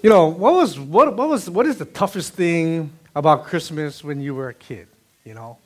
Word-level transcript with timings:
You 0.00 0.10
know, 0.10 0.28
what 0.28 0.54
was 0.54 0.78
what 0.78 1.16
what 1.16 1.28
was 1.28 1.50
what 1.50 1.66
is 1.66 1.78
the 1.78 1.84
toughest 1.84 2.34
thing 2.34 2.92
about 3.16 3.46
Christmas 3.46 4.04
when 4.04 4.20
you 4.20 4.32
were 4.32 4.48
a 4.48 4.54
kid? 4.54 4.86
You 5.24 5.34
know, 5.34 5.58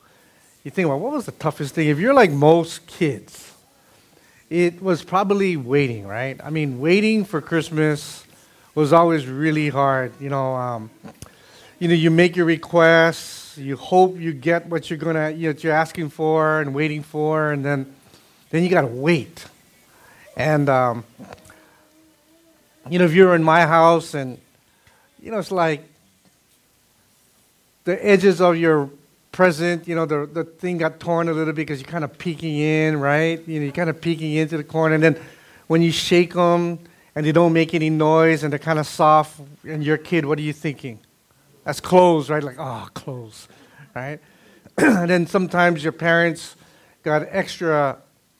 you 0.63 0.71
think 0.71 0.87
about 0.87 1.01
what 1.01 1.11
was 1.11 1.27
the 1.27 1.33
toughest 1.33 1.75
thing? 1.75 1.87
If 1.89 1.99
you're 1.99 2.15
like 2.15 2.31
most 2.31 2.87
kids, 2.87 3.53
it 4.49 4.81
was 4.81 5.03
probably 5.03 5.55
waiting, 5.55 6.07
right? 6.07 6.39
I 6.43 6.49
mean, 6.49 6.79
waiting 6.79 7.25
for 7.25 7.41
Christmas 7.41 8.23
was 8.73 8.91
always 8.91 9.27
really 9.27 9.69
hard. 9.69 10.13
You 10.19 10.29
know, 10.29 10.55
um, 10.55 10.89
you 11.77 11.87
know, 11.87 11.93
you 11.93 12.09
make 12.09 12.35
your 12.35 12.47
requests, 12.47 13.55
you 13.59 13.77
hope 13.77 14.17
you 14.19 14.33
get 14.33 14.65
what 14.65 14.89
you're 14.89 14.97
gonna, 14.97 15.29
you 15.29 15.53
know, 15.53 15.59
you're 15.59 15.73
asking 15.73 16.09
for 16.09 16.59
and 16.59 16.73
waiting 16.73 17.03
for, 17.03 17.51
and 17.51 17.63
then 17.63 17.93
then 18.49 18.63
you 18.63 18.69
gotta 18.69 18.87
wait. 18.87 19.45
And 20.35 20.69
um, 20.69 21.03
you 22.89 22.99
know, 22.99 23.05
if 23.05 23.13
you're 23.13 23.35
in 23.35 23.43
my 23.43 23.65
house 23.65 24.13
and, 24.13 24.37
you 25.21 25.31
know, 25.31 25.39
it's 25.39 25.51
like 25.51 25.83
the 27.85 28.05
edges 28.05 28.41
of 28.41 28.57
your 28.57 28.89
present, 29.31 29.87
you 29.87 29.95
know, 29.95 30.05
the, 30.05 30.25
the 30.25 30.43
thing 30.43 30.77
got 30.77 30.99
torn 30.99 31.27
a 31.29 31.33
little 31.33 31.53
bit 31.53 31.55
because 31.67 31.81
you're 31.81 31.89
kind 31.89 32.03
of 32.03 32.17
peeking 32.17 32.57
in, 32.57 32.99
right? 32.99 33.45
You 33.47 33.59
know, 33.59 33.63
you're 33.65 33.73
kind 33.73 33.89
of 33.89 33.99
peeking 34.01 34.33
into 34.33 34.57
the 34.57 34.63
corner. 34.63 34.95
And 34.95 35.03
then 35.03 35.19
when 35.67 35.81
you 35.81 35.91
shake 35.91 36.33
them 36.33 36.79
and 37.15 37.25
they 37.25 37.31
don't 37.31 37.53
make 37.53 37.73
any 37.73 37.89
noise 37.89 38.43
and 38.43 38.51
they're 38.51 38.59
kind 38.59 38.79
of 38.79 38.87
soft, 38.87 39.39
and 39.67 39.83
your 39.83 39.97
kid, 39.97 40.25
what 40.25 40.37
are 40.37 40.43
you 40.43 40.53
thinking? 40.53 40.99
That's 41.63 41.79
clothes, 41.79 42.29
right? 42.29 42.43
Like, 42.43 42.57
oh, 42.59 42.87
clothes, 42.93 43.47
right? 43.95 44.19
and 44.77 45.09
then 45.09 45.27
sometimes 45.27 45.83
your 45.83 45.93
parents 45.93 46.55
got 47.03 47.25
extra 47.29 47.97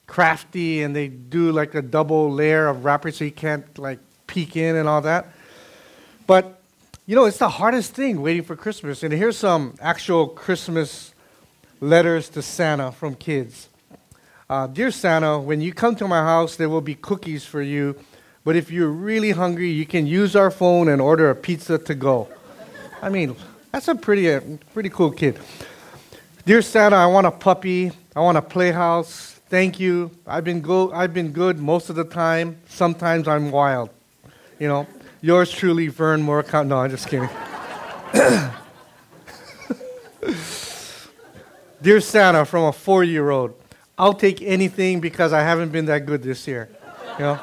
crafty 0.08 0.84
and 0.84 0.95
they 0.95 1.08
do 1.08 1.52
like 1.52 1.75
a 1.75 1.81
double 1.81 2.31
layer 2.31 2.67
of 2.67 2.84
wrapper 2.86 3.12
so 3.12 3.23
you 3.23 3.31
can't 3.31 3.78
like 3.80 4.00
peek 4.34 4.55
in 4.55 4.76
and 4.76 4.90
all 4.90 5.02
that. 5.02 5.28
But, 6.26 6.60
you 7.05 7.16
know, 7.16 7.26
it's 7.26 7.38
the 7.38 7.50
hardest 7.50 7.94
thing 7.94 8.22
waiting 8.22 8.44
for 8.44 8.56
Christmas. 8.56 9.04
And 9.04 9.14
here's 9.14 9.38
some 9.38 9.75
actual 9.80 10.28
Christmas 10.28 11.14
letters 11.80 12.30
to 12.30 12.42
Santa 12.42 12.92
from 12.92 13.14
kids. 13.14 13.70
Uh, 14.50 14.66
Dear 14.67 14.90
Santa, 14.90 15.38
when 15.40 15.62
you 15.62 15.72
come 15.72 15.95
to 15.98 16.08
my 16.08 16.22
house, 16.22 16.56
there 16.56 16.70
will 16.70 16.81
be 16.81 16.95
cookies 16.95 17.45
for 17.45 17.62
you. 17.62 17.95
But 18.44 18.56
if 18.56 18.72
you're 18.72 18.90
really 18.90 19.31
hungry, 19.31 19.70
you 19.70 19.86
can 19.86 20.08
use 20.08 20.36
our 20.36 20.52
phone 20.52 20.90
and 20.90 21.00
order 21.00 21.30
a 21.30 21.36
pizza 21.36 21.78
to 21.78 21.95
go. 21.95 22.28
I 23.02 23.09
mean, 23.09 23.36
that's 23.72 23.88
a 23.88 23.95
pretty, 23.95 24.31
uh, 24.31 24.42
pretty 24.73 24.90
cool 24.90 25.12
kid. 25.12 25.40
Dear 26.45 26.62
Santa, 26.62 26.95
I 26.95 27.06
want 27.06 27.28
a 27.28 27.31
puppy. 27.31 27.92
I 28.16 28.20
want 28.20 28.38
a 28.38 28.42
playhouse. 28.42 29.40
Thank 29.50 29.80
you. 29.80 30.12
I've 30.25 30.44
been, 30.44 30.62
go- 30.62 30.92
I've 30.92 31.14
been 31.14 31.31
good 31.31 31.59
most 31.59 31.90
of 31.90 31.95
the 31.95 32.03
time. 32.03 32.58
Sometimes 32.68 33.28
I'm 33.28 33.52
wild. 33.52 33.90
You 34.64 34.69
know, 34.69 34.88
yours 35.19 35.52
truly, 35.52 35.89
Vern 35.89 36.23
Moorcount. 36.23 36.67
No, 36.67 36.78
I'm 36.78 36.89
just 36.89 37.09
kidding. 37.09 37.28
Dear 41.81 42.00
Santa, 42.00 42.45
from 42.45 42.64
a 42.64 42.72
four 42.72 43.03
year 43.03 43.30
old, 43.30 43.61
I'll 43.97 44.14
take 44.14 44.41
anything 44.41 45.02
because 45.02 45.34
I 45.34 45.41
haven't 45.41 45.73
been 45.73 45.88
that 45.88 46.06
good 46.06 46.23
this 46.23 46.47
year. 46.47 46.69
You 47.19 47.25
know? 47.25 47.39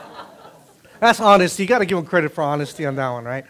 That's 0.99 1.21
honesty. 1.21 1.65
You 1.65 1.69
got 1.69 1.81
to 1.81 1.85
give 1.85 1.99
him 1.99 2.07
credit 2.07 2.33
for 2.33 2.43
honesty 2.43 2.87
on 2.87 2.97
that 2.97 3.11
one, 3.11 3.25
right? 3.25 3.45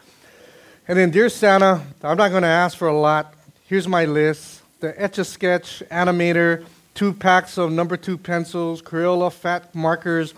And 0.89 0.99
then, 0.99 1.13
Dear 1.13 1.29
Santa, 1.29 1.81
I'm 2.03 2.17
not 2.17 2.31
going 2.31 2.43
to 2.43 2.49
ask 2.49 2.77
for 2.77 2.89
a 2.89 2.99
lot. 2.99 3.35
Here's 3.69 3.87
my 3.87 4.05
list 4.05 4.63
the 4.81 5.01
Etch 5.01 5.19
a 5.19 5.25
Sketch 5.25 5.81
animator, 5.93 6.67
two 6.95 7.13
packs 7.13 7.57
of 7.57 7.71
number 7.71 7.97
two 7.97 8.19
pencils, 8.19 8.83
Crayola 8.83 9.33
fat 9.33 9.73
markers, 9.77 10.35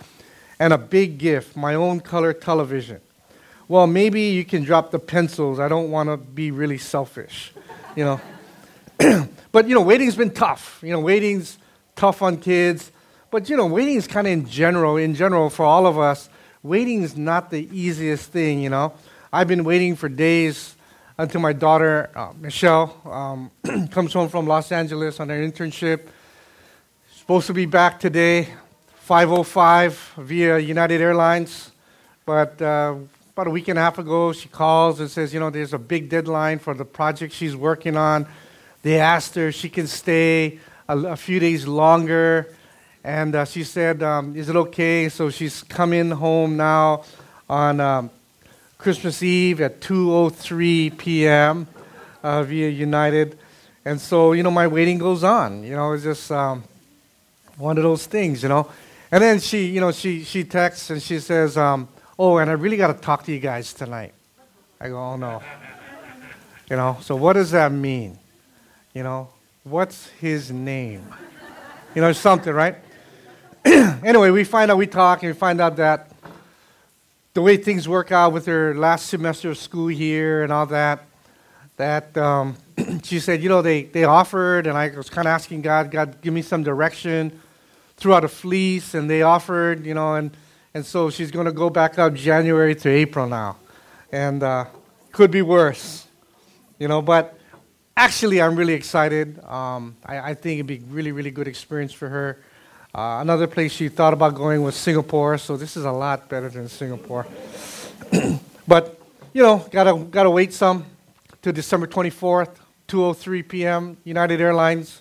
and 0.61 0.75
a 0.75 0.77
big 0.77 1.17
gift 1.17 1.57
my 1.57 1.75
own 1.75 2.01
color 2.01 2.35
television 2.35 3.01
well, 3.73 3.87
maybe 3.87 4.21
you 4.21 4.45
can 4.45 4.65
drop 4.65 4.91
the 4.91 4.99
pencils. 4.99 5.59
I 5.59 5.67
don't 5.67 5.91
want 5.91 6.11
to 6.11 6.19
be 6.19 6.51
really 6.51 6.77
selfish, 6.77 7.55
you 7.97 8.05
know. 8.05 8.21
but, 9.51 9.67
you 9.67 9.75
know, 9.75 9.81
waiting's 9.81 10.15
been 10.15 10.35
tough. 10.35 10.79
You 10.83 10.91
know, 10.91 11.01
waiting's 11.01 11.57
tough 11.97 12.21
on 12.21 12.37
kids. 12.37 12.93
But, 13.31 13.49
you 13.49 13.57
know, 13.57 13.65
waiting 13.65 13.97
is 13.97 14.07
kind 14.07 14.27
of 14.27 14.33
in 14.35 14.47
general, 14.47 14.99
in 14.99 15.15
general, 15.15 15.49
for 15.49 15.65
all 15.65 15.87
of 15.87 15.99
us, 15.99 16.29
waiting 16.63 17.01
is 17.01 17.17
not 17.17 17.51
the 17.51 17.67
easiest 17.73 18.31
thing, 18.31 18.61
you 18.61 18.69
know. 18.69 18.93
I've 19.33 19.49
been 19.49 19.65
waiting 19.65 19.97
for 19.97 20.11
days 20.11 20.77
until 21.17 21.41
my 21.41 21.55
daughter, 21.55 22.11
uh, 22.15 22.35
Michelle, 22.39 22.95
um, 23.07 23.89
comes 23.89 24.13
home 24.13 24.29
from 24.29 24.47
Los 24.47 24.71
Angeles 24.71 25.19
on 25.19 25.31
her 25.31 25.41
internship. 25.41 26.09
Supposed 27.15 27.47
to 27.47 27.55
be 27.55 27.65
back 27.65 27.99
today, 27.99 28.49
505 28.97 30.13
via 30.19 30.59
United 30.59 31.01
Airlines. 31.01 31.71
But 32.27 32.61
uh, 32.61 32.97
about 33.35 33.47
a 33.47 33.51
week 33.51 33.69
and 33.69 33.79
a 33.79 33.83
half 33.83 33.99
ago, 33.99 34.31
she 34.35 34.47
calls 34.47 35.01
and 35.01 35.11
says, 35.11 35.33
you 35.33 35.41
know, 35.41 35.49
there's 35.49 35.73
a 35.73 35.79
big 35.79 36.11
deadline 36.11 36.59
for 36.59 36.75
the 36.75 36.85
project 36.85 37.33
she's 37.33 37.57
working 37.57 37.97
on. 37.97 38.27
They 38.83 39.01
asked 39.01 39.37
her 39.37 39.49
if 39.49 39.55
she 39.55 39.71
can 39.71 39.87
stay 39.87 40.61
a, 40.87 40.99
a 40.99 41.17
few 41.17 41.41
days 41.41 41.67
longer. 41.67 42.55
And 43.03 43.35
uh, 43.35 43.47
she 43.47 43.65
said, 43.65 44.03
um, 44.03 44.37
is 44.37 44.51
it 44.51 44.57
okay? 44.57 45.09
So 45.09 45.31
she's 45.31 45.63
coming 45.63 46.11
home 46.11 46.59
now 46.59 47.05
on 47.49 47.81
um, 47.81 48.11
Christmas 48.77 49.23
Eve 49.23 49.63
at 49.63 49.81
2.03 49.81 50.99
p.m. 50.99 51.67
Uh, 52.23 52.43
via 52.43 52.69
United. 52.69 53.39
And 53.87 53.99
so, 53.99 54.33
you 54.33 54.43
know, 54.43 54.51
my 54.51 54.67
waiting 54.67 54.99
goes 54.99 55.25
on. 55.25 55.65
You 55.65 55.75
know, 55.75 55.95
it's 55.95 56.05
just 56.05 56.31
um, 56.31 56.65
one 57.57 57.79
of 57.79 57.83
those 57.83 58.05
things, 58.05 58.43
you 58.43 58.51
know. 58.51 58.71
And 59.11 59.23
then 59.23 59.41
she, 59.41 59.69
you 59.69 59.81
know, 59.81 59.91
she, 59.91 60.23
she 60.23 60.45
texts 60.45 60.91
and 60.91 61.03
she 61.03 61.19
says, 61.19 61.57
um, 61.57 61.89
Oh, 62.25 62.39
and 62.39 62.49
I 62.49 62.53
really 62.53 62.77
got 62.77 62.87
to 62.87 63.03
talk 63.03 63.25
to 63.25 63.33
you 63.33 63.41
guys 63.41 63.73
tonight. 63.73 64.15
I 64.81 64.91
go, 64.91 64.97
Oh 64.97 65.17
no. 65.17 65.43
You 66.71 66.77
know, 66.77 66.99
so 67.01 67.17
what 67.17 67.33
does 67.33 67.51
that 67.51 67.73
mean? 67.73 68.17
You 68.95 69.03
know, 69.03 69.31
what's 69.65 70.07
his 70.21 70.53
name? 70.53 71.05
You 71.97 72.01
know, 72.01 72.13
something, 72.13 72.55
right? 72.55 72.77
anyway, 73.65 74.31
we 74.31 74.45
find 74.45 74.71
out, 74.71 74.77
we 74.77 74.87
talk, 74.87 75.25
and 75.25 75.33
we 75.33 75.37
find 75.37 75.61
out 75.61 75.75
that 75.79 76.13
the 77.35 77.43
way 77.43 77.57
things 77.57 77.89
work 77.89 78.13
out 78.13 78.33
with 78.33 78.47
her 78.47 78.73
last 78.73 79.09
semester 79.09 79.51
of 79.51 79.59
school 79.59 79.89
here 79.89 80.45
and 80.45 80.53
all 80.53 80.67
that, 80.67 81.05
that 81.77 82.17
um, 82.17 82.55
she 83.03 83.19
said, 83.19 83.43
you 83.43 83.49
know, 83.49 83.63
they, 83.63 83.83
they 83.83 84.05
offered, 84.05 84.69
and 84.69 84.79
I 84.79 84.91
was 84.91 85.11
kind 85.11 85.27
of 85.27 85.33
asking 85.33 85.63
God, 85.63 85.91
God, 85.91 86.21
give 86.23 86.33
me 86.33 86.43
some 86.43 86.63
direction 86.63 87.41
throughout 87.97 88.23
a 88.23 88.29
fleece, 88.29 88.95
and 88.95 89.11
they 89.11 89.23
offered, 89.23 89.85
you 89.85 89.95
know, 89.95 90.15
and 90.15 90.31
and 90.75 90.85
so 90.85 91.11
she's 91.11 91.31
going 91.31 91.47
to 91.47 91.53
go 91.53 91.69
back 91.69 91.99
up 91.99 92.15
January 92.15 92.75
to 92.75 92.89
April 92.89 93.27
now. 93.27 93.57
And 94.11 94.43
uh, 94.43 94.67
could 95.11 95.31
be 95.31 95.43
worse, 95.43 96.07
you 96.79 96.89
know, 96.89 97.03
but 97.03 97.39
actually, 97.97 98.41
I'm 98.41 98.57
really 98.57 98.75
excited. 98.75 99.43
Um, 99.45 99.97
I, 100.05 100.31
I, 100.31 100.35
think 100.35 100.59
it'd 100.59 100.67
be 100.67 100.83
really, 100.91 101.13
really 101.13 101.31
good 101.31 101.49
experience 101.49 101.93
for 101.93 102.09
her. 102.09 102.39
Uh, 102.95 103.19
another 103.21 103.47
place 103.47 103.73
she 103.73 103.89
thought 103.89 104.13
about 104.13 104.35
going 104.35 104.63
was 104.63 104.75
Singapore, 104.75 105.39
so 105.39 105.57
this 105.57 105.77
is 105.77 105.85
a 105.85 105.93
lot 105.93 106.29
better 106.29 106.49
than 106.49 106.69
Singapore. 106.69 107.27
but, 108.69 108.99
you 109.33 109.43
know, 109.43 109.67
gotta, 109.71 110.05
gotta 110.05 110.31
wait 110.31 110.53
some 110.53 110.85
to 111.41 111.53
December 111.53 111.87
24th, 111.87 112.57
2.03 112.89 113.49
p.m., 113.49 113.97
United 114.05 114.41
Airlines, 114.41 115.01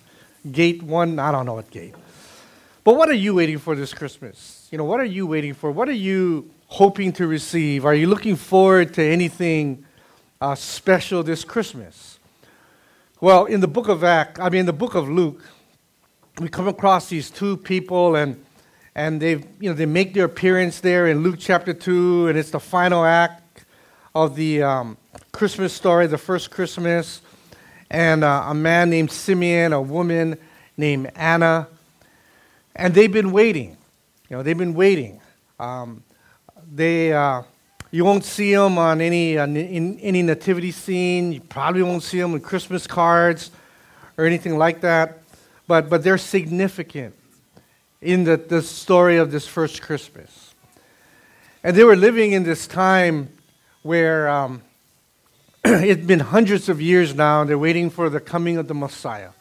gate 0.50 0.82
one, 0.82 1.18
I 1.18 1.30
don't 1.32 1.44
know 1.44 1.54
what 1.54 1.70
gate. 1.70 1.94
But 2.84 2.96
what 2.96 3.08
are 3.08 3.14
you 3.14 3.34
waiting 3.34 3.58
for 3.58 3.76
this 3.76 3.92
Christmas? 3.92 4.61
You 4.72 4.78
know, 4.78 4.84
what 4.84 5.00
are 5.00 5.04
you 5.04 5.26
waiting 5.26 5.52
for? 5.52 5.70
What 5.70 5.90
are 5.90 5.92
you 5.92 6.50
hoping 6.68 7.12
to 7.12 7.26
receive? 7.26 7.84
Are 7.84 7.94
you 7.94 8.06
looking 8.06 8.36
forward 8.36 8.94
to 8.94 9.04
anything 9.04 9.84
uh, 10.40 10.54
special 10.54 11.22
this 11.22 11.44
Christmas? 11.44 12.18
Well, 13.20 13.44
in 13.44 13.60
the 13.60 13.68
book 13.68 13.88
of 13.88 14.02
Act, 14.02 14.40
I 14.40 14.48
mean, 14.48 14.60
in 14.60 14.66
the 14.66 14.72
book 14.72 14.94
of 14.94 15.10
Luke, 15.10 15.42
we 16.40 16.48
come 16.48 16.68
across 16.68 17.10
these 17.10 17.28
two 17.28 17.58
people, 17.58 18.16
and 18.16 18.42
and 18.94 19.20
they 19.20 19.44
you 19.60 19.68
know 19.68 19.74
they 19.74 19.84
make 19.84 20.14
their 20.14 20.24
appearance 20.24 20.80
there 20.80 21.06
in 21.06 21.22
Luke 21.22 21.36
chapter 21.38 21.74
two, 21.74 22.28
and 22.28 22.38
it's 22.38 22.50
the 22.50 22.58
final 22.58 23.04
act 23.04 23.66
of 24.14 24.36
the 24.36 24.62
um, 24.62 24.96
Christmas 25.32 25.74
story, 25.74 26.06
the 26.06 26.16
first 26.16 26.50
Christmas, 26.50 27.20
and 27.90 28.24
uh, 28.24 28.46
a 28.46 28.54
man 28.54 28.88
named 28.88 29.12
Simeon, 29.12 29.74
a 29.74 29.82
woman 29.82 30.38
named 30.78 31.12
Anna, 31.14 31.68
and 32.74 32.94
they've 32.94 33.12
been 33.12 33.32
waiting. 33.32 33.76
You 34.32 34.38
know, 34.38 34.42
they've 34.42 34.56
been 34.56 34.72
waiting. 34.72 35.20
Um, 35.60 36.02
they, 36.74 37.12
uh, 37.12 37.42
you 37.90 38.02
won't 38.02 38.24
see 38.24 38.54
them 38.54 38.78
on 38.78 39.02
any, 39.02 39.36
uh, 39.36 39.46
in, 39.46 39.98
any 39.98 40.22
nativity 40.22 40.70
scene. 40.70 41.32
You 41.32 41.42
probably 41.42 41.82
won't 41.82 42.02
see 42.02 42.18
them 42.18 42.32
in 42.32 42.40
Christmas 42.40 42.86
cards 42.86 43.50
or 44.16 44.24
anything 44.24 44.56
like 44.56 44.80
that. 44.80 45.18
But, 45.66 45.90
but 45.90 46.02
they're 46.02 46.16
significant 46.16 47.14
in 48.00 48.24
the, 48.24 48.38
the 48.38 48.62
story 48.62 49.18
of 49.18 49.30
this 49.30 49.46
first 49.46 49.82
Christmas. 49.82 50.54
And 51.62 51.76
they 51.76 51.84
were 51.84 51.94
living 51.94 52.32
in 52.32 52.42
this 52.42 52.66
time 52.66 53.28
where 53.82 54.30
um, 54.30 54.62
it's 55.64 56.06
been 56.06 56.20
hundreds 56.20 56.70
of 56.70 56.80
years 56.80 57.14
now, 57.14 57.42
and 57.42 57.50
they're 57.50 57.58
waiting 57.58 57.90
for 57.90 58.08
the 58.08 58.18
coming 58.18 58.56
of 58.56 58.66
the 58.66 58.74
Messiah. 58.74 59.32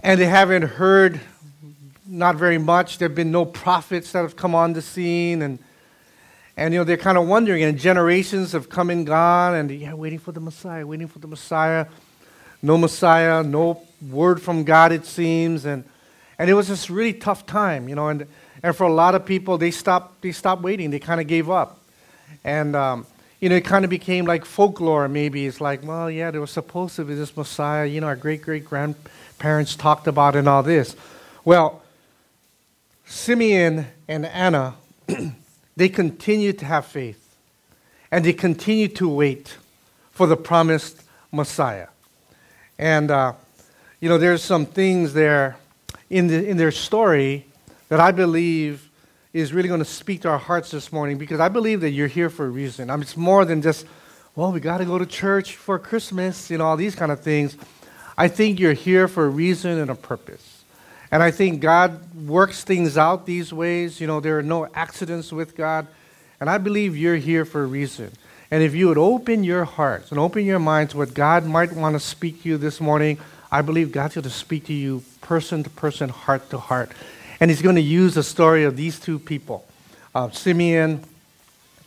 And 0.00 0.20
they 0.20 0.26
haven't 0.26 0.62
heard 0.62 1.20
not 2.06 2.36
very 2.36 2.58
much. 2.58 2.98
There 2.98 3.08
have 3.08 3.16
been 3.16 3.32
no 3.32 3.44
prophets 3.44 4.12
that 4.12 4.22
have 4.22 4.36
come 4.36 4.54
on 4.54 4.72
the 4.72 4.82
scene, 4.82 5.42
and 5.42 5.58
And, 6.56 6.72
you 6.72 6.78
know, 6.78 6.84
they're 6.84 6.96
kind 6.96 7.18
of 7.18 7.26
wondering, 7.26 7.64
and 7.64 7.76
generations 7.76 8.52
have 8.52 8.68
come 8.68 8.88
and 8.88 9.04
gone, 9.04 9.56
and, 9.56 9.70
yeah, 9.72 9.92
waiting 9.92 10.20
for 10.20 10.30
the 10.30 10.38
Messiah, 10.38 10.86
waiting 10.86 11.08
for 11.08 11.18
the 11.18 11.26
Messiah. 11.26 11.86
No 12.62 12.78
Messiah, 12.78 13.42
no 13.42 13.82
word 14.00 14.40
from 14.40 14.62
God, 14.62 14.92
it 14.92 15.04
seems. 15.04 15.64
And, 15.64 15.82
and 16.38 16.48
it 16.48 16.54
was 16.54 16.68
this 16.68 16.88
really 16.88 17.12
tough 17.12 17.44
time, 17.44 17.88
you 17.88 17.96
know, 17.96 18.08
and, 18.08 18.26
and 18.62 18.76
for 18.76 18.84
a 18.84 18.92
lot 18.92 19.16
of 19.16 19.26
people, 19.26 19.58
they 19.58 19.72
stopped, 19.72 20.22
they 20.22 20.32
stopped 20.32 20.62
waiting. 20.62 20.90
They 20.90 21.00
kind 21.00 21.20
of 21.20 21.26
gave 21.26 21.50
up. 21.50 21.80
And, 22.44 22.76
um, 22.76 23.06
you 23.40 23.48
know, 23.48 23.56
it 23.56 23.64
kind 23.64 23.84
of 23.84 23.90
became 23.90 24.24
like 24.24 24.44
folklore, 24.44 25.08
maybe. 25.08 25.46
It's 25.46 25.60
like, 25.60 25.82
well, 25.82 26.08
yeah, 26.08 26.30
there 26.30 26.40
was 26.40 26.52
supposed 26.52 26.94
to 26.96 27.04
be 27.04 27.14
this 27.16 27.36
Messiah, 27.36 27.84
you 27.84 28.00
know, 28.00 28.06
our 28.06 28.16
great 28.16 28.42
great 28.42 28.64
grandparents 28.64 29.76
talked 29.76 30.06
about 30.06 30.36
and 30.36 30.48
all 30.48 30.62
this. 30.62 30.96
Well, 31.44 31.82
Simeon 33.04 33.86
and 34.08 34.26
Anna, 34.26 34.74
they 35.76 35.88
continued 35.88 36.58
to 36.60 36.64
have 36.64 36.86
faith 36.86 37.36
and 38.10 38.24
they 38.24 38.32
continued 38.32 38.96
to 38.96 39.08
wait 39.08 39.56
for 40.12 40.26
the 40.26 40.36
promised 40.36 41.02
Messiah. 41.32 41.88
And, 42.78 43.10
uh, 43.10 43.34
you 44.00 44.08
know, 44.08 44.18
there's 44.18 44.42
some 44.42 44.66
things 44.66 45.12
there 45.12 45.56
in, 46.10 46.28
the, 46.28 46.46
in 46.46 46.56
their 46.56 46.70
story 46.70 47.46
that 47.88 48.00
I 48.00 48.12
believe 48.12 48.88
is 49.32 49.52
really 49.52 49.68
going 49.68 49.80
to 49.80 49.84
speak 49.84 50.22
to 50.22 50.28
our 50.28 50.38
hearts 50.38 50.70
this 50.70 50.92
morning 50.92 51.18
because 51.18 51.40
I 51.40 51.48
believe 51.48 51.80
that 51.80 51.90
you're 51.90 52.06
here 52.06 52.30
for 52.30 52.46
a 52.46 52.48
reason. 52.48 52.88
I 52.88 52.94
mean, 52.94 53.02
it's 53.02 53.16
more 53.16 53.44
than 53.44 53.62
just, 53.62 53.84
well, 54.36 54.52
we 54.52 54.60
got 54.60 54.78
to 54.78 54.84
go 54.84 54.96
to 54.96 55.06
church 55.06 55.56
for 55.56 55.78
Christmas, 55.78 56.50
you 56.50 56.58
know, 56.58 56.66
all 56.66 56.76
these 56.76 56.94
kind 56.94 57.10
of 57.10 57.20
things. 57.20 57.56
I 58.16 58.28
think 58.28 58.60
you're 58.60 58.74
here 58.74 59.08
for 59.08 59.26
a 59.26 59.28
reason 59.28 59.78
and 59.78 59.90
a 59.90 59.96
purpose. 59.96 60.53
And 61.10 61.22
I 61.22 61.30
think 61.30 61.60
God 61.60 62.14
works 62.14 62.64
things 62.64 62.96
out 62.98 63.26
these 63.26 63.52
ways. 63.52 64.00
You 64.00 64.06
know, 64.06 64.20
there 64.20 64.38
are 64.38 64.42
no 64.42 64.66
accidents 64.74 65.32
with 65.32 65.56
God. 65.56 65.86
And 66.40 66.50
I 66.50 66.58
believe 66.58 66.96
you're 66.96 67.16
here 67.16 67.44
for 67.44 67.62
a 67.62 67.66
reason. 67.66 68.12
And 68.50 68.62
if 68.62 68.74
you 68.74 68.88
would 68.88 68.98
open 68.98 69.44
your 69.44 69.64
hearts 69.64 70.10
and 70.10 70.20
open 70.20 70.44
your 70.44 70.58
minds 70.58 70.92
to 70.92 70.98
what 70.98 71.14
God 71.14 71.44
might 71.44 71.72
want 71.72 71.94
to 71.94 72.00
speak 72.00 72.42
to 72.42 72.48
you 72.48 72.58
this 72.58 72.80
morning, 72.80 73.18
I 73.50 73.62
believe 73.62 73.92
God's 73.92 74.14
going 74.14 74.24
to 74.24 74.30
speak 74.30 74.66
to 74.66 74.72
you 74.72 75.02
person 75.20 75.62
to 75.62 75.70
person, 75.70 76.08
heart 76.08 76.50
to 76.50 76.58
heart. 76.58 76.92
And 77.40 77.50
he's 77.50 77.62
going 77.62 77.76
to 77.76 77.82
use 77.82 78.14
the 78.14 78.22
story 78.22 78.64
of 78.64 78.76
these 78.76 78.98
two 78.98 79.18
people, 79.18 79.66
uh, 80.14 80.30
Simeon 80.30 81.04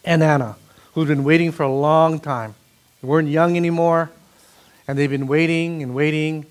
and 0.04 0.24
Anna, 0.24 0.56
who've 0.94 1.08
been 1.08 1.24
waiting 1.24 1.52
for 1.52 1.64
a 1.64 1.72
long 1.72 2.20
time. 2.20 2.56
They 3.02 3.08
weren't 3.08 3.30
young 3.30 3.56
anymore, 3.56 4.10
and 4.88 4.98
they've 4.98 5.10
been 5.10 5.28
waiting 5.28 5.84
and 5.84 5.94
waiting, 5.94 6.46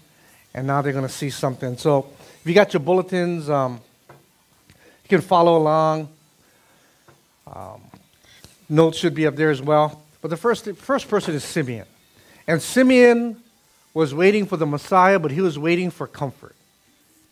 and 0.54 0.66
now 0.66 0.82
they're 0.82 0.92
going 0.92 1.06
to 1.06 1.12
see 1.12 1.30
something. 1.30 1.76
So 1.76 2.06
if 2.46 2.50
you 2.50 2.54
got 2.54 2.72
your 2.72 2.80
bulletins, 2.80 3.50
um, 3.50 3.80
you 4.78 5.08
can 5.08 5.20
follow 5.20 5.56
along. 5.56 6.08
Um, 7.52 7.80
notes 8.68 8.98
should 8.98 9.16
be 9.16 9.26
up 9.26 9.34
there 9.34 9.50
as 9.50 9.60
well. 9.60 10.00
But 10.22 10.28
the 10.28 10.36
first, 10.36 10.70
first 10.76 11.08
person 11.08 11.34
is 11.34 11.42
Simeon. 11.42 11.86
And 12.46 12.62
Simeon 12.62 13.42
was 13.94 14.14
waiting 14.14 14.46
for 14.46 14.56
the 14.56 14.64
Messiah, 14.64 15.18
but 15.18 15.32
he 15.32 15.40
was 15.40 15.58
waiting 15.58 15.90
for 15.90 16.06
comfort. 16.06 16.54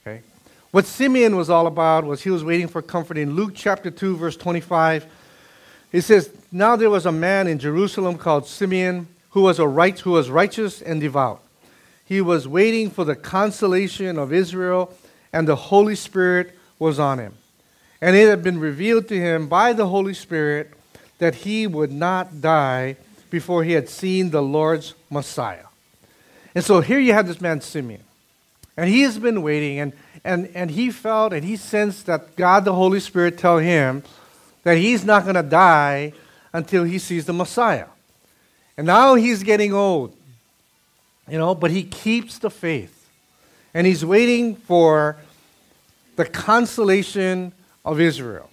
Okay? 0.01 0.23
What 0.73 0.85
Simeon 0.85 1.37
was 1.37 1.49
all 1.49 1.69
about 1.69 2.03
was 2.03 2.25
he 2.25 2.31
was 2.31 2.43
waiting 2.43 2.67
for 2.67 2.83
comfort. 2.83 3.17
In 3.17 3.37
Luke 3.37 3.53
chapter 3.55 3.93
2, 3.93 4.17
verse 4.17 4.37
25, 4.37 5.07
it 5.93 6.03
says, 6.03 6.29
Now 6.51 6.75
there 6.75 6.91
was 6.91 7.07
a 7.07 7.13
man 7.13 7.47
in 7.47 7.61
Jerusalem 7.61 8.19
called 8.19 8.49
Simeon 8.49 9.07
who 9.31 9.43
was, 9.43 9.61
a 9.61 9.69
right, 9.69 9.97
who 9.97 10.11
was 10.11 10.29
righteous 10.29 10.83
and 10.83 11.01
devout. 11.01 11.41
He 12.05 12.21
was 12.21 12.49
waiting 12.49 12.91
for 12.91 13.05
the 13.05 13.15
consolation 13.15 14.19
of 14.19 14.33
Israel, 14.33 14.93
and 15.35 15.49
the 15.49 15.57
Holy 15.57 15.97
Spirit 15.97 16.57
was 16.79 17.01
on 17.01 17.19
him. 17.19 17.35
And 18.01 18.15
it 18.15 18.29
had 18.29 18.45
been 18.45 18.61
revealed 18.61 19.09
to 19.09 19.19
him 19.19 19.49
by 19.49 19.73
the 19.73 19.89
Holy 19.89 20.15
Spirit 20.15 20.71
that 21.19 21.35
he 21.35 21.67
would 21.67 21.91
not 21.91 22.41
die 22.41 22.97
before 23.31 23.65
he 23.65 23.73
had 23.73 23.89
seen 23.89 24.31
the 24.31 24.41
Lord's 24.41 24.95
Messiah. 25.11 25.67
And 26.55 26.65
so 26.65 26.81
here 26.81 27.01
you 27.01 27.13
have 27.15 27.27
this 27.27 27.41
man, 27.41 27.61
Simeon. 27.61 28.05
And 28.77 28.89
he 28.89 29.03
has 29.03 29.19
been 29.19 29.43
waiting, 29.43 29.81
and, 29.81 29.93
and, 30.25 30.51
and 30.55 30.71
he 30.71 30.93
felt 30.93 31.33
and 31.33 31.45
he 31.45 31.57
sensed 31.57 32.07
that 32.07 32.37
God 32.37 32.65
the 32.65 32.75
Holy 32.75 33.01
Spirit 33.01 33.37
tell 33.37 33.59
him 33.59 34.05
that 34.63 34.79
he's 34.79 35.05
not 35.05 35.25
going 35.25 35.35
to 35.35 35.43
die 35.43 36.13
until 36.53 36.85
he 36.85 37.01
sees 37.01 37.27
the 37.27 37.33
Messiah. 37.33 37.87
And 38.77 38.87
now 38.87 39.17
he's 39.17 39.43
getting 39.43 39.73
old, 39.73 40.17
you 41.29 41.39
know, 41.39 41.57
but 41.57 41.73
he 41.73 41.83
keeps 41.83 42.39
the 42.39 42.51
faith. 42.51 43.04
And 43.75 43.87
he's 43.87 44.05
waiting 44.05 44.55
for 44.55 45.17
the 46.17 46.25
consolation 46.25 47.53
of 47.85 48.01
Israel. 48.01 48.49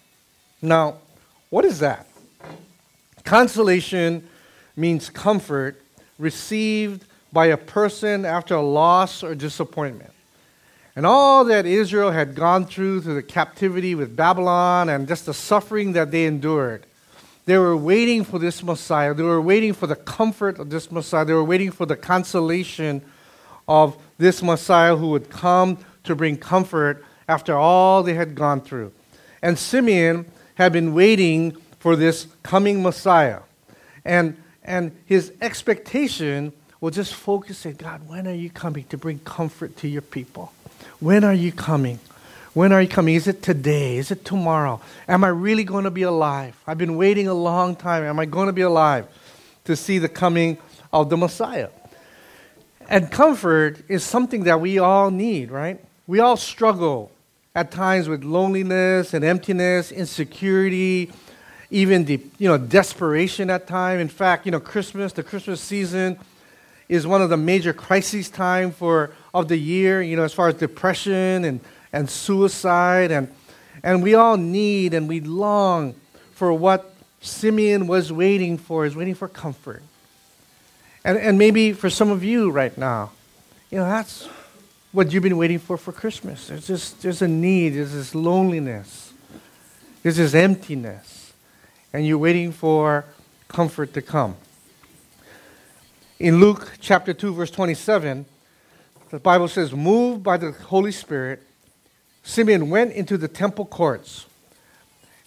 Now, 0.62 0.98
what 1.50 1.64
is 1.64 1.80
that? 1.80 2.08
Consolation 3.24 4.28
means 4.76 5.10
comfort 5.10 5.82
received 6.18 7.06
by 7.32 7.48
a 7.48 7.58
person 7.58 8.26
after 8.26 8.56
a 8.56 8.62
loss 8.62 9.24
or 9.24 9.36
disappointment. 9.36 10.12
And 10.96 11.06
all 11.06 11.46
that 11.46 11.66
Israel 11.66 12.12
had 12.12 12.36
gone 12.36 12.66
through 12.66 13.02
through 13.02 13.16
the 13.16 13.24
captivity 13.24 13.96
with 13.96 14.16
Babylon 14.16 14.90
and 14.90 15.08
just 15.08 15.26
the 15.26 15.34
suffering 15.34 15.94
that 15.94 16.12
they 16.12 16.26
endured, 16.26 16.86
they 17.46 17.58
were 17.58 17.78
waiting 17.78 18.24
for 18.24 18.40
this 18.40 18.62
Messiah. 18.62 19.14
They 19.14 19.24
were 19.24 19.42
waiting 19.42 19.74
for 19.74 19.88
the 19.88 19.96
comfort 19.96 20.60
of 20.60 20.70
this 20.70 20.92
Messiah. 20.92 21.26
They 21.26 21.34
were 21.34 21.44
waiting 21.44 21.72
for 21.72 21.86
the 21.86 21.96
consolation 21.96 23.02
of 23.68 23.98
this 24.18 24.42
Messiah 24.42 24.96
who 24.96 25.10
would 25.10 25.30
come 25.30 25.78
to 26.04 26.16
bring 26.16 26.38
comfort 26.38 27.04
after 27.28 27.56
all 27.56 28.04
they 28.04 28.14
had 28.14 28.36
gone 28.36 28.62
through. 28.62 28.92
And 29.42 29.58
Simeon 29.58 30.26
had 30.56 30.74
been 30.74 30.94
waiting 30.94 31.58
for 31.80 31.96
this 31.96 32.28
coming 32.44 32.84
Messiah. 32.84 33.40
And, 34.06 34.38
and 34.64 34.96
his 35.06 35.32
expectation 35.42 36.54
was 36.80 36.96
just 36.96 37.14
focused 37.14 37.64
focusing 37.64 37.76
God, 37.76 38.08
when 38.08 38.28
are 38.28 38.34
you 38.34 38.50
coming 38.50 38.86
to 38.86 38.98
bring 38.98 39.20
comfort 39.20 39.78
to 39.78 39.88
your 39.88 40.02
people? 40.02 40.52
When 41.00 41.24
are 41.24 41.34
you 41.34 41.52
coming? 41.52 42.00
When 42.54 42.74
are 42.74 42.82
you 42.82 42.88
coming? 42.88 43.16
Is 43.16 43.28
it 43.28 43.42
today? 43.42 43.98
Is 43.98 44.12
it 44.12 44.26
tomorrow? 44.26 44.82
Am 45.08 45.24
I 45.24 45.30
really 45.30 45.64
going 45.64 45.86
to 45.86 45.92
be 45.92 46.02
alive? 46.02 46.60
I've 46.68 46.78
been 46.78 46.98
waiting 46.98 47.28
a 47.28 47.34
long 47.34 47.76
time. 47.76 48.04
Am 48.04 48.20
I 48.20 48.26
going 48.26 48.48
to 48.48 48.54
be 48.54 48.62
alive 48.62 49.08
to 49.66 49.76
see 49.76 50.00
the 50.00 50.10
coming 50.10 50.58
of 50.92 51.10
the 51.10 51.18
Messiah? 51.18 51.70
And 52.92 53.10
comfort 53.10 53.78
is 53.88 54.04
something 54.04 54.44
that 54.44 54.60
we 54.60 54.78
all 54.78 55.12
need, 55.12 55.50
right? 55.50 55.80
We 56.08 56.20
all 56.20 56.36
struggle 56.36 57.10
at 57.56 57.72
times 57.72 58.10
with 58.10 58.26
loneliness 58.26 59.14
and 59.14 59.24
emptiness, 59.24 59.94
insecurity, 59.94 61.10
even 61.70 62.04
the, 62.04 62.20
you 62.38 62.50
know, 62.50 62.58
desperation 62.58 63.50
at 63.50 63.66
times. 63.66 64.02
In 64.02 64.10
fact, 64.10 64.46
you 64.46 64.52
know, 64.52 64.60
Christmas, 64.60 65.14
the 65.14 65.24
Christmas 65.24 65.62
season 65.62 66.20
is 66.90 67.08
one 67.08 67.22
of 67.22 67.30
the 67.30 67.38
major 67.38 67.72
crises 67.72 68.30
time 68.30 68.72
for 68.72 69.12
of 69.34 69.48
the 69.48 69.56
year, 69.56 70.02
you 70.02 70.18
know, 70.18 70.24
as 70.24 70.34
far 70.34 70.50
as 70.50 70.56
depression 70.56 71.46
and, 71.46 71.62
and 71.94 72.10
suicide. 72.10 73.10
And, 73.10 73.34
and 73.84 74.04
we 74.04 74.16
all 74.16 74.36
need 74.36 74.94
and 74.94 75.08
we 75.08 75.22
long 75.22 75.96
for 76.34 76.52
what 76.52 76.94
Simeon 77.22 77.88
was 77.88 78.12
waiting 78.12 78.58
for, 78.58 78.86
is 78.86 78.98
waiting 78.98 79.16
for 79.16 79.30
comfort. 79.30 79.82
And, 81.04 81.18
and 81.18 81.38
maybe 81.38 81.74
for 81.74 81.90
some 81.90 82.12
of 82.12 82.24
you 82.24 82.52
right 82.52 82.78
now, 82.78 83.12
you 83.70 83.78
know, 83.78 83.86
that's 83.86 84.28
what 84.92 85.12
you've 85.12 85.24
been 85.24 85.38
waiting 85.38 85.60
for 85.60 85.78
for 85.78 85.92
Christmas. 85.92 86.48
There's 86.48 86.68
just 86.68 87.02
there's 87.02 87.22
a 87.22 87.28
need, 87.28 87.70
there's 87.70 87.94
this 87.94 88.14
loneliness, 88.14 89.14
there's 90.04 90.18
this 90.18 90.34
emptiness, 90.34 91.34
and 91.94 92.06
you're 92.06 92.18
waiting 92.18 92.52
for 92.52 93.06
comfort 93.48 93.94
to 93.94 94.02
come. 94.02 94.36
In 96.20 96.40
Luke 96.40 96.74
chapter 96.80 97.14
2, 97.14 97.34
verse 97.34 97.50
27, 97.50 98.26
the 99.10 99.20
Bible 99.20 99.48
says, 99.48 99.74
moved 99.74 100.22
by 100.22 100.38
the 100.38 100.52
Holy 100.52 100.92
Spirit, 100.92 101.42
Simeon 102.24 102.70
went 102.70 102.94
into 102.94 103.18
the 103.18 103.28
temple 103.28 103.66
courts. 103.66 104.28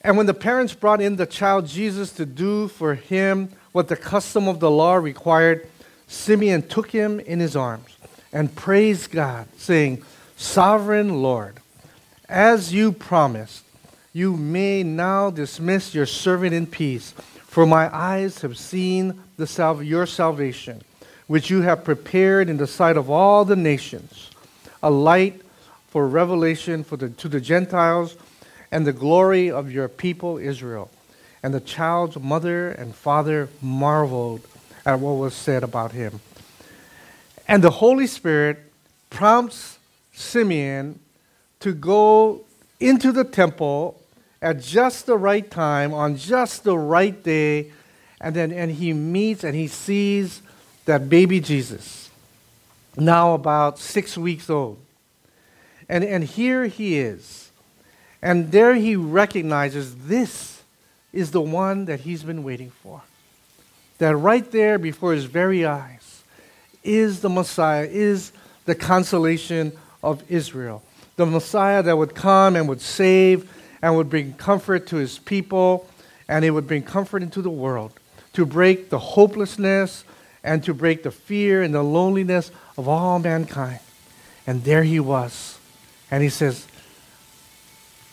And 0.03 0.17
when 0.17 0.27
the 0.27 0.35
parents 0.35 0.73
brought 0.73 1.01
in 1.01 1.17
the 1.17 1.27
child 1.27 1.67
Jesus 1.67 2.13
to 2.13 2.25
do 2.25 2.69
for 2.69 2.95
him 2.95 3.51
what 3.75 3.89
the 3.89 3.97
custom 3.97 4.47
of 4.47 4.61
the 4.61 4.71
law 4.71 4.95
required, 4.95 5.69
Simeon 6.07 6.63
took 6.63 6.93
him 6.93 7.19
in 7.19 7.41
his 7.41 7.57
arms 7.57 7.97
and 8.33 8.55
praised 8.55 9.11
God, 9.11 9.49
saying, 9.57 10.05
Sovereign 10.37 11.23
Lord, 11.23 11.59
as 12.29 12.73
you 12.73 12.93
promised, 12.93 13.65
you 14.13 14.37
may 14.37 14.85
now 14.85 15.29
dismiss 15.29 15.93
your 15.93 16.07
servant 16.07 16.55
in 16.55 16.69
peace, 16.69 17.15
for 17.49 17.67
my 17.67 17.93
eyes 17.93 18.43
have 18.43 18.57
seen 18.57 19.21
the 19.39 19.47
sal- 19.47 19.83
your 19.83 20.07
salvation 20.07 20.81
which 21.27 21.51
you 21.51 21.63
have 21.63 21.83
prepared 21.83 22.49
in 22.49 22.59
the 22.59 22.69
sight 22.69 22.97
of 22.97 23.11
all 23.11 23.45
the 23.45 23.57
nations, 23.57 24.31
a 24.85 24.91
light 24.91 25.43
for 25.89 26.07
revelation 26.07 26.85
for 26.85 26.97
the, 26.97 27.09
to 27.09 27.29
the 27.29 27.41
Gentiles 27.41 28.17
and 28.71 28.87
the 28.87 28.93
glory 28.93 29.51
of 29.51 29.73
your 29.73 29.89
people 29.89 30.39
Israel. 30.39 30.93
And 31.45 31.53
the 31.53 31.61
child's 31.61 32.19
mother 32.19 32.71
and 32.71 32.95
father 32.95 33.51
marveled 33.61 34.41
at 34.87 34.99
what 34.99 35.13
was 35.13 35.35
said 35.35 35.63
about 35.63 35.93
him. 35.93 36.21
And 37.47 37.63
the 37.63 37.69
Holy 37.71 38.07
Spirit 38.07 38.61
prompts 39.11 39.79
Simeon 40.15 41.01
to 41.61 41.75
go 41.75 42.47
into 42.81 43.13
the 43.13 43.25
temple 43.25 44.01
at 44.41 44.59
just 44.59 45.05
the 45.05 45.19
right 45.19 45.51
time, 45.51 45.93
on 45.93 46.17
just 46.17 46.65
the 46.65 46.79
right 46.79 47.23
day, 47.23 47.73
and 48.23 48.35
then 48.35 48.51
and 48.51 48.71
he 48.71 48.95
meets 48.95 49.45
and 49.45 49.55
he 49.55 49.69
sees 49.69 50.41
that 50.87 51.11
baby 51.11 51.41
Jesus, 51.41 52.09
now 52.97 53.35
about 53.35 53.79
six 53.79 54.17
weeks 54.17 54.49
old. 54.49 54.79
And, 55.91 56.05
and 56.05 56.25
here 56.25 56.65
he 56.69 56.99
is. 56.99 57.51
And 58.23 58.51
there 58.51 58.75
he 58.77 58.97
recognizes 58.97 59.95
this 60.07 60.55
is 61.15 61.31
the 61.31 61.41
one 61.41 61.85
that 61.87 62.01
he's 62.01 62.25
been 62.25 62.43
waiting 62.43 62.71
for. 62.83 63.03
That 63.99 64.17
right 64.17 64.51
there 64.51 64.79
before 64.79 65.13
his 65.13 65.25
very 65.25 65.65
eyes 65.65 66.23
is 66.83 67.21
the 67.21 67.31
Messiah, 67.31 67.89
is 67.91 68.33
the 68.65 68.75
consolation 68.75 69.73
of 70.03 70.23
Israel. 70.31 70.83
The 71.17 71.25
Messiah 71.25 71.83
that 71.85 71.97
would 71.97 72.15
come 72.15 72.57
and 72.57 72.69
would 72.69 72.81
save 72.81 73.51
and 73.81 73.97
would 73.97 74.11
bring 74.11 74.35
comfort 74.35 74.89
to 74.89 74.97
his 74.97 75.19
people, 75.21 75.89
and 76.29 76.45
it 76.45 76.51
would 76.51 76.67
bring 76.67 76.83
comfort 76.83 77.23
into 77.23 77.41
the 77.41 77.51
world 77.51 77.93
to 78.33 78.45
break 78.45 78.91
the 78.91 78.99
hopelessness 78.99 80.05
and 80.43 80.65
to 80.65 80.75
break 80.75 81.05
the 81.05 81.11
fear 81.13 81.63
and 81.63 81.73
the 81.73 81.83
loneliness 81.83 82.51
of 82.77 82.89
all 82.89 83.21
mankind. 83.21 83.79
And 84.47 84.65
there 84.65 84.83
he 84.83 84.99
was. 84.99 85.59
And 86.11 86.23
he 86.23 86.29
says, 86.29 86.67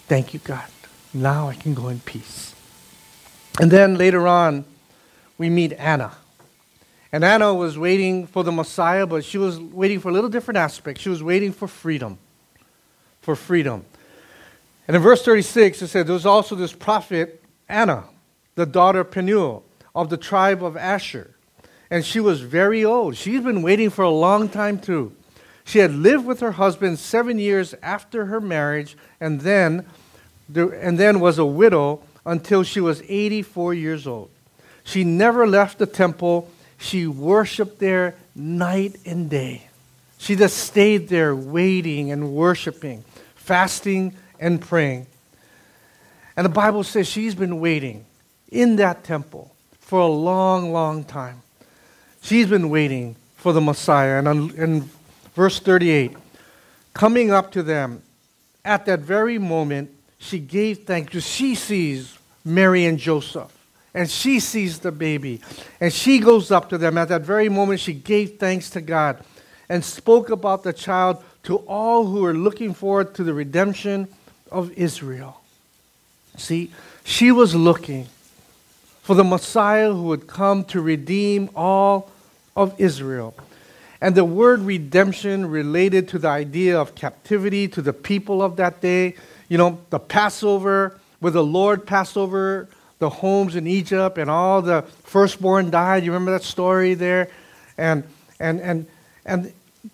Thank 0.08 0.34
you, 0.34 0.40
God. 0.44 0.68
Now 1.14 1.50
I 1.50 1.56
can 1.56 1.74
go 1.74 1.88
in 1.88 2.00
peace. 2.02 2.54
And 3.60 3.70
then 3.70 3.98
later 3.98 4.28
on, 4.28 4.66
we 5.38 5.50
meet 5.50 5.74
Anna. 5.74 6.14
And 7.12 7.26
Anna 7.26 7.54
was 7.54 7.78
waiting 7.78 8.26
for 8.26 8.44
the 8.44 8.52
Messiah, 8.52 9.06
but 9.06 9.26
she 9.26 9.38
was 9.38 9.60
waiting 9.60 10.00
for 10.00 10.10
a 10.10 10.12
little 10.14 10.30
different 10.30 10.58
aspect. 10.58 11.00
She 11.00 11.10
was 11.10 11.22
waiting 11.22 11.52
for 11.52 11.68
freedom. 11.68 12.18
For 13.22 13.36
freedom. 13.36 13.86
And 14.88 14.96
in 14.96 15.02
verse 15.02 15.24
36, 15.24 15.82
it 15.82 15.88
said, 15.88 16.08
There 16.08 16.14
was 16.14 16.26
also 16.26 16.56
this 16.56 16.74
prophet, 16.74 17.44
Anna, 17.68 18.06
the 18.56 18.66
daughter 18.66 19.02
of 19.02 19.12
Penuel, 19.12 19.64
of 19.94 20.10
the 20.10 20.18
tribe 20.18 20.64
of 20.64 20.78
Asher. 20.78 21.32
And 21.90 22.06
she 22.06 22.22
was 22.22 22.42
very 22.42 22.86
old. 22.86 23.18
She's 23.18 23.42
been 23.42 23.62
waiting 23.62 23.90
for 23.90 24.04
a 24.04 24.10
long 24.10 24.48
time, 24.48 24.80
too. 24.80 25.14
She 25.66 25.80
had 25.80 25.92
lived 25.92 26.26
with 26.26 26.40
her 26.40 26.54
husband 26.54 26.98
seven 27.00 27.38
years 27.38 27.76
after 27.84 28.26
her 28.26 28.40
marriage, 28.40 28.96
and 29.20 29.42
then, 29.42 29.86
and 30.56 30.98
then 30.98 31.20
was 31.20 31.38
a 31.38 31.46
widow 31.46 32.02
until 32.26 32.64
she 32.64 32.80
was 32.80 33.02
84 33.08 33.74
years 33.74 34.08
old. 34.08 34.30
She 34.84 35.04
never 35.04 35.48
left 35.48 35.78
the 35.78 35.86
temple. 35.86 36.50
She 36.78 37.08
worshiped 37.08 37.80
there 37.80 38.16
night 38.36 38.98
and 39.06 39.30
day. 39.30 39.68
She 40.18 40.36
just 40.36 40.58
stayed 40.58 41.10
there 41.10 41.36
waiting 41.36 42.12
and 42.12 42.34
worshiping, 42.34 43.04
fasting 43.36 44.16
and 44.40 44.62
praying. 44.62 45.08
And 46.38 46.46
the 46.46 46.50
Bible 46.50 46.84
says 46.84 47.08
she's 47.08 47.36
been 47.36 47.60
waiting 47.60 48.06
in 48.52 48.76
that 48.78 49.04
temple 49.04 49.52
for 49.80 50.00
a 50.00 50.08
long, 50.08 50.72
long 50.72 51.04
time. 51.04 51.42
She's 52.22 52.48
been 52.48 52.70
waiting 52.70 53.16
for 53.36 53.52
the 53.52 53.62
Messiah. 53.62 54.24
And 54.24 54.54
in 54.54 54.90
verse 55.36 55.60
38, 55.60 56.16
coming 56.94 57.32
up 57.32 57.52
to 57.54 57.64
them 57.64 58.04
at 58.64 58.86
that 58.86 59.00
very 59.00 59.38
moment, 59.38 59.90
she 60.22 60.38
gave 60.40 60.84
thanks 60.84 61.08
because 61.08 61.26
she 61.26 61.56
sees 61.56 62.18
Mary 62.46 62.86
and 62.86 63.00
Joseph. 63.00 63.52
And 63.94 64.10
she 64.10 64.40
sees 64.40 64.80
the 64.80 64.92
baby. 64.92 65.42
And 65.82 65.92
she 65.92 66.20
goes 66.20 66.52
up 66.52 66.70
to 66.70 66.78
them. 66.78 66.98
At 66.98 67.10
that 67.10 67.24
very 67.24 67.50
moment, 67.50 67.82
she 67.82 67.94
gave 67.94 68.38
thanks 68.38 68.70
to 68.70 68.82
God 68.82 69.22
and 69.68 69.84
spoke 69.84 70.30
about 70.30 70.64
the 70.64 70.72
child 70.72 71.22
to 71.44 71.58
all 71.58 72.06
who 72.06 72.22
were 72.22 72.36
looking 72.36 72.74
forward 72.74 73.16
to 73.16 73.24
the 73.24 73.34
redemption 73.34 74.08
of 74.52 74.72
Israel. 74.78 75.42
See, 76.38 76.72
she 77.04 77.32
was 77.32 77.56
looking 77.56 78.08
for 79.02 79.16
the 79.16 79.24
Messiah 79.24 79.92
who 79.92 80.04
would 80.04 80.28
come 80.28 80.64
to 80.66 80.82
redeem 80.82 81.50
all 81.56 82.12
of 82.56 82.80
Israel. 82.80 83.34
And 84.00 84.16
the 84.16 84.26
word 84.26 84.62
redemption 84.62 85.48
related 85.48 86.08
to 86.10 86.20
the 86.20 86.28
idea 86.28 86.80
of 86.80 86.96
captivity 86.96 87.68
to 87.70 87.82
the 87.82 87.94
people 87.94 88.42
of 88.42 88.56
that 88.58 88.82
day. 88.82 89.16
You 89.52 89.58
know, 89.58 89.82
the 89.90 90.00
Passover, 90.00 90.98
where 91.20 91.34
the 91.34 91.44
Lord 91.44 91.86
passed 91.86 92.16
over 92.16 92.70
the 93.00 93.10
homes 93.10 93.58
in 93.58 93.68
Egypt 93.68 94.18
and 94.18 94.30
all 94.30 94.62
the 94.62 94.84
firstborn 95.04 95.70
died. 95.70 96.06
You 96.06 96.14
remember 96.14 96.32
that 96.32 96.44
story 96.44 96.94
there? 96.94 97.28
And, 97.78 98.06
and, 98.40 98.62
and, 98.62 98.88
and 99.26 99.52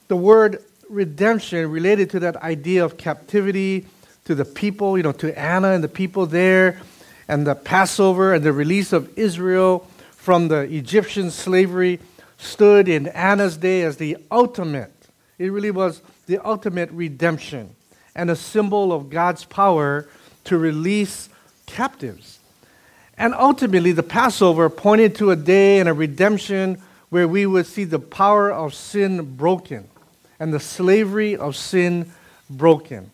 the 0.10 0.16
word 0.16 0.64
redemption 0.92 1.72
related 1.72 2.12
to 2.12 2.20
that 2.20 2.36
idea 2.36 2.86
of 2.86 2.98
captivity 2.98 3.88
to 4.26 4.36
the 4.36 4.46
people, 4.46 4.96
you 4.96 5.02
know, 5.02 5.12
to 5.14 5.36
Anna 5.36 5.72
and 5.72 5.84
the 5.84 5.90
people 5.90 6.28
there 6.28 6.80
and 7.28 7.48
the 7.48 7.56
Passover 7.56 8.36
and 8.36 8.46
the 8.46 8.54
release 8.54 8.94
of 8.94 9.18
Israel 9.18 9.88
from 10.12 10.50
the 10.50 10.72
Egyptian 10.72 11.32
slavery 11.32 12.00
stood 12.38 12.88
in 12.88 13.08
Anna's 13.08 13.58
day 13.58 13.82
as 13.82 13.98
the 13.98 14.18
ultimate. 14.30 14.94
It 15.40 15.52
really 15.52 15.72
was 15.72 16.04
the 16.28 16.38
ultimate 16.46 16.92
redemption 16.92 17.74
and 18.18 18.30
a 18.30 18.36
symbol 18.36 18.92
of 18.92 19.10
God's 19.10 19.46
power 19.46 20.10
to 20.44 20.58
release 20.58 21.30
captives. 21.68 22.40
And 23.18 23.34
ultimately, 23.34 23.94
the 23.94 24.04
Passover 24.04 24.70
pointed 24.70 25.16
to 25.16 25.32
a 25.32 25.36
day 25.36 25.80
and 25.80 25.88
a 25.88 25.94
redemption 25.94 26.82
where 27.10 27.28
we 27.28 27.46
would 27.46 27.66
see 27.66 27.86
the 27.86 28.00
power 28.00 28.52
of 28.52 28.74
sin 28.74 29.38
broken 29.38 29.88
and 30.40 30.54
the 30.54 30.60
slavery 30.60 31.38
of 31.38 31.56
sin 31.56 32.12
broken. 32.50 33.12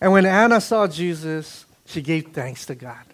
And 0.00 0.12
when 0.12 0.26
Anna 0.26 0.60
saw 0.60 0.88
Jesus, 0.88 1.64
she 1.86 2.02
gave 2.02 2.28
thanks 2.28 2.66
to 2.66 2.74
God 2.74 3.04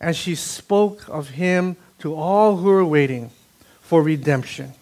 and 0.00 0.14
she 0.14 0.34
spoke 0.34 1.08
of 1.08 1.30
him 1.30 1.76
to 1.98 2.14
all 2.14 2.56
who 2.56 2.68
were 2.68 2.84
waiting 2.84 3.30
for 3.80 4.02
redemption. 4.02 4.74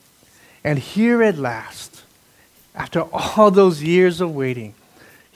And 0.63 0.79
here 0.79 1.23
at 1.23 1.39
last, 1.39 2.03
after 2.75 3.01
all 3.13 3.51
those 3.51 3.83
years 3.83 4.21
of 4.21 4.35
waiting, 4.35 4.75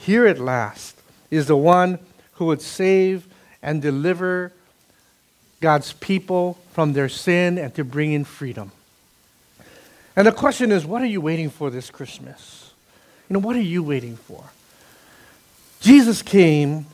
here 0.01 0.25
at 0.25 0.39
last 0.39 0.99
is 1.29 1.47
the 1.47 1.55
one 1.55 1.99
who 2.33 2.45
would 2.45 2.61
save 2.61 3.27
and 3.61 3.81
deliver 3.81 4.51
God's 5.59 5.93
people 5.93 6.57
from 6.73 6.93
their 6.93 7.07
sin 7.07 7.57
and 7.59 7.73
to 7.75 7.83
bring 7.83 8.11
in 8.11 8.25
freedom. 8.25 8.71
And 10.15 10.25
the 10.25 10.31
question 10.31 10.71
is, 10.71 10.85
what 10.85 11.01
are 11.01 11.07
you 11.07 11.21
waiting 11.21 11.49
for 11.49 11.69
this 11.69 11.91
Christmas? 11.91 12.73
You 13.29 13.35
know, 13.35 13.39
what 13.39 13.55
are 13.55 13.61
you 13.61 13.83
waiting 13.83 14.17
for? 14.17 14.43
Jesus 15.79 16.21
came 16.21 16.87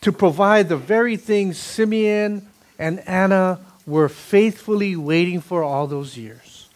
to 0.00 0.12
provide 0.12 0.68
the 0.68 0.76
very 0.76 1.16
thing 1.16 1.52
Simeon 1.52 2.46
and 2.78 3.00
Anna 3.08 3.60
were 3.86 4.08
faithfully 4.08 4.96
waiting 4.96 5.40
for 5.40 5.62
all 5.62 5.86
those 5.86 6.16
years 6.16 6.68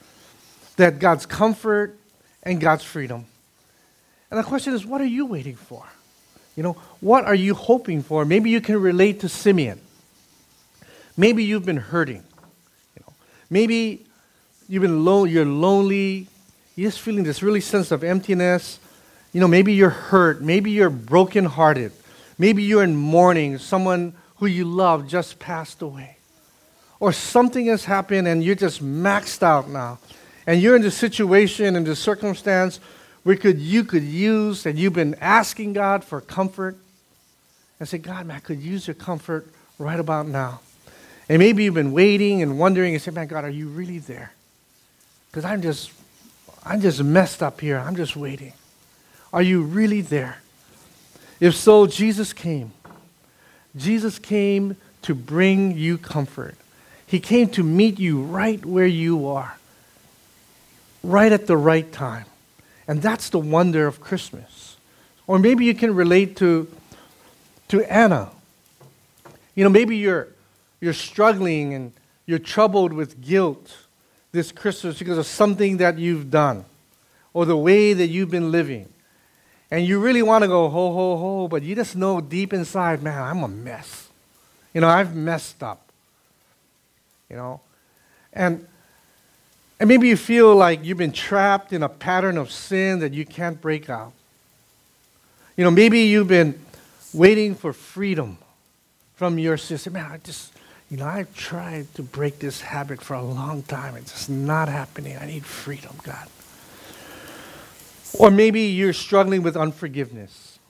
that 0.76 0.98
God's 0.98 1.26
comfort 1.26 1.96
and 2.42 2.60
God's 2.60 2.84
freedom. 2.84 3.26
And 4.32 4.38
the 4.38 4.44
question 4.44 4.72
is, 4.72 4.86
what 4.86 5.02
are 5.02 5.04
you 5.04 5.26
waiting 5.26 5.56
for? 5.56 5.84
You 6.56 6.62
know, 6.62 6.72
what 7.00 7.26
are 7.26 7.34
you 7.34 7.52
hoping 7.52 8.02
for? 8.02 8.24
Maybe 8.24 8.48
you 8.48 8.62
can 8.62 8.80
relate 8.80 9.20
to 9.20 9.28
Simeon. 9.28 9.78
Maybe 11.18 11.44
you've 11.44 11.66
been 11.66 11.76
hurting. 11.76 12.24
You 12.96 13.02
know, 13.02 13.12
maybe 13.50 14.06
you've 14.70 14.80
been 14.80 15.04
lo- 15.04 15.24
you're 15.24 15.44
lonely. 15.44 16.28
You're 16.76 16.90
just 16.90 17.02
feeling 17.02 17.24
this 17.24 17.42
really 17.42 17.60
sense 17.60 17.90
of 17.90 18.02
emptiness. 18.02 18.80
You 19.34 19.40
know, 19.42 19.48
maybe 19.48 19.74
you're 19.74 19.90
hurt. 19.90 20.40
Maybe 20.40 20.70
you're 20.70 20.88
brokenhearted. 20.88 21.92
Maybe 22.38 22.62
you're 22.62 22.84
in 22.84 22.96
mourning, 22.96 23.58
someone 23.58 24.14
who 24.36 24.46
you 24.46 24.64
love 24.64 25.08
just 25.08 25.40
passed 25.40 25.82
away. 25.82 26.16
Or 27.00 27.12
something 27.12 27.66
has 27.66 27.84
happened 27.84 28.26
and 28.26 28.42
you're 28.42 28.54
just 28.54 28.82
maxed 28.82 29.42
out 29.42 29.68
now. 29.68 29.98
And 30.46 30.62
you're 30.62 30.74
in 30.74 30.80
the 30.80 30.90
situation 30.90 31.76
and 31.76 31.86
the 31.86 31.94
circumstance 31.94 32.80
where 33.22 33.36
could, 33.36 33.58
you 33.58 33.84
could 33.84 34.02
use, 34.02 34.66
and 34.66 34.78
you've 34.78 34.94
been 34.94 35.14
asking 35.20 35.74
God 35.74 36.04
for 36.04 36.20
comfort. 36.20 36.76
And 37.78 37.88
say, 37.88 37.98
God, 37.98 38.26
man, 38.26 38.36
I 38.36 38.40
could 38.40 38.60
use 38.60 38.86
your 38.86 38.94
comfort 38.94 39.48
right 39.78 39.98
about 39.98 40.28
now. 40.28 40.60
And 41.28 41.40
maybe 41.40 41.64
you've 41.64 41.74
been 41.74 41.92
waiting 41.92 42.40
and 42.40 42.58
wondering 42.58 42.94
and 42.94 43.02
say, 43.02 43.10
man, 43.10 43.26
God, 43.26 43.44
are 43.44 43.50
you 43.50 43.68
really 43.68 43.98
there? 43.98 44.32
Because 45.30 45.44
I'm 45.44 45.62
just, 45.62 45.90
I'm 46.64 46.80
just 46.80 47.02
messed 47.02 47.42
up 47.42 47.60
here. 47.60 47.78
I'm 47.78 47.96
just 47.96 48.14
waiting. 48.14 48.52
Are 49.32 49.42
you 49.42 49.62
really 49.62 50.00
there? 50.00 50.38
If 51.40 51.56
so, 51.56 51.86
Jesus 51.88 52.32
came. 52.32 52.72
Jesus 53.74 54.18
came 54.18 54.76
to 55.02 55.14
bring 55.14 55.76
you 55.76 55.98
comfort. 55.98 56.54
He 57.04 57.18
came 57.18 57.48
to 57.50 57.64
meet 57.64 57.98
you 57.98 58.22
right 58.22 58.64
where 58.64 58.86
you 58.86 59.26
are, 59.26 59.58
right 61.02 61.32
at 61.32 61.46
the 61.46 61.56
right 61.56 61.90
time. 61.90 62.26
And 62.88 63.00
that's 63.00 63.30
the 63.30 63.38
wonder 63.38 63.86
of 63.86 64.00
Christmas. 64.00 64.76
Or 65.26 65.38
maybe 65.38 65.64
you 65.64 65.74
can 65.74 65.94
relate 65.94 66.36
to, 66.36 66.68
to 67.68 67.82
Anna. 67.92 68.30
You 69.54 69.64
know, 69.64 69.70
maybe 69.70 69.96
you're, 69.96 70.28
you're 70.80 70.92
struggling 70.92 71.74
and 71.74 71.92
you're 72.26 72.38
troubled 72.38 72.92
with 72.92 73.20
guilt 73.20 73.76
this 74.32 74.50
Christmas 74.50 74.98
because 74.98 75.18
of 75.18 75.26
something 75.26 75.76
that 75.76 75.98
you've 75.98 76.30
done 76.30 76.64
or 77.34 77.44
the 77.44 77.56
way 77.56 77.92
that 77.92 78.08
you've 78.08 78.30
been 78.30 78.50
living. 78.50 78.88
and 79.70 79.86
you 79.86 79.98
really 79.98 80.22
want 80.22 80.42
to 80.42 80.48
go 80.48 80.68
ho, 80.68 80.92
ho, 80.92 81.16
ho, 81.16 81.48
but 81.48 81.62
you 81.62 81.74
just 81.74 81.96
know 81.96 82.20
deep 82.20 82.52
inside, 82.52 83.02
man, 83.02 83.22
I'm 83.22 83.42
a 83.42 83.48
mess. 83.48 84.08
You 84.74 84.80
know, 84.82 84.88
I've 84.88 85.14
messed 85.14 85.62
up. 85.62 85.80
You 87.30 87.36
know? 87.36 87.60
And, 88.32 88.66
and 89.82 89.88
maybe 89.88 90.06
you 90.06 90.16
feel 90.16 90.54
like 90.54 90.84
you've 90.84 90.98
been 90.98 91.10
trapped 91.10 91.72
in 91.72 91.82
a 91.82 91.88
pattern 91.88 92.38
of 92.38 92.52
sin 92.52 93.00
that 93.00 93.12
you 93.12 93.26
can't 93.26 93.60
break 93.60 93.90
out. 93.90 94.12
You 95.56 95.64
know, 95.64 95.72
maybe 95.72 96.02
you've 96.02 96.28
been 96.28 96.64
waiting 97.12 97.56
for 97.56 97.72
freedom 97.72 98.38
from 99.16 99.40
your 99.40 99.56
system. 99.56 99.94
Man, 99.94 100.08
I 100.08 100.18
just, 100.18 100.52
you 100.88 100.98
know, 100.98 101.04
I've 101.04 101.34
tried 101.34 101.92
to 101.96 102.04
break 102.04 102.38
this 102.38 102.60
habit 102.60 103.02
for 103.02 103.14
a 103.14 103.24
long 103.24 103.64
time. 103.64 103.96
It's 103.96 104.12
just 104.12 104.30
not 104.30 104.68
happening. 104.68 105.16
I 105.20 105.26
need 105.26 105.44
freedom, 105.44 105.96
God. 106.04 106.28
Or 108.16 108.30
maybe 108.30 108.60
you're 108.60 108.92
struggling 108.92 109.42
with 109.42 109.56
unforgiveness. 109.56 110.60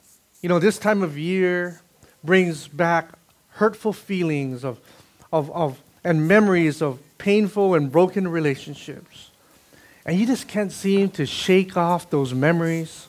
You 0.41 0.49
know, 0.49 0.59
this 0.59 0.79
time 0.79 1.03
of 1.03 1.19
year 1.19 1.83
brings 2.25 2.67
back 2.67 3.11
hurtful 3.51 3.93
feelings 3.93 4.65
of, 4.65 4.81
of, 5.31 5.51
of, 5.51 5.79
and 6.05 6.27
memories 6.27 6.83
of 6.83 6.99
painful 7.19 7.75
and 7.75 7.91
broken 7.91 8.27
relationships. 8.29 9.31
And 10.05 10.19
you 10.19 10.27
just 10.27 10.49
can't 10.49 10.73
seem 10.73 11.11
to 11.11 11.27
shake 11.27 11.77
off 11.77 12.11
those 12.11 12.35
memories. 12.35 13.07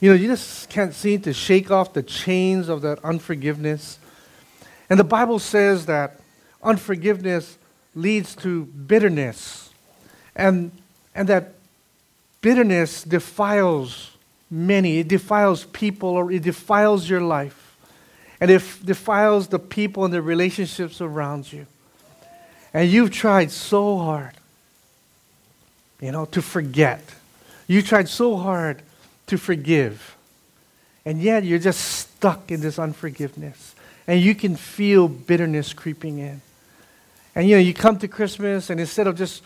You 0.00 0.10
know, 0.10 0.16
you 0.16 0.28
just 0.28 0.68
can't 0.70 0.94
seem 0.94 1.20
to 1.22 1.32
shake 1.32 1.70
off 1.70 1.92
the 1.92 2.02
chains 2.02 2.68
of 2.68 2.82
that 2.82 3.04
unforgiveness. 3.04 3.98
And 4.88 4.98
the 4.98 5.04
Bible 5.04 5.38
says 5.38 5.86
that 5.86 6.20
unforgiveness 6.62 7.58
leads 7.94 8.36
to 8.36 8.66
bitterness, 8.66 9.70
and, 10.36 10.70
and 11.14 11.28
that 11.28 11.54
bitterness 12.40 13.02
defiles 13.02 14.16
many. 14.48 14.98
It 14.98 15.08
defiles 15.08 15.64
people, 15.64 16.10
or 16.10 16.30
it 16.30 16.42
defiles 16.42 17.10
your 17.10 17.20
life, 17.20 17.76
and 18.40 18.50
it 18.50 18.62
defiles 18.84 19.48
the 19.48 19.58
people 19.58 20.04
and 20.04 20.14
the 20.14 20.22
relationships 20.22 21.00
around 21.00 21.52
you. 21.52 21.66
And 22.72 22.90
you've 22.90 23.10
tried 23.10 23.50
so 23.50 23.98
hard, 23.98 24.34
you 26.00 26.12
know, 26.12 26.24
to 26.26 26.42
forget. 26.42 27.02
You 27.66 27.82
tried 27.82 28.08
so 28.08 28.36
hard 28.36 28.82
to 29.26 29.38
forgive. 29.38 30.16
And 31.04 31.20
yet 31.20 31.44
you're 31.44 31.58
just 31.58 31.80
stuck 31.80 32.50
in 32.50 32.60
this 32.60 32.78
unforgiveness 32.78 33.74
and 34.10 34.20
you 34.20 34.34
can 34.34 34.56
feel 34.56 35.06
bitterness 35.06 35.72
creeping 35.72 36.18
in. 36.18 36.40
And 37.36 37.48
you 37.48 37.54
know, 37.54 37.60
you 37.60 37.72
come 37.72 37.96
to 37.98 38.08
Christmas, 38.08 38.68
and 38.68 38.80
instead 38.80 39.06
of 39.06 39.16
just 39.16 39.40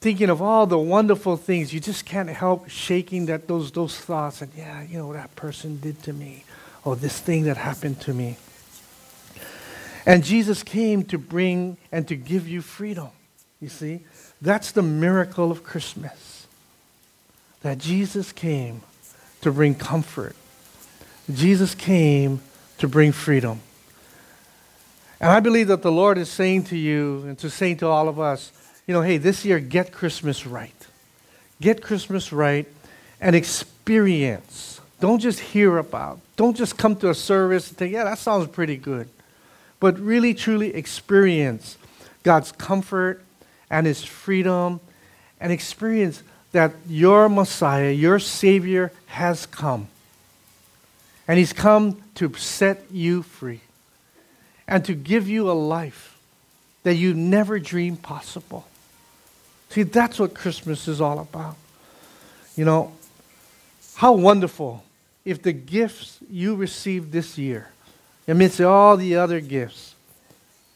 thinking 0.00 0.30
of 0.30 0.40
all 0.40 0.68
the 0.68 0.78
wonderful 0.78 1.36
things, 1.36 1.74
you 1.74 1.80
just 1.80 2.04
can't 2.04 2.28
help 2.28 2.68
shaking 2.68 3.26
that 3.26 3.48
those 3.48 3.72
those 3.72 3.98
thoughts 3.98 4.40
and 4.40 4.52
yeah, 4.56 4.82
you 4.82 4.98
know, 4.98 5.12
that 5.14 5.34
person 5.34 5.80
did 5.80 6.00
to 6.04 6.12
me, 6.12 6.44
or 6.84 6.94
this 6.94 7.18
thing 7.18 7.42
that 7.44 7.56
happened 7.56 8.00
to 8.02 8.14
me. 8.14 8.36
And 10.06 10.22
Jesus 10.22 10.62
came 10.62 11.04
to 11.04 11.18
bring 11.18 11.76
and 11.90 12.06
to 12.08 12.16
give 12.16 12.48
you 12.48 12.60
freedom. 12.60 13.08
You 13.60 13.68
see? 13.68 14.00
That's 14.42 14.72
the 14.72 14.82
miracle 14.82 15.50
of 15.50 15.64
Christmas. 15.64 16.46
That 17.62 17.78
Jesus 17.78 18.32
came 18.32 18.82
to 19.40 19.50
bring 19.50 19.74
comfort. 19.74 20.36
Jesus 21.32 21.74
came 21.74 22.40
to 22.78 22.88
bring 22.88 23.12
freedom. 23.12 23.60
And 25.20 25.30
I 25.30 25.40
believe 25.40 25.68
that 25.68 25.80
the 25.80 25.92
Lord 25.92 26.18
is 26.18 26.28
saying 26.28 26.64
to 26.64 26.76
you 26.76 27.24
and 27.26 27.38
to 27.38 27.48
saying 27.48 27.78
to 27.78 27.86
all 27.86 28.08
of 28.08 28.20
us, 28.20 28.52
you 28.86 28.92
know, 28.92 29.00
hey, 29.00 29.16
this 29.16 29.44
year, 29.44 29.58
get 29.58 29.92
Christmas 29.92 30.46
right. 30.46 30.74
Get 31.60 31.82
Christmas 31.82 32.30
right 32.32 32.66
and 33.20 33.34
experience. 33.34 34.82
Don't 35.00 35.20
just 35.20 35.40
hear 35.40 35.78
about. 35.78 36.20
Don't 36.36 36.56
just 36.56 36.76
come 36.76 36.96
to 36.96 37.08
a 37.08 37.14
service 37.14 37.68
and 37.68 37.78
think, 37.78 37.94
yeah, 37.94 38.04
that 38.04 38.18
sounds 38.18 38.48
pretty 38.48 38.76
good. 38.76 39.08
But 39.84 39.98
really, 39.98 40.32
truly 40.32 40.74
experience 40.74 41.76
God's 42.22 42.52
comfort 42.52 43.22
and 43.68 43.86
His 43.86 44.02
freedom 44.02 44.80
and 45.38 45.52
experience 45.52 46.22
that 46.52 46.72
your 46.88 47.28
Messiah, 47.28 47.90
your 47.90 48.18
Savior, 48.18 48.92
has 49.08 49.44
come. 49.44 49.88
And 51.28 51.38
He's 51.38 51.52
come 51.52 52.02
to 52.14 52.32
set 52.32 52.86
you 52.90 53.24
free 53.24 53.60
and 54.66 54.82
to 54.86 54.94
give 54.94 55.28
you 55.28 55.50
a 55.50 55.52
life 55.52 56.18
that 56.84 56.94
you 56.94 57.12
never 57.12 57.58
dreamed 57.58 58.00
possible. 58.00 58.66
See, 59.68 59.82
that's 59.82 60.18
what 60.18 60.32
Christmas 60.32 60.88
is 60.88 61.02
all 61.02 61.18
about. 61.18 61.56
You 62.56 62.64
know, 62.64 62.94
how 63.96 64.14
wonderful 64.14 64.82
if 65.26 65.42
the 65.42 65.52
gifts 65.52 66.20
you 66.30 66.54
received 66.54 67.12
this 67.12 67.36
year, 67.36 67.73
amidst 68.26 68.60
all 68.60 68.96
the 68.96 69.16
other 69.16 69.40
gifts, 69.40 69.94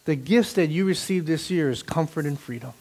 the 0.05 0.17
gifts 0.17 0.55
that 0.55 0.69
you 0.69 0.85
received 0.85 1.27
this 1.27 1.51
year 1.51 1.71
is 1.71 1.83
comfort 1.83 2.25
and 2.27 2.39
freedom. 2.39 2.73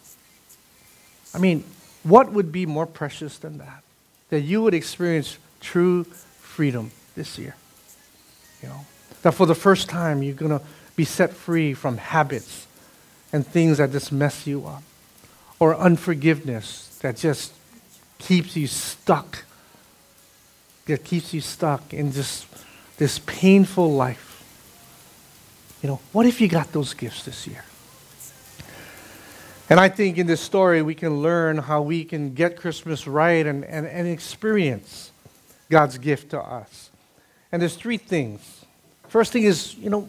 I 1.34 1.40
mean, 1.40 1.64
what 2.04 2.32
would 2.32 2.52
be 2.52 2.66
more 2.66 2.86
precious 2.86 3.38
than 3.38 3.58
that? 3.58 3.84
That 4.30 4.42
you 4.42 4.62
would 4.62 4.74
experience 4.74 5.38
true 5.60 6.04
freedom 6.04 6.92
this 7.16 7.38
year. 7.38 7.56
You 8.62 8.70
know, 8.70 8.86
that 9.22 9.34
for 9.34 9.46
the 9.46 9.56
first 9.56 9.90
time 9.90 10.24
you're 10.24 10.36
going 10.36 10.58
to 10.58 10.62
be 10.96 11.06
set 11.06 11.34
free 11.34 11.74
from 11.74 11.98
habits 11.98 12.66
and 13.34 13.46
things 13.46 13.78
that 13.78 13.92
just 13.92 14.12
mess 14.12 14.48
you 14.48 14.66
up, 14.66 14.84
or 15.60 15.76
unforgiveness 15.76 16.98
that 17.02 17.18
just 17.18 17.54
keeps 18.20 18.56
you 18.56 18.68
stuck, 18.68 19.44
that 20.86 21.04
keeps 21.04 21.34
you 21.34 21.42
stuck 21.42 21.94
in 21.94 22.12
just 22.12 22.48
this 22.98 23.20
painful 23.20 23.92
life. 23.92 24.27
You 25.82 25.90
know, 25.90 26.00
what 26.12 26.26
if 26.26 26.42
you 26.42 26.48
got 26.48 26.72
those 26.72 26.94
gifts 26.94 27.24
this 27.24 27.46
year? 27.46 27.64
And 29.70 29.80
I 29.80 29.90
think 29.90 30.18
in 30.18 30.28
this 30.28 30.42
story, 30.42 30.82
we 30.82 30.96
can 30.96 31.22
learn 31.22 31.58
how 31.58 31.82
we 31.82 32.06
can 32.06 32.34
get 32.34 32.56
Christmas 32.56 33.06
right 33.06 33.46
and, 33.46 33.66
and, 33.66 33.86
and 33.86 34.08
experience 34.08 35.12
God's 35.70 35.98
gift 35.98 36.30
to 36.32 36.42
us. 36.42 36.90
And 37.52 37.62
there's 37.62 37.76
three 37.76 37.98
things. 37.98 38.66
First 39.10 39.34
thing 39.34 39.44
is, 39.44 39.76
you 39.76 39.90
know, 39.90 40.08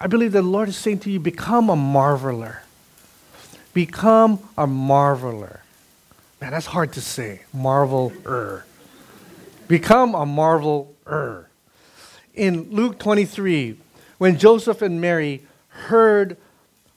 I 0.00 0.06
believe 0.06 0.32
the 0.32 0.42
Lord 0.42 0.68
is 0.68 0.76
saying 0.76 1.00
to 1.00 1.10
you, 1.10 1.20
become 1.20 1.68
a 1.68 1.76
marveler. 1.76 2.58
Become 3.74 4.38
a 4.56 4.66
marveler. 4.66 5.60
Man, 6.40 6.52
that's 6.52 6.66
hard 6.66 6.92
to 6.94 7.00
say. 7.00 7.42
Marveler. 7.54 8.62
Become 9.68 10.14
a 10.14 10.26
marveler. 10.26 11.46
In 12.34 12.70
Luke 12.70 12.98
23, 12.98 13.78
when 14.22 14.38
Joseph 14.38 14.82
and 14.82 15.00
Mary 15.00 15.42
heard 15.66 16.36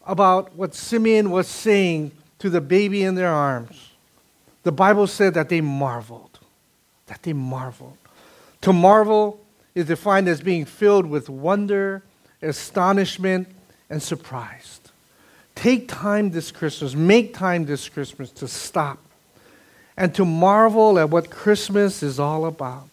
about 0.06 0.56
what 0.56 0.76
Simeon 0.76 1.32
was 1.32 1.48
saying 1.48 2.12
to 2.38 2.52
the 2.52 2.62
baby 2.62 3.02
in 3.02 3.16
their 3.16 3.32
arms, 3.32 3.94
the 4.62 4.72
Bible 4.72 5.08
said 5.08 5.34
that 5.34 5.50
they 5.50 5.60
marveled. 5.60 6.38
That 7.08 7.24
they 7.24 7.34
marveled. 7.34 7.98
To 8.62 8.72
marvel 8.72 9.44
is 9.74 9.88
defined 9.88 10.28
as 10.28 10.40
being 10.40 10.66
filled 10.66 11.08
with 11.08 11.28
wonder 11.28 12.04
astonishment, 12.44 13.48
and 13.90 14.04
surprise. 14.04 14.80
Take 15.56 15.88
time 15.88 16.30
this 16.30 16.52
Christmas, 16.52 16.94
make 16.94 17.34
time 17.34 17.66
this 17.66 17.90
Christmas 17.90 18.30
to 18.34 18.48
stop 18.48 19.00
and 19.98 20.14
to 20.14 20.26
marvel 20.26 21.00
at 21.00 21.10
what 21.10 21.32
Christmas 21.32 22.04
is 22.04 22.20
all 22.20 22.46
about. 22.46 22.88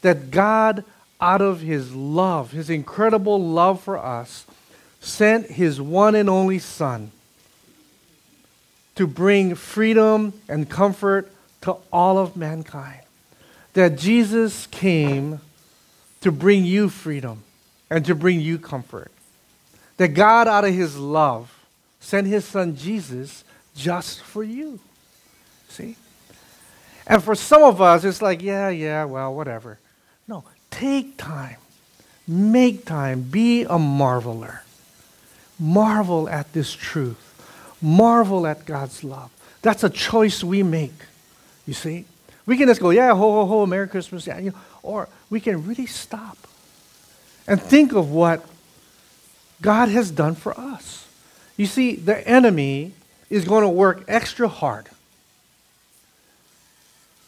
That 0.00 0.32
God, 0.32 0.84
out 1.20 1.40
of 1.40 1.60
His 1.60 1.94
love, 1.94 2.52
His 2.52 2.70
incredible 2.70 3.40
love 3.40 3.80
for 3.80 3.98
us, 3.98 4.46
sent 5.00 5.46
His 5.46 5.80
one 5.80 6.14
and 6.14 6.28
only 6.28 6.58
Son 6.58 7.10
to 8.94 9.06
bring 9.06 9.54
freedom 9.54 10.32
and 10.48 10.68
comfort 10.68 11.30
to 11.62 11.76
all 11.92 12.18
of 12.18 12.36
mankind. 12.36 13.00
That 13.72 13.98
Jesus 13.98 14.66
came 14.68 15.40
to 16.20 16.30
bring 16.30 16.64
you 16.64 16.88
freedom 16.88 17.42
and 17.90 18.04
to 18.06 18.14
bring 18.14 18.40
you 18.40 18.58
comfort. 18.58 19.10
That 19.96 20.08
God, 20.08 20.48
out 20.48 20.64
of 20.64 20.74
his 20.74 20.96
love, 20.96 21.52
sent 22.00 22.26
his 22.26 22.44
son 22.44 22.76
Jesus 22.76 23.44
just 23.76 24.20
for 24.22 24.42
you. 24.42 24.78
See? 25.68 25.96
And 27.06 27.22
for 27.22 27.34
some 27.34 27.62
of 27.62 27.82
us, 27.82 28.04
it's 28.04 28.22
like, 28.22 28.42
yeah, 28.42 28.68
yeah, 28.68 29.04
well, 29.04 29.34
whatever. 29.34 29.78
Take 30.74 31.16
time. 31.16 31.56
Make 32.26 32.84
time. 32.84 33.22
Be 33.22 33.62
a 33.62 33.78
marveler. 33.78 34.62
Marvel 35.56 36.28
at 36.28 36.52
this 36.52 36.72
truth. 36.72 37.20
Marvel 37.80 38.44
at 38.44 38.66
God's 38.66 39.04
love. 39.04 39.30
That's 39.62 39.84
a 39.84 39.88
choice 39.88 40.42
we 40.42 40.64
make. 40.64 40.98
You 41.64 41.74
see? 41.74 42.06
We 42.44 42.56
can 42.56 42.66
just 42.66 42.80
go, 42.80 42.90
yeah, 42.90 43.14
ho, 43.14 43.32
ho, 43.32 43.46
ho, 43.46 43.66
Merry 43.66 43.86
Christmas. 43.86 44.26
Yeah, 44.26 44.40
you 44.40 44.50
know, 44.50 44.56
or 44.82 45.08
we 45.30 45.38
can 45.38 45.64
really 45.64 45.86
stop 45.86 46.36
and 47.46 47.62
think 47.62 47.92
of 47.92 48.10
what 48.10 48.44
God 49.62 49.88
has 49.90 50.10
done 50.10 50.34
for 50.34 50.58
us. 50.58 51.06
You 51.56 51.66
see, 51.66 51.94
the 51.94 52.26
enemy 52.26 52.94
is 53.30 53.44
going 53.44 53.62
to 53.62 53.68
work 53.68 54.02
extra 54.08 54.48
hard 54.48 54.88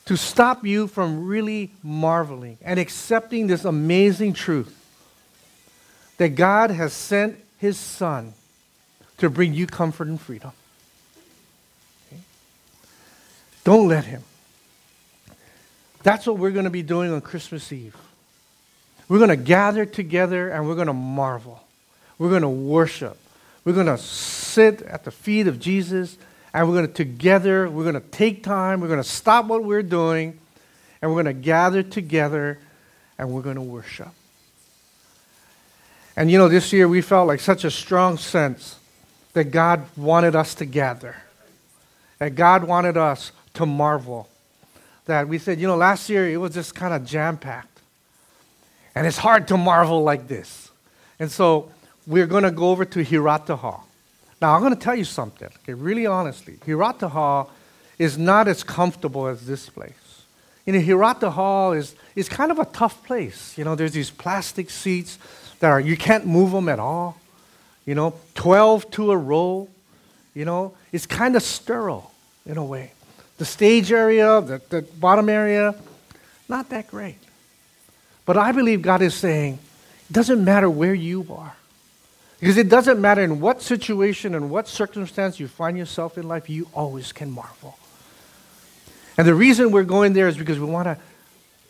to 0.07 0.17
stop 0.17 0.65
you 0.65 0.87
from 0.87 1.27
really 1.27 1.73
marveling 1.83 2.59
and 2.63 2.79
accepting 2.81 3.49
this 3.49 3.65
amazing 3.65 4.33
truth 4.33 4.73
that 6.19 6.31
God 6.31 6.71
has 6.71 6.93
sent 6.93 7.39
his 7.59 7.79
son 7.79 8.33
to 9.19 9.29
bring 9.29 9.53
you 9.53 9.67
comfort 9.67 10.09
and 10.09 10.21
freedom. 10.21 10.53
Okay? 12.07 12.21
Don't 13.65 13.89
let 13.89 14.05
him. 14.05 14.23
That's 16.03 16.27
what 16.27 16.39
we're 16.39 16.53
going 16.53 16.65
to 16.65 16.71
be 16.71 16.83
doing 16.83 17.13
on 17.13 17.21
Christmas 17.21 17.73
Eve. 17.73 17.97
We're 19.09 19.19
going 19.19 19.31
to 19.31 19.37
gather 19.37 19.85
together 19.85 20.51
and 20.51 20.69
we're 20.69 20.75
going 20.75 20.87
to 20.87 20.93
marvel. 20.93 21.63
We're 22.19 22.31
going 22.31 22.43
to 22.43 22.49
worship. 22.49 23.19
We're 23.65 23.73
going 23.73 23.87
to 23.87 23.99
sit 23.99 24.83
at 24.83 25.05
the 25.05 25.11
feet 25.11 25.49
of 25.49 25.59
Jesus 25.59 26.17
and 26.57 26.67
we're 26.67 26.75
going 26.75 26.87
to 26.87 26.93
together, 26.95 27.69
we're 27.69 27.83
going 27.83 28.03
to 28.03 28.09
take 28.09 28.43
time, 28.43 28.81
we're 28.81 28.89
going 28.89 28.99
to 28.99 29.05
stop 29.05 29.45
what 29.45 29.63
we're 29.63 29.83
doing 29.83 30.39
and 31.03 31.11
we're 31.11 31.23
going 31.23 31.37
to 31.37 31.39
gather 31.39 31.83
together 31.83 32.59
and 33.19 33.31
we're 33.31 33.43
going 33.43 33.57
to 33.57 33.63
worship. 33.63 34.09
And 36.17 36.31
you 36.31 36.39
know, 36.39 36.49
this 36.49 36.73
year 36.73 36.89
we 36.89 37.03
felt 37.03 37.29
like 37.29 37.41
such 37.41 37.65
a 37.65 37.71
strong 37.71 38.17
sense 38.17 38.79
that 39.35 39.51
God 39.51 39.85
wanted 39.99 40.35
us 40.35 40.55
to 40.55 40.65
gather, 40.65 41.17
that 42.21 42.35
God 42.35 42.65
wanted 42.65 42.97
us 42.97 43.33
to 43.53 43.67
marvel. 43.67 44.27
That 45.05 45.29
we 45.29 45.37
said, 45.37 45.61
you 45.61 45.67
know, 45.67 45.77
last 45.77 46.09
year 46.09 46.27
it 46.27 46.39
was 46.39 46.55
just 46.55 46.75
kind 46.75 46.95
of 46.95 47.05
jam 47.05 47.37
packed. 47.37 47.81
And 48.95 49.07
it's 49.07 49.19
hard 49.19 49.47
to 49.49 49.59
marvel 49.59 50.03
like 50.03 50.27
this. 50.27 50.71
And 51.19 51.31
so 51.31 51.71
we're 52.07 52.27
going 52.27 52.45
to 52.45 52.51
go 52.51 52.71
over 52.71 52.87
to 52.87 53.05
Hirata 53.05 53.57
Hall. 53.57 53.86
Now, 54.41 54.55
I'm 54.55 54.61
going 54.61 54.75
to 54.75 54.81
tell 54.81 54.95
you 54.95 55.05
something, 55.05 55.49
okay, 55.63 55.75
really 55.75 56.07
honestly. 56.07 56.59
Hirata 56.65 57.09
Hall 57.09 57.51
is 57.99 58.19
not 58.19 58.49
as 58.49 58.63
comfortable 58.63 59.27
as 59.27 59.47
this 59.47 59.69
place. 59.69 60.25
You 60.67 60.73
know, 60.75 60.81
Hirata 60.81 61.31
Hall 61.31 61.73
is, 61.73 61.95
is 62.15 62.29
kind 62.29 62.51
of 62.51 62.59
a 62.59 62.65
tough 62.67 63.03
place. 63.05 63.57
You 63.57 63.65
know, 63.65 63.75
there's 63.75 63.93
these 63.93 64.11
plastic 64.11 64.69
seats 64.69 65.19
that 65.61 65.69
are, 65.69 65.81
you 65.81 65.97
can't 65.97 66.27
move 66.27 66.53
them 66.53 66.69
at 66.69 66.79
all. 66.79 67.19
You 67.87 67.95
know, 67.95 68.15
12 68.35 68.91
to 68.93 69.13
a 69.13 69.17
row. 69.17 69.69
You 70.35 70.45
know, 70.45 70.75
it's 70.93 71.07
kind 71.07 71.37
of 71.37 71.43
sterile 71.43 72.11
in 72.45 72.59
a 72.59 72.65
way. 72.65 72.93
The 73.39 73.45
stage 73.45 73.93
area, 73.93 74.41
the, 74.41 74.61
the 74.69 74.83
bottom 74.83 75.29
area, 75.29 75.75
not 76.49 76.69
that 76.71 76.89
great. 76.89 77.19
But 78.27 78.37
I 78.37 78.53
believe 78.53 78.83
God 78.83 79.03
is 79.03 79.15
saying, 79.15 79.59
it 80.11 80.13
doesn't 80.13 80.45
matter 80.45 80.69
where 80.69 80.95
you 80.95 81.27
are. 81.31 81.55
Because 82.41 82.59
it 82.59 82.69
doesn't 82.69 83.01
matter 83.01 83.23
in 83.23 83.41
what 83.41 83.63
situation 83.63 84.35
and 84.35 84.51
what 84.51 84.69
circumstance 84.69 85.41
you 85.41 85.49
find 85.49 85.79
yourself 85.79 86.19
in 86.19 86.29
life, 86.29 86.51
you 86.51 86.69
always 86.75 87.13
can 87.13 87.31
marvel. 87.31 87.79
And 89.17 89.27
the 89.27 89.35
reason 89.35 89.71
we're 89.71 89.85
going 89.85 90.13
there 90.13 90.29
is 90.29 90.37
because 90.37 90.59
we 90.59 90.67
want 90.67 90.87
to 90.87 90.99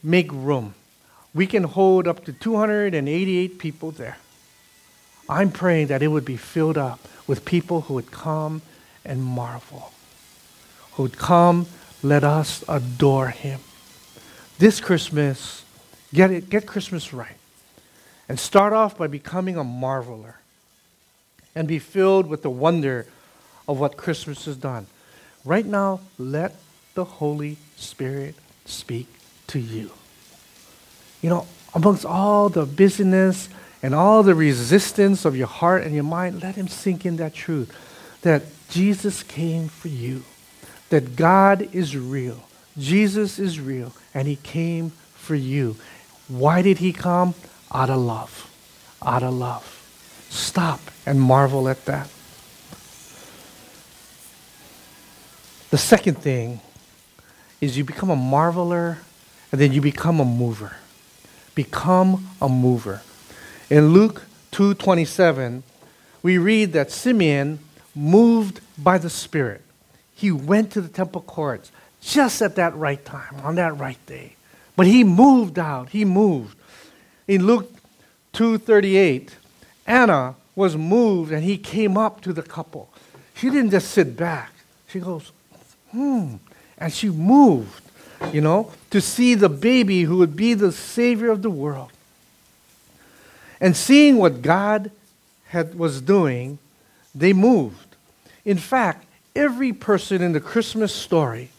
make 0.03 0.31
room 0.33 0.75
we 1.37 1.47
can 1.47 1.65
hold 1.65 2.09
up 2.09 2.25
to 2.25 2.33
288 2.33 3.59
people 3.59 3.91
there. 3.91 4.17
I'm 5.29 5.53
praying 5.53 5.89
that 5.89 6.03
it 6.03 6.09
would 6.09 6.25
be 6.25 6.39
filled 6.39 6.79
up 6.79 6.99
with 7.27 7.45
people 7.45 7.83
who 7.83 7.95
would 7.95 8.11
come 8.11 8.63
and 9.05 9.23
marvel, 9.23 9.93
who 10.93 11.03
would 11.03 11.19
come, 11.19 11.67
let 12.03 12.25
us 12.25 12.65
adore 12.69 13.29
him. 13.29 13.61
This 14.59 14.81
Christmas, 14.81 15.63
get 16.15 16.31
it, 16.31 16.49
get 16.49 16.67
Christmas 16.67 17.13
right. 17.13 17.37
And 18.31 18.41
start 18.41 18.73
off 18.73 18.97
by 18.97 19.07
becoming 19.07 19.59
a 19.59 19.65
marveler 19.65 20.37
and 21.57 21.67
be 21.67 21.81
filled 21.81 22.29
with 22.29 22.43
the 22.43 22.51
wonder 22.51 23.07
of 23.67 23.81
what 23.81 23.97
Christmas 23.97 24.45
has 24.45 24.57
done. 24.57 24.87
Right 25.45 25.67
now, 25.67 26.01
let 26.19 26.55
the 26.95 27.05
Holy 27.05 27.57
Spirit 27.77 28.37
speak 28.65 29.09
to 29.49 29.59
you 29.59 29.91
you 31.27 31.31
know, 31.31 31.45
amongst 31.75 32.05
all 32.05 32.49
the 32.49 32.65
busyness 32.65 33.49
and 33.83 33.97
all 33.97 34.23
the 34.23 34.35
resistance 34.35 35.25
of 35.25 35.37
your 35.37 35.49
heart 35.49 35.83
and 35.83 35.93
your 35.93 36.05
mind, 36.05 36.43
let 36.43 36.55
him 36.55 36.69
sink 36.69 37.05
in 37.05 37.17
that 37.17 37.35
truth 37.35 37.75
that 38.23 38.43
Jesus 38.71 39.25
came 39.25 39.69
for 39.69 39.89
you, 39.89 40.23
that 40.91 41.17
God 41.17 41.75
is 41.75 41.97
real, 41.97 42.45
Jesus 42.79 43.41
is 43.41 43.59
real, 43.59 43.93
and 44.15 44.29
he 44.29 44.37
came 44.37 44.91
for 45.15 45.35
you. 45.35 45.77
Why 46.29 46.63
did 46.63 46.79
he 46.79 46.93
come? 46.93 47.35
Out 47.73 47.91
of 47.91 47.99
love. 47.99 48.49
Out 49.05 49.25
of 49.25 49.35
love. 49.35 49.76
Stop 50.37 50.81
and 51.05 51.21
marvel 51.21 51.69
at 51.69 51.85
that. 51.87 52.09
The 55.71 55.79
second 55.79 56.19
thing 56.19 56.61
is 57.61 57.77
you 57.77 57.85
become 57.85 58.11
a 58.11 58.17
marveler 58.17 58.99
and 59.51 59.61
then 59.61 59.73
you 59.73 59.81
become 59.81 60.21
a 60.21 60.25
mover 60.25 60.77
become 61.57 62.29
a 62.41 62.49
mover. 62.49 63.03
In 63.69 63.89
Luke 63.89 64.27
2:27, 64.53 65.65
we 66.23 66.39
read 66.39 66.73
that 66.75 66.93
Simeon 66.93 67.59
moved 67.97 68.61
by 68.79 68.99
the 68.99 69.11
Spirit. 69.11 69.63
He 70.15 70.31
went 70.31 70.71
to 70.73 70.81
the 70.81 70.89
temple 70.89 71.23
courts 71.23 71.73
just 72.01 72.41
at 72.41 72.55
that 72.55 72.77
right 72.77 73.05
time, 73.05 73.35
on 73.43 73.57
that 73.57 73.77
right 73.77 73.99
day. 74.07 74.37
But 74.77 74.87
he 74.87 75.03
moved 75.03 75.59
out. 75.59 75.89
He 75.89 76.05
moved. 76.05 76.57
In 77.27 77.47
Luke 77.47 77.73
2:38, 78.33 79.31
Anna 79.87 80.35
was 80.55 80.77
moved 80.77 81.33
and 81.33 81.45
he 81.45 81.59
came 81.59 81.97
up 81.97 82.21
to 82.23 82.33
the 82.33 82.43
couple. 82.43 82.89
She 83.35 83.51
didn't 83.51 83.71
just 83.71 83.91
sit 83.91 84.17
back. 84.17 84.53
She 84.89 85.01
goes, 85.01 85.33
"Hmm." 85.91 86.37
And 86.79 86.93
she 86.93 87.09
moved 87.09 87.87
you 88.33 88.41
know, 88.41 88.73
to 88.91 89.01
see 89.01 89.35
the 89.35 89.49
baby 89.49 90.03
who 90.03 90.19
would 90.19 90.37
be 90.37 90.55
the 90.55 90.73
Savior 90.73 91.31
of 91.31 91.43
the 91.43 91.51
world. 91.51 91.91
And 93.61 93.77
seeing 93.77 94.19
what 94.19 94.43
God 94.43 94.91
had, 95.49 95.75
was 95.75 96.01
doing, 96.01 96.59
they 97.15 97.33
moved. 97.33 97.97
In 98.45 98.59
fact, 98.59 99.07
every 99.35 99.73
person 99.73 100.23
in 100.23 100.33
the 100.33 100.41
Christmas 100.41 100.95
story 100.95 101.51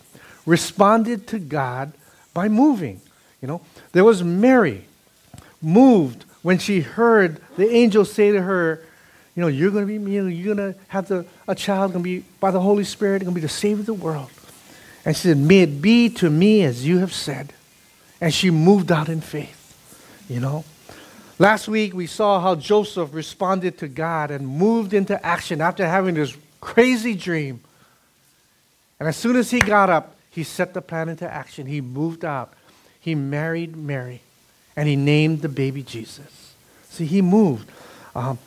responded 0.45 1.27
to 1.27 1.39
God 1.39 1.93
by 2.33 2.47
moving. 2.47 3.01
You 3.41 3.47
know, 3.47 3.61
there 3.91 4.03
was 4.03 4.23
Mary, 4.23 4.85
moved 5.61 6.25
when 6.47 6.57
she 6.57 6.79
heard 6.79 7.41
the 7.57 7.69
angel 7.69 8.05
say 8.05 8.31
to 8.31 8.41
her, 8.41 8.81
you 9.35 9.41
know, 9.41 9.47
you're 9.49 9.69
going 9.69 9.85
to 9.85 9.99
be, 9.99 9.99
know, 9.99 10.27
you're 10.27 10.55
going 10.55 10.73
to 10.73 10.79
have 10.87 11.05
the, 11.09 11.25
a 11.45 11.53
child 11.53 11.91
going 11.91 12.01
to 12.01 12.09
be 12.09 12.25
by 12.39 12.51
the 12.51 12.61
Holy 12.61 12.85
Spirit, 12.85 13.21
going 13.21 13.33
to 13.33 13.35
be 13.35 13.41
the 13.41 13.49
Savior 13.49 13.81
of 13.81 13.85
the 13.85 13.93
world. 13.93 14.29
And 15.03 15.13
she 15.13 15.23
said, 15.23 15.37
May 15.39 15.63
it 15.63 15.81
be 15.81 16.07
to 16.11 16.29
me 16.29 16.63
as 16.63 16.87
you 16.87 16.99
have 16.99 17.11
said. 17.11 17.51
And 18.21 18.33
she 18.33 18.49
moved 18.49 18.93
out 18.93 19.09
in 19.09 19.19
faith, 19.19 19.75
you 20.29 20.39
know. 20.39 20.63
Last 21.37 21.67
week 21.67 21.93
we 21.93 22.07
saw 22.07 22.39
how 22.39 22.55
Joseph 22.55 23.13
responded 23.13 23.77
to 23.79 23.89
God 23.89 24.31
and 24.31 24.47
moved 24.47 24.93
into 24.93 25.21
action 25.25 25.59
after 25.59 25.85
having 25.85 26.15
this 26.15 26.33
crazy 26.61 27.13
dream. 27.13 27.59
And 29.01 29.09
as 29.09 29.17
soon 29.17 29.35
as 29.35 29.51
he 29.51 29.59
got 29.59 29.89
up, 29.89 30.15
he 30.29 30.45
set 30.45 30.73
the 30.73 30.81
plan 30.81 31.09
into 31.09 31.29
action. 31.29 31.67
He 31.67 31.81
moved 31.81 32.23
out. 32.23 32.53
He 33.01 33.15
married 33.15 33.75
Mary 33.75 34.21
and 34.77 34.87
he 34.87 34.95
named 34.95 35.41
the 35.41 35.49
baby 35.49 35.81
Jesus. 35.81 36.53
See, 36.89 37.05
he 37.05 37.21
moved. 37.21 37.69
Um, 38.15 38.37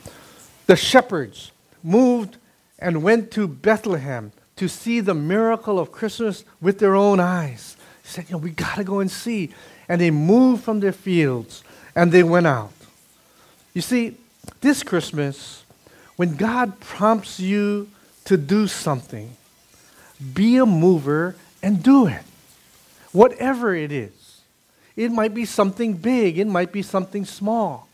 the 0.67 0.77
shepherds 0.77 1.51
moved 1.83 2.37
and 2.79 3.03
went 3.03 3.33
to 3.33 3.47
Bethlehem 3.47 4.33
to 4.57 4.69
see 4.69 5.01
the 5.01 5.15
miracle 5.15 5.79
of 5.79 5.91
Christmas 5.91 6.45
with 6.61 6.79
their 6.79 6.95
own 6.95 7.19
eyes. 7.19 7.77
He 8.03 8.09
said, 8.09 8.25
you 8.29 8.33
know, 8.33 8.39
we 8.39 8.51
got 8.51 8.77
to 8.77 8.85
go 8.85 9.01
and 9.01 9.11
see. 9.11 9.51
And 9.89 10.01
they 10.01 10.11
moved 10.11 10.63
from 10.63 10.81
their 10.81 10.93
fields 10.93 11.65
and 11.95 12.13
they 12.13 12.23
went 12.23 12.47
out. 12.47 12.73
You 13.75 13.83
see, 13.83 14.17
this 14.61 14.83
Christmas, 14.83 15.65
when 16.17 16.37
God 16.37 16.79
prompts 16.79 17.41
you 17.41 17.89
to 18.27 18.37
do 18.37 18.69
something, 18.69 19.37
be 20.35 20.59
a 20.59 20.67
mover 20.67 21.35
and 21.63 21.83
do 21.83 22.07
it. 22.07 22.23
Whatever 23.13 23.75
it 23.75 23.91
is. 23.91 24.20
It 24.97 25.13
might 25.13 25.35
be 25.35 25.45
something 25.45 25.95
big, 25.95 26.39
it 26.39 26.47
might 26.47 26.73
be 26.73 26.83
something 26.83 27.25
small. 27.25 27.89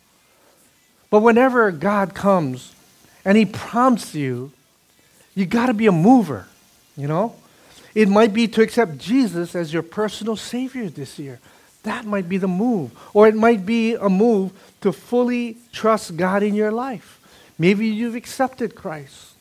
But 1.11 1.21
whenever 1.21 1.71
God 1.71 2.15
comes 2.15 2.75
and 3.25 3.37
He 3.37 3.45
prompts 3.45 4.15
you, 4.15 4.53
you 5.35 5.47
got 5.47 5.67
to 5.67 5.75
be 5.75 5.87
a 5.87 5.93
mover. 5.93 6.47
You 6.97 7.07
know? 7.09 7.37
It 7.95 8.09
might 8.09 8.33
be 8.33 8.49
to 8.49 8.63
accept 8.63 8.99
Jesus 8.99 9.55
as 9.55 9.73
your 9.73 9.83
personal 9.83 10.37
Savior 10.37 10.89
this 10.89 11.19
year. 11.19 11.41
That 11.83 12.05
might 12.05 12.29
be 12.29 12.39
the 12.39 12.49
move. 12.49 12.91
Or 13.15 13.29
it 13.29 13.35
might 13.35 13.65
be 13.65 13.95
a 13.95 14.09
move 14.09 14.53
to 14.81 14.93
fully 14.93 15.57
trust 15.73 16.17
God 16.17 16.43
in 16.43 16.55
your 16.55 16.73
life. 16.73 17.21
Maybe 17.59 17.87
you've 17.87 18.15
accepted 18.15 18.75
Christ, 18.75 19.33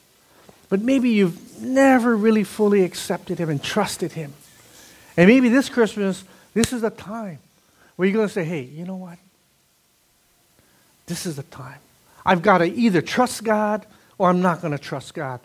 but 0.70 0.82
maybe 0.82 1.10
you've 1.10 1.62
never 1.62 2.16
really 2.16 2.44
fully 2.44 2.84
accepted 2.84 3.40
Him 3.40 3.50
and 3.50 3.62
trusted 3.62 4.14
Him. 4.14 4.34
And 5.18 5.28
maybe 5.28 5.50
this 5.50 5.68
Christmas, 5.68 6.24
this 6.54 6.72
is 6.72 6.82
the 6.82 6.90
time 6.90 7.40
where 7.96 8.08
you're 8.08 8.16
going 8.16 8.28
to 8.28 8.34
say, 8.34 8.44
hey, 8.44 8.62
you 8.62 8.86
know 8.86 8.96
what? 8.96 9.18
This 11.08 11.26
is 11.26 11.36
the 11.36 11.44
time. 11.44 11.80
I've 12.26 12.42
got 12.42 12.60
to 12.60 12.66
either 12.66 13.02
trust 13.02 13.44
God 13.44 13.86
or 14.18 14.30
I'm 14.30 14.42
not 14.42 14.62
going 14.62 14.72
to 14.72 14.80
trust 14.80 15.14
God. 15.14 15.40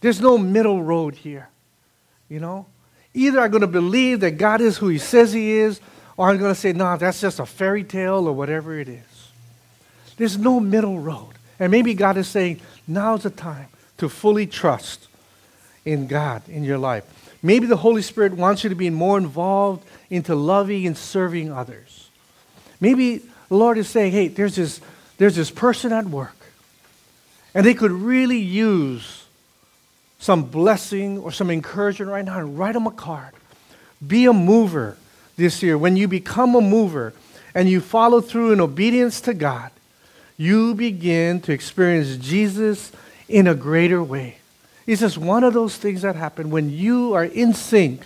There's 0.00 0.20
no 0.20 0.38
middle 0.38 0.82
road 0.82 1.14
here. 1.14 1.48
You 2.28 2.40
know? 2.40 2.66
Either 3.12 3.40
I'm 3.40 3.50
going 3.50 3.62
to 3.62 3.66
believe 3.66 4.20
that 4.20 4.32
God 4.32 4.60
is 4.60 4.78
who 4.78 4.88
He 4.88 4.98
says 4.98 5.32
He 5.32 5.52
is, 5.52 5.80
or 6.16 6.30
I'm 6.30 6.38
going 6.38 6.54
to 6.54 6.60
say, 6.60 6.72
no, 6.72 6.96
that's 6.96 7.20
just 7.20 7.40
a 7.40 7.46
fairy 7.46 7.82
tale 7.82 8.28
or 8.28 8.32
whatever 8.32 8.78
it 8.78 8.88
is. 8.88 9.30
There's 10.16 10.38
no 10.38 10.60
middle 10.60 10.98
road. 10.98 11.32
And 11.58 11.70
maybe 11.70 11.94
God 11.94 12.16
is 12.16 12.28
saying, 12.28 12.60
now's 12.86 13.22
the 13.24 13.30
time 13.30 13.68
to 13.98 14.08
fully 14.08 14.46
trust 14.46 15.08
in 15.84 16.06
God 16.06 16.42
in 16.48 16.62
your 16.62 16.78
life. 16.78 17.04
Maybe 17.42 17.66
the 17.66 17.76
Holy 17.76 18.02
Spirit 18.02 18.34
wants 18.34 18.64
you 18.64 18.70
to 18.70 18.76
be 18.76 18.90
more 18.90 19.16
involved 19.16 19.86
into 20.10 20.34
loving 20.34 20.86
and 20.86 20.96
serving 20.96 21.50
others. 21.50 22.10
Maybe 22.80 23.18
the 23.48 23.56
Lord 23.56 23.78
is 23.78 23.88
saying, 23.88 24.12
hey, 24.12 24.28
there's 24.28 24.56
this, 24.56 24.80
there's 25.16 25.36
this 25.36 25.50
person 25.50 25.92
at 25.92 26.06
work, 26.06 26.36
and 27.54 27.64
they 27.64 27.74
could 27.74 27.92
really 27.92 28.38
use 28.38 29.24
some 30.18 30.42
blessing 30.42 31.18
or 31.18 31.32
some 31.32 31.50
encouragement 31.50 32.10
right 32.10 32.24
now, 32.24 32.38
and 32.38 32.58
write 32.58 32.74
them 32.74 32.86
a 32.86 32.90
card. 32.90 33.32
Be 34.06 34.26
a 34.26 34.32
mover 34.32 34.98
this 35.36 35.62
year. 35.62 35.78
When 35.78 35.96
you 35.96 36.08
become 36.08 36.54
a 36.54 36.60
mover 36.60 37.14
and 37.54 37.70
you 37.70 37.80
follow 37.80 38.20
through 38.20 38.52
in 38.52 38.60
obedience 38.60 39.22
to 39.22 39.32
God, 39.32 39.70
you 40.36 40.74
begin 40.74 41.40
to 41.42 41.52
experience 41.52 42.16
Jesus 42.16 42.92
in 43.28 43.46
a 43.46 43.54
greater 43.54 44.02
way. 44.02 44.39
It's 44.86 45.00
just 45.00 45.18
one 45.18 45.44
of 45.44 45.54
those 45.54 45.76
things 45.76 46.02
that 46.02 46.16
happen 46.16 46.50
when 46.50 46.70
you 46.70 47.14
are 47.14 47.24
in 47.24 47.54
sync 47.54 48.02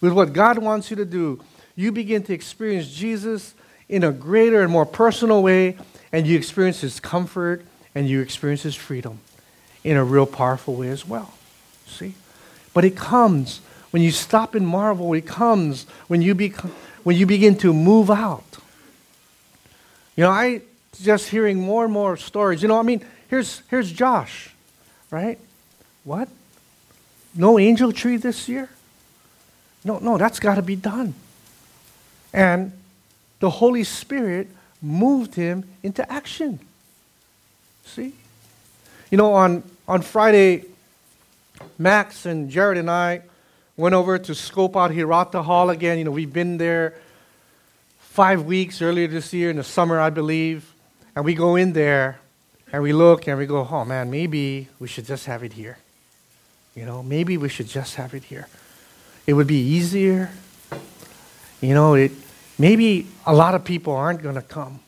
with 0.00 0.12
what 0.12 0.32
God 0.32 0.58
wants 0.58 0.90
you 0.90 0.96
to 0.96 1.04
do. 1.04 1.40
You 1.76 1.92
begin 1.92 2.22
to 2.24 2.34
experience 2.34 2.92
Jesus 2.92 3.54
in 3.88 4.04
a 4.04 4.12
greater 4.12 4.62
and 4.62 4.70
more 4.70 4.86
personal 4.86 5.42
way, 5.42 5.76
and 6.12 6.26
you 6.26 6.36
experience 6.36 6.80
His 6.80 7.00
comfort 7.00 7.64
and 7.94 8.08
you 8.08 8.20
experience 8.20 8.62
His 8.62 8.74
freedom 8.74 9.20
in 9.84 9.96
a 9.96 10.04
real 10.04 10.26
powerful 10.26 10.74
way 10.74 10.88
as 10.88 11.06
well. 11.06 11.34
See? 11.86 12.14
But 12.74 12.84
it 12.84 12.96
comes 12.96 13.60
when 13.90 14.02
you 14.02 14.10
stop 14.10 14.54
and 14.54 14.66
marvel. 14.66 15.12
It 15.12 15.26
comes 15.26 15.84
when 16.08 16.22
you, 16.22 16.34
become, 16.34 16.72
when 17.02 17.16
you 17.16 17.26
begin 17.26 17.56
to 17.58 17.72
move 17.72 18.10
out. 18.10 18.44
You 20.16 20.24
know, 20.24 20.30
I 20.30 20.62
just 21.00 21.28
hearing 21.28 21.60
more 21.60 21.84
and 21.84 21.92
more 21.92 22.16
stories. 22.16 22.62
You 22.62 22.68
know, 22.68 22.78
I 22.78 22.82
mean, 22.82 23.04
here's, 23.28 23.62
here's 23.68 23.90
Josh, 23.90 24.50
right? 25.10 25.38
What? 26.04 26.28
No 27.34 27.58
angel 27.58 27.92
tree 27.92 28.16
this 28.16 28.48
year? 28.48 28.68
No, 29.84 29.98
no, 29.98 30.18
that's 30.18 30.38
got 30.38 30.56
to 30.56 30.62
be 30.62 30.76
done. 30.76 31.14
And 32.32 32.72
the 33.40 33.50
Holy 33.50 33.84
Spirit 33.84 34.48
moved 34.80 35.34
him 35.34 35.64
into 35.82 36.10
action. 36.10 36.58
See? 37.84 38.12
You 39.10 39.18
know, 39.18 39.34
on, 39.34 39.62
on 39.86 40.02
Friday, 40.02 40.64
Max 41.78 42.26
and 42.26 42.50
Jared 42.50 42.78
and 42.78 42.90
I 42.90 43.22
went 43.76 43.94
over 43.94 44.18
to 44.18 44.34
scope 44.34 44.76
out 44.76 44.92
Hirata 44.92 45.42
Hall 45.42 45.70
again. 45.70 45.98
You 45.98 46.04
know, 46.04 46.10
we've 46.10 46.32
been 46.32 46.58
there 46.58 46.94
five 47.98 48.44
weeks 48.44 48.82
earlier 48.82 49.08
this 49.08 49.32
year 49.32 49.50
in 49.50 49.56
the 49.56 49.64
summer, 49.64 49.98
I 49.98 50.10
believe. 50.10 50.72
And 51.16 51.24
we 51.24 51.34
go 51.34 51.56
in 51.56 51.72
there 51.72 52.20
and 52.72 52.82
we 52.82 52.92
look 52.92 53.26
and 53.26 53.38
we 53.38 53.46
go, 53.46 53.66
oh 53.70 53.84
man, 53.84 54.10
maybe 54.10 54.68
we 54.78 54.88
should 54.88 55.06
just 55.06 55.26
have 55.26 55.42
it 55.42 55.54
here. 55.54 55.78
You 56.74 56.86
know, 56.86 57.02
maybe 57.02 57.36
we 57.36 57.48
should 57.48 57.68
just 57.68 57.96
have 57.96 58.14
it 58.14 58.24
here. 58.24 58.48
It 59.26 59.34
would 59.34 59.46
be 59.46 59.60
easier. 59.60 60.30
You 61.60 61.74
know, 61.74 61.94
it 61.94 62.12
maybe 62.58 63.06
a 63.26 63.34
lot 63.34 63.54
of 63.54 63.64
people 63.64 63.94
aren't 63.94 64.22
going 64.22 64.34
to 64.34 64.42
come. 64.42 64.80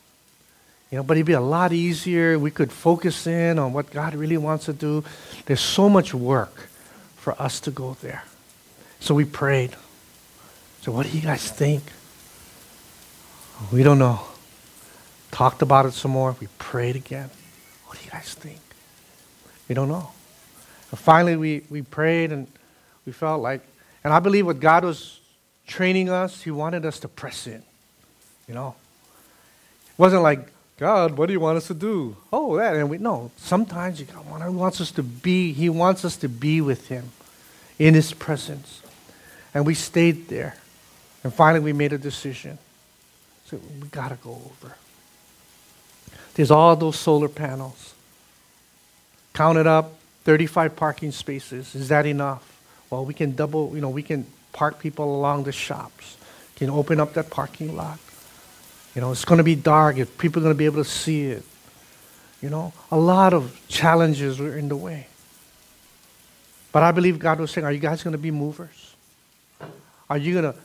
You 0.90 0.98
know, 0.98 1.02
but 1.02 1.16
it'd 1.16 1.26
be 1.26 1.32
a 1.32 1.40
lot 1.40 1.72
easier. 1.72 2.38
We 2.38 2.50
could 2.50 2.70
focus 2.70 3.26
in 3.26 3.58
on 3.58 3.72
what 3.72 3.90
God 3.90 4.14
really 4.14 4.36
wants 4.36 4.66
to 4.66 4.72
do. 4.72 5.04
There's 5.46 5.60
so 5.60 5.88
much 5.88 6.14
work 6.14 6.68
for 7.16 7.40
us 7.40 7.60
to 7.60 7.70
go 7.70 7.96
there. 8.00 8.24
So 9.00 9.14
we 9.14 9.24
prayed. 9.24 9.74
So 10.82 10.92
what 10.92 11.06
do 11.06 11.12
you 11.16 11.22
guys 11.22 11.50
think? 11.50 11.82
We 13.72 13.82
don't 13.82 13.98
know. 13.98 14.20
Talked 15.30 15.62
about 15.62 15.86
it 15.86 15.92
some 15.92 16.12
more. 16.12 16.36
We 16.40 16.46
prayed 16.58 16.96
again. 16.96 17.30
What 17.86 17.98
do 17.98 18.04
you 18.04 18.10
guys 18.10 18.34
think? 18.34 18.60
We 19.68 19.74
don't 19.74 19.88
know. 19.88 20.13
But 20.94 21.00
finally, 21.00 21.34
we, 21.34 21.62
we 21.70 21.82
prayed 21.82 22.30
and 22.30 22.46
we 23.04 23.10
felt 23.10 23.42
like, 23.42 23.62
and 24.04 24.12
I 24.12 24.20
believe 24.20 24.46
what 24.46 24.60
God 24.60 24.84
was 24.84 25.18
training 25.66 26.08
us, 26.08 26.40
He 26.40 26.52
wanted 26.52 26.86
us 26.86 27.00
to 27.00 27.08
press 27.08 27.48
in. 27.48 27.64
You 28.46 28.54
know? 28.54 28.76
It 29.88 29.98
wasn't 29.98 30.22
like, 30.22 30.46
God, 30.76 31.18
what 31.18 31.26
do 31.26 31.32
you 31.32 31.40
want 31.40 31.56
us 31.56 31.66
to 31.66 31.74
do? 31.74 32.16
Oh, 32.32 32.58
that. 32.58 32.76
And 32.76 32.88
we, 32.88 32.98
no, 32.98 33.32
sometimes 33.36 34.00
God 34.02 34.54
wants 34.54 34.80
us 34.80 34.92
to 34.92 35.02
be, 35.02 35.52
He 35.52 35.68
wants 35.68 36.04
us 36.04 36.16
to 36.18 36.28
be 36.28 36.60
with 36.60 36.86
Him 36.86 37.10
in 37.76 37.94
His 37.94 38.12
presence. 38.12 38.80
And 39.52 39.66
we 39.66 39.74
stayed 39.74 40.28
there. 40.28 40.54
And 41.24 41.34
finally, 41.34 41.58
we 41.58 41.72
made 41.72 41.92
a 41.92 41.98
decision. 41.98 42.56
So 43.46 43.60
we 43.82 43.88
got 43.88 44.10
to 44.10 44.16
go 44.22 44.30
over. 44.30 44.76
There's 46.34 46.52
all 46.52 46.76
those 46.76 46.96
solar 46.96 47.28
panels. 47.28 47.94
Count 49.32 49.58
it 49.58 49.66
up 49.66 49.90
35 50.24 50.74
parking 50.76 51.12
spaces. 51.12 51.74
Is 51.74 51.88
that 51.88 52.06
enough? 52.06 52.50
Well, 52.90 53.04
we 53.04 53.14
can 53.14 53.34
double, 53.34 53.72
you 53.74 53.80
know, 53.80 53.90
we 53.90 54.02
can 54.02 54.26
park 54.52 54.78
people 54.78 55.16
along 55.16 55.44
the 55.44 55.52
shops, 55.52 56.16
can 56.56 56.70
open 56.70 57.00
up 57.00 57.14
that 57.14 57.30
parking 57.30 57.76
lot. 57.76 57.98
You 58.94 59.00
know, 59.00 59.12
it's 59.12 59.24
going 59.24 59.38
to 59.38 59.44
be 59.44 59.54
dark 59.54 59.98
if 59.98 60.16
people 60.18 60.40
are 60.40 60.44
going 60.44 60.54
to 60.54 60.58
be 60.58 60.66
able 60.66 60.82
to 60.82 60.88
see 60.88 61.26
it. 61.26 61.44
You 62.40 62.50
know, 62.50 62.72
a 62.90 62.98
lot 62.98 63.32
of 63.32 63.60
challenges 63.68 64.38
were 64.38 64.56
in 64.56 64.68
the 64.68 64.76
way. 64.76 65.08
But 66.72 66.82
I 66.82 66.92
believe 66.92 67.18
God 67.18 67.40
was 67.40 67.50
saying, 67.50 67.64
Are 67.64 67.72
you 67.72 67.78
guys 67.78 68.02
going 68.02 68.12
to 68.12 68.18
be 68.18 68.30
movers? 68.30 68.94
Are 70.08 70.18
you 70.18 70.40
going 70.40 70.52
to 70.52 70.58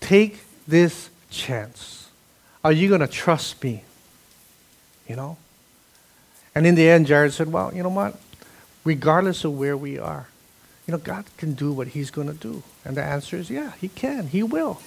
take 0.00 0.40
this 0.68 1.10
chance? 1.30 2.08
Are 2.62 2.72
you 2.72 2.88
going 2.88 3.00
to 3.00 3.06
trust 3.06 3.62
me? 3.62 3.82
You 5.08 5.16
know? 5.16 5.36
And 6.54 6.66
in 6.66 6.74
the 6.74 6.88
end, 6.88 7.06
Jared 7.06 7.32
said, 7.32 7.52
Well, 7.52 7.74
you 7.74 7.82
know 7.82 7.88
what? 7.88 8.18
Regardless 8.86 9.44
of 9.44 9.58
where 9.58 9.76
we 9.76 9.98
are. 9.98 10.28
You 10.86 10.92
know, 10.92 10.98
God 10.98 11.24
can 11.36 11.54
do 11.54 11.72
what 11.72 11.88
He's 11.88 12.12
going 12.12 12.28
to 12.28 12.34
do. 12.34 12.62
And 12.84 12.96
the 12.96 13.02
answer 13.02 13.36
is, 13.36 13.50
yeah, 13.50 13.72
He 13.80 13.88
can. 13.88 14.28
He 14.28 14.44
will. 14.44 14.80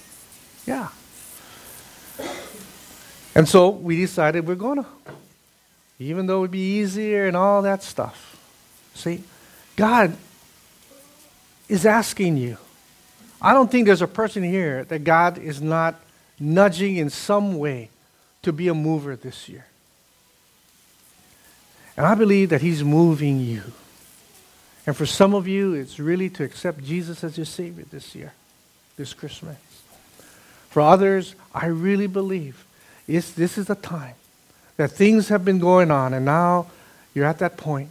Yeah. 0.66 0.88
And 3.34 3.46
so 3.46 3.68
we 3.68 3.96
decided 3.96 4.48
we're 4.48 4.54
going 4.54 4.78
to. 4.78 4.86
Even 5.98 6.26
though 6.26 6.38
it 6.38 6.40
would 6.40 6.50
be 6.50 6.78
easier 6.78 7.28
and 7.28 7.36
all 7.36 7.60
that 7.62 7.82
stuff. 7.82 8.38
See, 8.94 9.22
God 9.76 10.16
is 11.68 11.84
asking 11.84 12.38
you. 12.38 12.56
I 13.42 13.52
don't 13.52 13.70
think 13.70 13.86
there's 13.86 14.02
a 14.02 14.08
person 14.08 14.42
here 14.42 14.84
that 14.84 15.04
God 15.04 15.36
is 15.36 15.60
not 15.60 16.00
nudging 16.38 16.96
in 16.96 17.10
some 17.10 17.58
way 17.58 17.90
to 18.42 18.52
be 18.52 18.68
a 18.68 18.74
mover 18.74 19.14
this 19.14 19.46
year. 19.46 19.66
And 21.98 22.06
I 22.06 22.14
believe 22.14 22.48
that 22.48 22.62
He's 22.62 22.82
moving 22.82 23.40
you. 23.40 23.62
And 24.90 24.96
for 24.96 25.06
some 25.06 25.34
of 25.34 25.46
you, 25.46 25.74
it's 25.74 26.00
really 26.00 26.28
to 26.30 26.42
accept 26.42 26.82
Jesus 26.82 27.22
as 27.22 27.36
your 27.38 27.46
Savior 27.46 27.84
this 27.92 28.12
year, 28.16 28.32
this 28.96 29.14
Christmas. 29.14 29.56
For 30.68 30.82
others, 30.82 31.36
I 31.54 31.66
really 31.66 32.08
believe 32.08 32.64
it's, 33.06 33.30
this 33.30 33.56
is 33.56 33.66
the 33.66 33.76
time 33.76 34.16
that 34.78 34.90
things 34.90 35.28
have 35.28 35.44
been 35.44 35.60
going 35.60 35.92
on, 35.92 36.12
and 36.12 36.24
now 36.24 36.66
you're 37.14 37.24
at 37.24 37.38
that 37.38 37.56
point. 37.56 37.90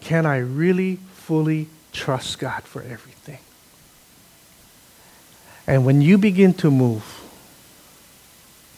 Can 0.00 0.24
I 0.24 0.36
really 0.36 1.00
fully 1.14 1.66
trust 1.90 2.38
God 2.38 2.62
for 2.62 2.80
everything? 2.80 3.40
And 5.66 5.84
when 5.84 6.00
you 6.00 6.16
begin 6.16 6.54
to 6.54 6.70
move, 6.70 7.04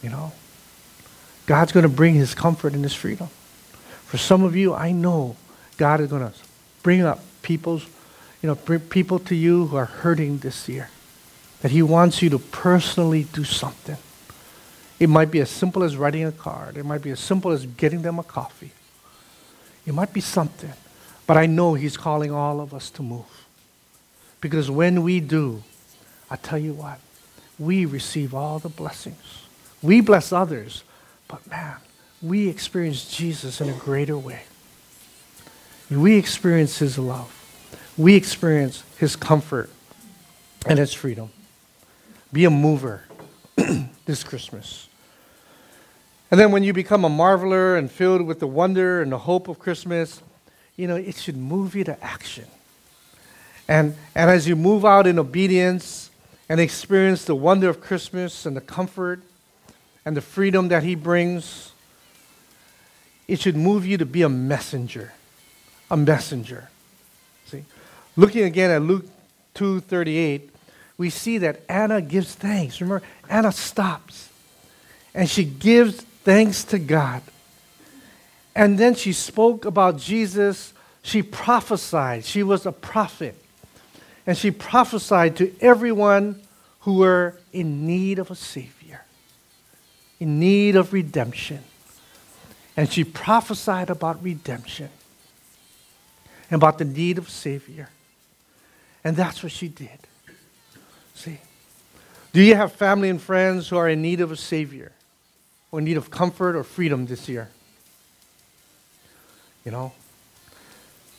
you 0.03 0.09
know, 0.09 0.33
God's 1.45 1.73
going 1.73 1.83
to 1.83 1.91
bring 1.91 2.15
His 2.15 2.35
comfort 2.35 2.73
and 2.73 2.83
His 2.83 2.95
freedom. 2.95 3.29
For 4.07 4.17
some 4.17 4.43
of 4.43 4.57
you, 4.57 4.73
I 4.73 4.93
know 4.93 5.37
God 5.77 6.01
is 6.01 6.09
going 6.09 6.23
to 6.23 6.33
bring 6.83 7.03
up 7.03 7.21
people's, 7.43 7.85
you 8.43 8.49
know, 8.49 8.55
bring 8.55 8.81
people 8.81 9.19
to 9.21 9.35
you 9.35 9.67
who 9.67 9.77
are 9.77 9.87
hurting 9.87 10.39
this 10.39 10.69
year. 10.69 10.91
That 11.61 11.71
He 11.71 11.83
wants 11.83 12.23
you 12.23 12.31
to 12.31 12.39
personally 12.39 13.25
do 13.25 13.45
something. 13.45 13.99
It 14.99 15.09
might 15.09 15.31
be 15.31 15.41
as 15.41 15.51
simple 15.51 15.83
as 15.83 15.97
writing 15.97 16.25
a 16.25 16.33
card. 16.33 16.77
It 16.77 16.85
might 16.85 17.03
be 17.03 17.11
as 17.11 17.21
simple 17.21 17.51
as 17.51 17.67
getting 17.67 18.03
them 18.03 18.19
a 18.19 18.23
coffee. 18.23 18.73
It 19.87 19.95
might 19.95 20.13
be 20.13 20.21
something. 20.21 20.73
But 21.27 21.37
I 21.37 21.47
know 21.47 21.75
He's 21.75 21.97
calling 21.97 22.33
all 22.33 22.61
of 22.61 22.75
us 22.75 22.91
to 22.91 23.03
move. 23.03 23.47
Because 24.41 24.71
when 24.71 25.03
we 25.03 25.21
do, 25.21 25.63
I 26.31 26.37
tell 26.37 26.59
you 26.59 26.73
what, 26.73 26.99
we 27.59 27.85
receive 27.85 28.35
all 28.35 28.59
the 28.59 28.69
blessings. 28.69 29.45
We 29.83 30.01
bless 30.01 30.33
others, 30.33 30.83
but 31.29 31.47
man, 31.49 31.77
we 32.23 32.49
experience 32.49 33.15
Jesus 33.15 33.61
in 33.61 33.69
a 33.69 33.75
greater 33.75 34.17
way. 34.17 34.43
We 35.91 36.17
experience 36.17 36.79
His 36.79 36.99
love. 36.99 37.37
We 37.97 38.15
experience 38.15 38.85
His 38.97 39.17
comfort 39.17 39.71
and 40.67 40.79
His 40.79 40.95
freedom. 40.95 41.31
Be 42.33 42.45
a 42.45 42.51
mover 42.51 43.05
this 44.07 44.23
Christmas. 44.23 44.89
And 46.31 46.39
then 46.39 46.53
when 46.53 46.63
you 46.63 46.73
become 46.73 47.05
a 47.05 47.11
marveler 47.11 47.77
and 47.77 47.91
filled 47.91 48.23
with 48.23 48.39
the 48.39 48.47
wonder 48.47 49.03
and 49.03 49.11
the 49.11 49.19
hope 49.19 49.49
of 49.49 49.59
Christmas, 49.59 50.23
you 50.77 50.87
know, 50.87 50.95
it 50.95 51.17
should 51.17 51.37
move 51.37 51.75
you 51.75 51.83
to 51.85 52.05
action. 52.05 52.47
And, 53.67 53.97
and 54.15 54.31
as 54.31 54.47
you 54.47 54.55
move 54.55 54.85
out 54.85 55.09
in 55.09 55.19
obedience 55.19 56.11
and 56.49 56.61
experience 56.61 57.25
the 57.25 57.35
wonder 57.35 57.69
of 57.69 57.81
Christmas 57.81 58.47
and 58.47 58.57
the 58.57 58.61
comfort 58.61 59.23
and 60.05 60.17
the 60.17 60.21
freedom 60.21 60.69
that 60.69 60.85
He 60.85 60.95
brings, 60.95 61.73
it 63.27 63.41
should 63.41 63.57
move 63.57 63.85
you 63.85 63.99
to 63.99 64.07
be 64.07 64.23
a 64.23 64.29
messenger. 64.29 65.13
A 65.91 65.97
messenger. 65.97 66.69
See? 67.47 67.65
Looking 68.17 68.45
again 68.45 68.71
at 68.71 68.83
Luke 68.83 69.07
2:38, 69.55 70.51
we 70.97 71.11
see 71.11 71.39
that 71.39 71.63
Anna 71.69 72.01
gives 72.01 72.35
thanks. 72.35 72.81
Remember, 72.81 73.05
Anna 73.29 73.53
stops 73.53 74.29
and 75.15 75.29
she 75.29 75.45
gives 75.45 76.03
thanks 76.25 76.65
to 76.65 76.79
God. 76.79 77.23
And 78.55 78.79
then 78.79 78.95
she 78.95 79.13
spoke 79.13 79.65
about 79.65 79.99
Jesus. 79.99 80.73
She 81.03 81.23
prophesied. 81.23 82.25
She 82.25 82.43
was 82.43 82.67
a 82.67 82.73
prophet. 82.73 83.35
And 84.27 84.37
she 84.37 84.51
prophesied 84.51 85.37
to 85.37 85.55
everyone 85.61 86.41
who 86.81 86.95
were 86.99 87.37
in 87.53 87.87
need 87.87 88.19
of 88.19 88.31
a 88.31 88.35
Savior, 88.35 89.03
in 90.19 90.39
need 90.39 90.77
of 90.77 90.93
redemption. 90.93 91.65
And 92.77 92.91
she 92.93 93.05
prophesied 93.05 93.91
about 93.91 94.23
redemption 94.23 94.91
about 96.51 96.79
the 96.79 96.85
need 96.85 97.19
of 97.19 97.29
Savior. 97.31 97.89
And 99.05 99.17
that's 99.17 99.43
what 99.43 99.53
she 99.53 99.69
did. 99.69 99.99
See? 101.15 101.39
Do 102.33 102.43
you 102.43 102.55
have 102.55 102.73
family 102.73 103.09
and 103.09 103.21
friends 103.21 103.69
who 103.69 103.77
are 103.77 103.89
in 103.89 104.03
need 104.03 104.21
of 104.21 104.31
a 104.31 104.37
Savior 104.37 104.93
or 105.73 105.79
in 105.79 105.85
need 105.85 105.97
of 105.97 106.11
comfort 106.11 106.57
or 106.57 106.65
freedom 106.65 107.07
this 107.07 107.29
year? 107.29 107.49
You 109.65 109.73
know? 109.73 109.93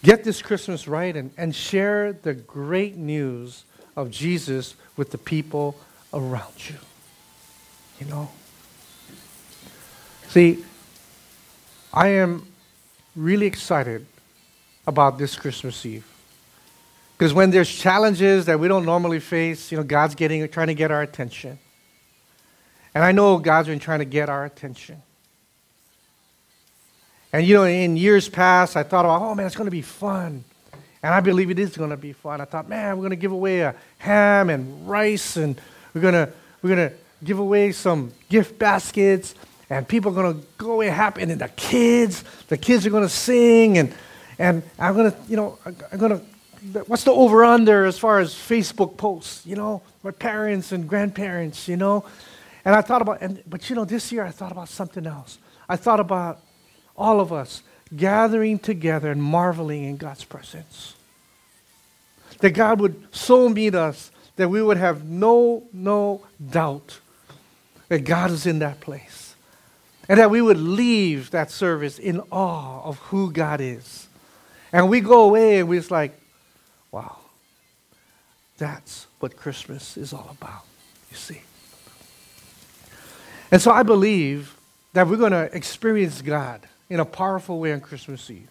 Get 0.04 0.24
this 0.24 0.41
Christmas 0.41 0.88
right 0.88 1.15
and, 1.15 1.32
and 1.38 1.56
share 1.56 2.13
the 2.13 2.34
great 2.34 2.98
news 2.98 3.65
of 3.96 4.10
Jesus 4.10 4.76
with 4.98 5.12
the 5.12 5.17
people 5.17 5.76
around 6.13 6.70
you. 6.70 6.76
You 8.00 8.08
know? 8.08 8.32
See, 10.30 10.63
I 11.94 12.08
am 12.08 12.48
really 13.15 13.46
excited 13.46 14.06
about 14.88 15.17
this 15.17 15.36
Christmas 15.36 15.86
Eve. 15.86 16.06
Because 17.17 17.34
when 17.34 17.52
there's 17.52 17.70
challenges 17.70 18.46
that 18.46 18.60
we 18.60 18.67
don't 18.67 18.86
normally 18.86 19.20
face, 19.20 19.72
you 19.72 19.78
know, 19.78 19.84
God's 19.84 20.15
getting 20.15 20.48
trying 20.50 20.67
to 20.67 20.74
get 20.74 20.89
our 20.89 21.02
attention. 21.02 21.60
And 22.96 23.04
I 23.04 23.12
know 23.12 23.38
God's 23.38 23.67
been 23.67 23.80
trying 23.80 24.00
to 24.00 24.06
get 24.06 24.28
our 24.28 24.44
attention. 24.44 25.02
And 27.32 27.46
you 27.46 27.54
know, 27.54 27.63
in 27.63 27.96
years 27.96 28.28
past, 28.28 28.76
I 28.76 28.84
thought 28.84 29.06
about, 29.06 29.22
oh 29.22 29.36
man, 29.36 29.46
it's 29.46 29.56
going 29.56 29.67
to 29.67 29.72
be 29.72 29.82
fun. 29.82 30.44
And 31.04 31.13
I 31.13 31.20
believe 31.20 31.50
it 31.50 31.60
is 31.60 31.76
going 31.76 31.89
to 31.89 31.98
be 31.98 32.13
fun. 32.13 32.41
I 32.41 32.46
thought, 32.46 32.70
man, 32.70 32.98
we're 32.98 33.02
going 33.02 33.12
to 33.12 33.15
give 33.15 33.32
away 33.32 33.62
a 33.62 33.76
ham 33.98 34.50
and 34.50 34.88
rice, 34.88 35.38
and 35.38 35.60
we're 35.94 36.02
going 36.02 36.13
to 36.13 36.32
we're 36.62 36.76
going 36.76 36.89
to 36.89 36.96
give 37.24 37.39
away 37.39 37.72
some 37.72 38.12
gift 38.30 38.60
baskets, 38.60 39.34
and 39.70 39.88
people 39.88 40.12
are 40.12 40.15
going 40.15 40.41
to 40.41 40.48
go 40.58 40.74
away 40.74 40.88
happy. 40.88 41.22
And 41.22 41.32
then 41.32 41.38
the 41.39 41.50
kids, 41.50 42.24
the 42.50 42.58
kids 42.58 42.86
are 42.86 42.89
going 42.89 43.04
to 43.04 43.10
sing, 43.10 43.78
and 43.78 43.94
and 44.39 44.63
I'm 44.80 44.96
going 44.96 45.12
to, 45.12 45.17
you 45.28 45.38
know, 45.38 45.58
I'm 45.65 45.98
going 45.98 46.20
to. 46.20 46.26
What's 46.86 47.06
the 47.06 47.12
over 47.12 47.44
under 47.44 47.86
as 47.86 47.98
far 47.98 48.20
as 48.20 48.34
Facebook 48.34 48.96
posts? 48.96 49.46
You 49.48 49.56
know, 49.56 49.82
my 50.04 50.12
parents 50.12 50.72
and 50.72 50.88
grandparents. 50.88 51.67
You 51.67 51.78
know, 51.78 52.06
and 52.63 52.76
I 52.76 52.82
thought 52.82 53.02
about, 53.02 53.22
and 53.22 53.41
but 53.48 53.70
you 53.70 53.76
know, 53.76 53.86
this 53.86 54.12
year 54.12 54.24
I 54.24 54.32
thought 54.32 54.52
about 54.52 54.70
something 54.70 55.08
else. 55.08 55.39
I 55.67 55.76
thought 55.76 56.00
about 56.00 56.39
all 56.96 57.20
of 57.20 57.34
us 57.34 57.63
gathering 57.96 58.60
together 58.60 59.12
and 59.12 59.22
marveling 59.22 59.84
in 59.84 59.98
God's 59.98 60.24
presence. 60.24 60.96
That 62.39 62.52
God 62.52 62.80
would 62.80 63.08
so 63.12 63.50
meet 63.50 63.76
us 63.76 64.12
that 64.36 64.50
we 64.50 64.62
would 64.62 64.78
have 64.78 65.04
no, 65.04 65.67
no 65.74 66.24
doubt 66.50 67.00
that 67.89 68.00
God 68.00 68.32
is 68.32 68.46
in 68.46 68.60
that 68.60 68.80
place. 68.80 69.36
And 70.10 70.20
that 70.20 70.32
we 70.32 70.41
would 70.41 70.58
leave 70.58 71.32
that 71.32 71.52
service 71.52 72.00
in 72.00 72.22
awe 72.32 72.82
of 72.84 72.98
who 72.98 73.32
God 73.32 73.62
is. 73.62 74.08
And 74.74 74.90
we 74.90 75.02
go 75.02 75.24
away 75.24 75.60
and 75.60 75.70
we're 75.70 75.80
just 75.80 75.92
like, 75.92 76.18
wow, 76.92 77.18
that's 78.58 79.08
what 79.20 79.36
Christmas 79.36 79.98
is 79.98 80.14
all 80.14 80.36
about, 80.40 80.64
you 81.10 81.18
see. 81.18 81.42
And 83.52 83.62
so 83.62 83.72
I 83.72 83.84
believe 83.84 84.56
that 84.94 85.08
we're 85.08 85.18
going 85.18 85.34
to 85.34 85.54
experience 85.56 86.22
God 86.22 86.62
in 86.90 87.00
a 87.00 87.06
powerful 87.06 87.60
way 87.60 87.74
on 87.74 87.82
Christmas 87.82 88.30
Eve. 88.30 88.48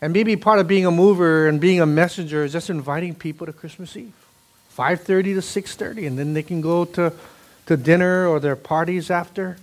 And 0.00 0.12
maybe 0.12 0.36
part 0.36 0.58
of 0.58 0.68
being 0.68 0.84
a 0.84 0.90
mover 0.90 1.48
and 1.48 1.60
being 1.60 1.80
a 1.80 1.86
messenger 1.86 2.44
is 2.44 2.52
just 2.52 2.68
inviting 2.68 3.14
people 3.14 3.46
to 3.46 3.52
Christmas 3.52 3.96
Eve. 3.96 4.12
5.30 4.76 5.06
to 5.06 5.60
6.30, 5.60 6.06
and 6.06 6.18
then 6.18 6.34
they 6.34 6.42
can 6.42 6.60
go 6.60 6.84
to, 6.84 7.12
to 7.64 7.76
dinner 7.78 8.26
or 8.26 8.40
their 8.40 8.56
parties 8.56 9.10
after. 9.10 9.56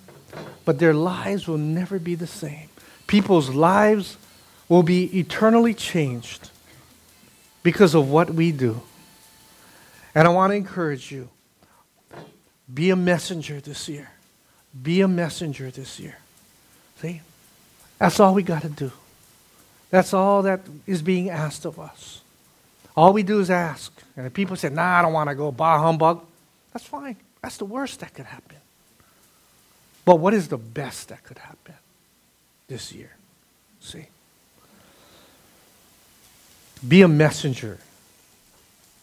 But 0.65 0.79
their 0.79 0.93
lives 0.93 1.47
will 1.47 1.59
never 1.59 1.99
be 1.99 2.15
the 2.15 2.25
same. 2.25 2.69
People's 3.05 3.49
lives 3.49 4.17
will 4.73 4.81
be 4.81 5.19
eternally 5.19 5.71
changed 5.71 6.49
because 7.61 7.93
of 7.93 8.09
what 8.09 8.31
we 8.31 8.51
do. 8.51 8.81
And 10.15 10.27
I 10.27 10.31
want 10.31 10.49
to 10.49 10.55
encourage 10.55 11.11
you 11.11 11.29
be 12.73 12.89
a 12.89 12.95
messenger 12.95 13.61
this 13.61 13.87
year. 13.87 14.09
Be 14.81 15.01
a 15.01 15.07
messenger 15.07 15.69
this 15.69 15.99
year. 15.99 16.17
See? 16.99 17.21
That's 17.99 18.19
all 18.19 18.33
we 18.33 18.41
got 18.41 18.63
to 18.63 18.69
do. 18.69 18.91
That's 19.91 20.11
all 20.11 20.41
that 20.41 20.61
is 20.87 21.03
being 21.03 21.29
asked 21.29 21.65
of 21.65 21.79
us. 21.79 22.21
All 22.97 23.13
we 23.13 23.21
do 23.21 23.39
is 23.41 23.51
ask. 23.51 23.93
And 24.17 24.25
if 24.25 24.33
people 24.33 24.55
say, 24.55 24.69
nah, 24.69 24.97
I 24.97 25.01
don't 25.03 25.13
want 25.13 25.29
to 25.29 25.35
go, 25.35 25.51
bah 25.51 25.77
humbug, 25.83 26.25
that's 26.71 26.87
fine. 26.87 27.17
That's 27.43 27.57
the 27.57 27.65
worst 27.65 27.99
that 27.99 28.15
could 28.15 28.25
happen. 28.25 28.57
But 30.03 30.15
what 30.15 30.33
is 30.33 30.47
the 30.47 30.57
best 30.57 31.09
that 31.09 31.23
could 31.23 31.37
happen 31.37 31.75
this 32.67 32.91
year? 32.91 33.11
See? 33.79 34.07
Be 36.85 37.01
a 37.01 37.07
messenger 37.07 37.79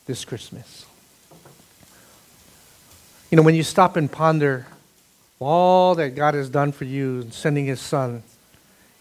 this 0.06 0.24
Christmas. 0.24 0.87
You 3.30 3.37
know, 3.37 3.42
when 3.42 3.54
you 3.54 3.62
stop 3.62 3.96
and 3.96 4.11
ponder 4.11 4.66
all 5.38 5.94
that 5.94 6.16
God 6.16 6.35
has 6.35 6.48
done 6.50 6.72
for 6.72 6.85
you 6.85 7.20
in 7.20 7.33
sending 7.33 7.66
His 7.66 7.80
Son, 7.80 8.22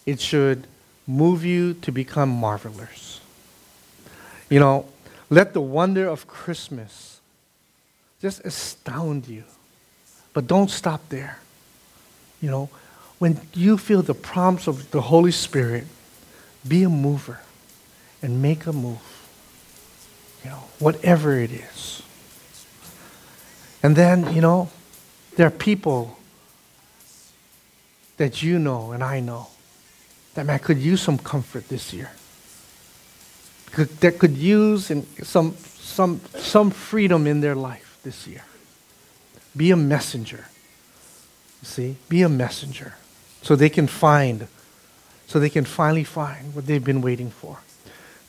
it 0.06 0.22
should 0.22 0.68
move 1.08 1.44
you 1.44 1.74
to 1.74 1.92
become 1.92 2.30
marvelers. 2.30 3.20
You 4.50 4.60
know, 4.60 4.86
let 5.30 5.54
the 5.54 5.62
wonder 5.62 6.08
of 6.08 6.28
Christmas 6.28 7.20
just 8.22 8.46
astound 8.46 9.28
you. 9.28 9.44
But 10.34 10.48
don't 10.48 10.70
stop 10.70 11.02
there. 11.10 11.40
You 12.42 12.52
know, 12.52 12.70
when 13.18 13.42
you 13.54 13.78
feel 13.78 14.02
the 14.02 14.14
prompts 14.14 14.68
of 14.68 14.92
the 14.92 15.02
Holy 15.02 15.32
Spirit, 15.32 15.86
be 16.68 16.84
a 16.84 16.90
mover 16.90 17.40
and 18.22 18.42
make 18.42 18.66
a 18.66 18.74
move. 18.74 19.00
You 20.44 20.52
know, 20.52 20.64
whatever 20.80 21.38
it 21.38 21.52
is. 21.52 22.02
And 23.84 23.96
then, 23.96 24.34
you 24.34 24.42
know, 24.42 24.70
there 25.36 25.48
are 25.48 25.52
people 25.52 26.18
that 28.18 28.44
you 28.44 28.60
know 28.60 28.92
and 28.92 29.04
I 29.04 29.20
know 29.22 29.48
that 30.34 30.46
man 30.46 30.60
could 30.60 30.78
use 30.78 31.02
some 31.02 31.18
comfort 31.18 31.68
this 31.70 31.94
year. 31.94 32.12
Could, 33.72 33.90
that 34.00 34.20
could 34.20 34.36
use 34.36 34.92
some, 35.24 35.56
some, 35.58 36.22
some 36.36 36.72
freedom 36.72 37.28
in 37.28 37.42
their 37.42 37.56
life 37.56 38.00
this 38.04 38.28
year. 38.28 38.44
Be 39.56 39.72
a 39.72 39.76
messenger. 39.76 40.46
You 41.62 41.66
see? 41.68 41.96
Be 42.08 42.22
a 42.22 42.30
messenger. 42.30 42.96
So 43.42 43.56
they 43.56 43.70
can 43.70 43.88
find, 43.88 44.48
so 45.28 45.40
they 45.40 45.50
can 45.50 45.66
finally 45.66 46.04
find 46.04 46.56
what 46.56 46.66
they've 46.66 46.84
been 46.84 47.02
waiting 47.02 47.30
for. 47.30 47.60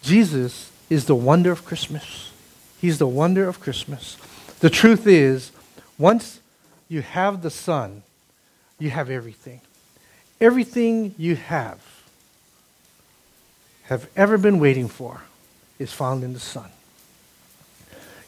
Jesus 0.02 0.70
is 0.88 1.06
the 1.06 1.14
wonder 1.14 1.52
of 1.52 1.64
Christmas. 1.64 2.32
He's 2.80 2.98
the 2.98 3.06
wonder 3.06 3.48
of 3.48 3.60
Christmas. 3.60 4.16
The 4.60 4.70
truth 4.70 5.06
is, 5.06 5.52
once 5.98 6.40
you 6.88 7.02
have 7.02 7.42
the 7.42 7.50
Son, 7.50 8.02
you 8.78 8.90
have 8.90 9.10
everything. 9.10 9.60
Everything 10.40 11.14
you 11.18 11.36
have, 11.36 11.80
have 13.84 14.08
ever 14.16 14.38
been 14.38 14.58
waiting 14.58 14.88
for, 14.88 15.22
is 15.78 15.92
found 15.92 16.24
in 16.24 16.32
the 16.32 16.40
Son. 16.40 16.70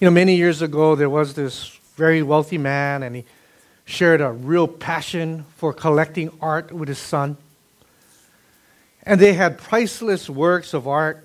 You 0.00 0.06
know, 0.06 0.10
many 0.10 0.36
years 0.36 0.62
ago, 0.62 0.94
there 0.94 1.08
was 1.08 1.34
this 1.34 1.78
very 1.96 2.22
wealthy 2.22 2.58
man, 2.58 3.02
and 3.02 3.16
he 3.16 3.24
shared 3.84 4.20
a 4.20 4.30
real 4.30 4.66
passion 4.66 5.44
for 5.56 5.72
collecting 5.72 6.30
art 6.40 6.72
with 6.72 6.88
his 6.88 6.98
son. 6.98 7.36
And 9.04 9.20
they 9.20 9.34
had 9.34 9.58
priceless 9.58 10.30
works 10.30 10.74
of 10.74 10.86
art 10.86 11.24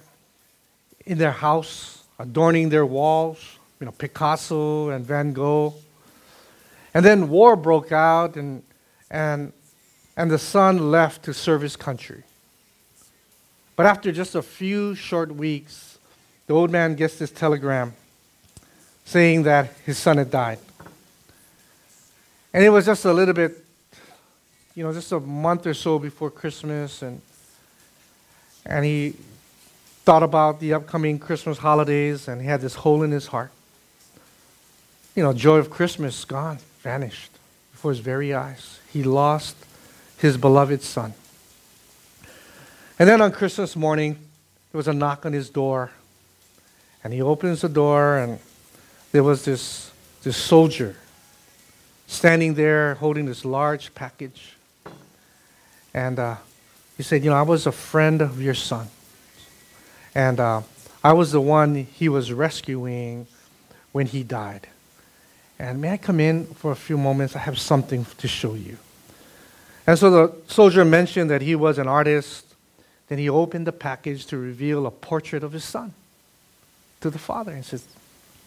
in 1.08 1.18
their 1.18 1.32
house, 1.32 2.04
adorning 2.20 2.70
their 2.70 2.86
walls, 2.86 3.40
you 3.80 3.86
know, 3.86 3.92
Picasso 3.92 4.90
and 4.90 5.06
Van 5.06 5.34
Gogh. 5.34 5.74
And 6.94 7.04
then 7.04 7.30
war 7.30 7.56
broke 7.56 7.92
out, 7.92 8.36
and, 8.36 8.64
and 9.10 9.54
and 10.18 10.32
the 10.32 10.40
son 10.40 10.92
left 10.92 11.24
to 11.24 11.34
serve 11.34 11.62
his 11.62 11.76
country. 11.76 12.24
But 13.76 13.86
after 13.86 14.12
just 14.12 14.34
a 14.34 14.42
few 14.42 14.96
short 14.96 15.34
weeks, 15.34 16.00
the 16.48 16.54
old 16.54 16.72
man 16.72 16.96
gets 16.96 17.20
this 17.20 17.30
telegram 17.30 17.94
saying 19.06 19.44
that 19.44 19.72
his 19.86 20.00
son 20.00 20.18
had 20.18 20.32
died. 20.32 20.58
And 22.52 22.66
it 22.66 22.70
was 22.70 22.88
just 22.88 23.06
a 23.06 23.14
little 23.14 23.36
bit, 23.36 23.64
you 24.74 24.84
know, 24.84 24.92
just 24.92 25.12
a 25.12 25.20
month 25.20 25.68
or 25.68 25.76
so 25.76 26.00
before 26.00 26.32
Christmas, 26.32 27.04
and 27.04 27.22
and 28.66 28.84
he 28.84 29.14
thought 30.08 30.24
about 30.24 30.62
the 30.62 30.74
upcoming 30.74 31.20
Christmas 31.20 31.58
holidays, 31.58 32.30
and 32.30 32.40
he 32.40 32.48
had 32.48 32.62
this 32.62 32.76
hole 32.76 33.04
in 33.04 33.12
his 33.12 33.28
heart. 33.28 33.52
You 35.18 35.24
know, 35.24 35.34
joy 35.34 35.58
of 35.58 35.70
Christmas 35.70 36.24
gone, 36.24 36.60
vanished 36.80 37.30
before 37.74 37.92
his 37.92 38.00
very 38.00 38.34
eyes. 38.34 38.80
He 38.90 39.04
lost 39.04 39.58
his 40.18 40.38
beloved 40.38 40.82
son. 40.82 41.14
And 42.98 43.10
then 43.10 43.20
on 43.20 43.34
Christmas 43.34 43.76
morning, 43.76 44.14
there 44.72 44.78
was 44.78 44.88
a 44.88 44.94
knock 44.94 45.26
on 45.26 45.34
his 45.34 45.50
door. 45.50 45.92
And 47.04 47.12
he 47.12 47.22
opens 47.22 47.60
the 47.60 47.68
door, 47.68 48.18
and 48.18 48.40
there 49.12 49.24
was 49.24 49.44
this, 49.44 49.92
this 50.24 50.38
soldier 50.38 50.96
standing 52.08 52.54
there 52.54 52.96
holding 52.96 53.26
this 53.26 53.44
large 53.44 53.94
package. 53.94 54.56
And 55.94 56.18
uh, 56.18 56.38
he 56.96 57.04
said, 57.04 57.26
You 57.26 57.32
know, 57.32 57.36
I 57.36 57.42
was 57.42 57.68
a 57.68 57.74
friend 57.74 58.22
of 58.22 58.42
your 58.42 58.54
son. 58.54 58.88
And 60.18 60.40
uh, 60.40 60.64
I 61.04 61.14
was 61.14 61.32
the 61.32 61.40
one 61.40 61.76
he 61.76 62.10
was 62.10 62.34
rescuing 62.34 63.28
when 63.92 64.08
he 64.08 64.24
died. 64.24 64.66
And 65.60 65.80
may 65.80 65.92
I 65.92 65.98
come 65.98 66.20
in 66.20 66.48
for 66.56 66.72
a 66.72 66.76
few 66.76 66.98
moments? 66.98 67.36
I 67.36 67.40
have 67.40 67.60
something 67.60 68.04
to 68.18 68.28
show 68.28 68.56
you. 68.56 68.80
And 69.86 69.98
so 69.98 70.10
the 70.10 70.34
soldier 70.48 70.84
mentioned 70.84 71.30
that 71.30 71.44
he 71.44 71.54
was 71.54 71.78
an 71.78 71.88
artist. 71.88 72.48
Then 73.10 73.20
he 73.20 73.30
opened 73.30 73.68
the 73.68 73.72
package 73.72 74.26
to 74.26 74.40
reveal 74.40 74.88
a 74.88 74.92
portrait 74.92 75.44
of 75.44 75.52
his 75.52 75.64
son 75.64 75.94
to 77.02 77.12
the 77.12 77.20
father 77.20 77.52
and 77.52 77.64
says, 77.64 77.86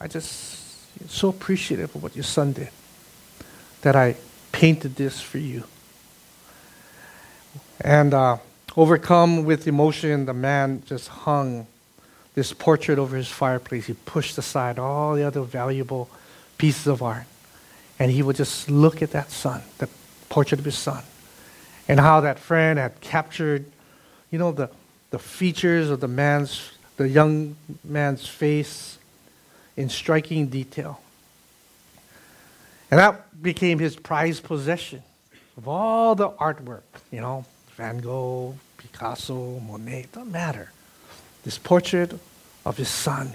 I 0.00 0.08
just 0.08 1.08
so 1.08 1.28
appreciative 1.28 1.94
of 1.94 2.02
what 2.02 2.16
your 2.16 2.24
son 2.24 2.52
did 2.52 2.70
that 3.82 3.94
I 3.94 4.16
painted 4.50 4.96
this 4.96 5.20
for 5.20 5.38
you. 5.38 5.62
And 7.80 8.12
uh, 8.12 8.38
overcome 8.76 9.44
with 9.44 9.66
emotion, 9.66 10.26
the 10.26 10.34
man 10.34 10.82
just 10.86 11.08
hung 11.08 11.66
this 12.34 12.52
portrait 12.52 12.98
over 12.98 13.16
his 13.16 13.28
fireplace. 13.28 13.86
He 13.86 13.94
pushed 13.94 14.38
aside 14.38 14.78
all 14.78 15.14
the 15.14 15.24
other 15.24 15.42
valuable 15.42 16.08
pieces 16.58 16.86
of 16.86 17.02
art. 17.02 17.26
And 17.98 18.10
he 18.10 18.22
would 18.22 18.36
just 18.36 18.70
look 18.70 19.02
at 19.02 19.10
that 19.10 19.30
son, 19.30 19.62
the 19.78 19.88
portrait 20.28 20.58
of 20.58 20.64
his 20.64 20.78
son, 20.78 21.02
and 21.88 22.00
how 22.00 22.20
that 22.20 22.38
friend 22.38 22.78
had 22.78 23.00
captured, 23.00 23.66
you 24.30 24.38
know, 24.38 24.52
the, 24.52 24.70
the 25.10 25.18
features 25.18 25.90
of 25.90 26.00
the 26.00 26.08
man's, 26.08 26.70
the 26.96 27.08
young 27.08 27.56
man's 27.84 28.26
face 28.26 28.98
in 29.76 29.88
striking 29.88 30.46
detail. 30.46 31.00
And 32.90 32.98
that 32.98 33.42
became 33.42 33.78
his 33.78 33.96
prized 33.96 34.44
possession 34.44 35.02
of 35.56 35.68
all 35.68 36.14
the 36.14 36.30
artwork, 36.30 36.82
you 37.10 37.20
know, 37.20 37.44
Van 37.80 37.96
Gogh, 37.96 38.56
Picasso, 38.76 39.58
Monet, 39.58 40.08
doesn't 40.12 40.30
matter. 40.30 40.70
This 41.44 41.56
portrait 41.56 42.12
of 42.66 42.76
his 42.76 42.90
son, 42.90 43.32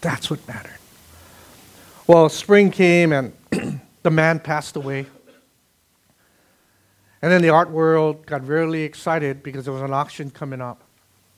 that's 0.00 0.28
what 0.28 0.40
mattered. 0.48 0.80
Well, 2.08 2.28
spring 2.28 2.72
came 2.72 3.12
and 3.12 3.32
the 4.02 4.10
man 4.10 4.40
passed 4.40 4.74
away. 4.74 5.06
And 7.22 7.30
then 7.30 7.40
the 7.40 7.50
art 7.50 7.70
world 7.70 8.26
got 8.26 8.44
really 8.44 8.82
excited 8.82 9.44
because 9.44 9.64
there 9.64 9.74
was 9.74 9.82
an 9.82 9.92
auction 9.92 10.32
coming 10.32 10.60
up 10.60 10.82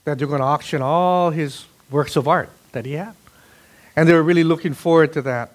that 0.04 0.16
they're 0.16 0.26
going 0.26 0.40
to 0.40 0.46
auction 0.46 0.80
all 0.80 1.28
his 1.28 1.66
works 1.90 2.16
of 2.16 2.26
art 2.26 2.48
that 2.72 2.86
he 2.86 2.94
had. 2.94 3.14
And 3.96 4.08
they 4.08 4.14
were 4.14 4.22
really 4.22 4.44
looking 4.44 4.72
forward 4.72 5.12
to 5.12 5.20
that. 5.22 5.52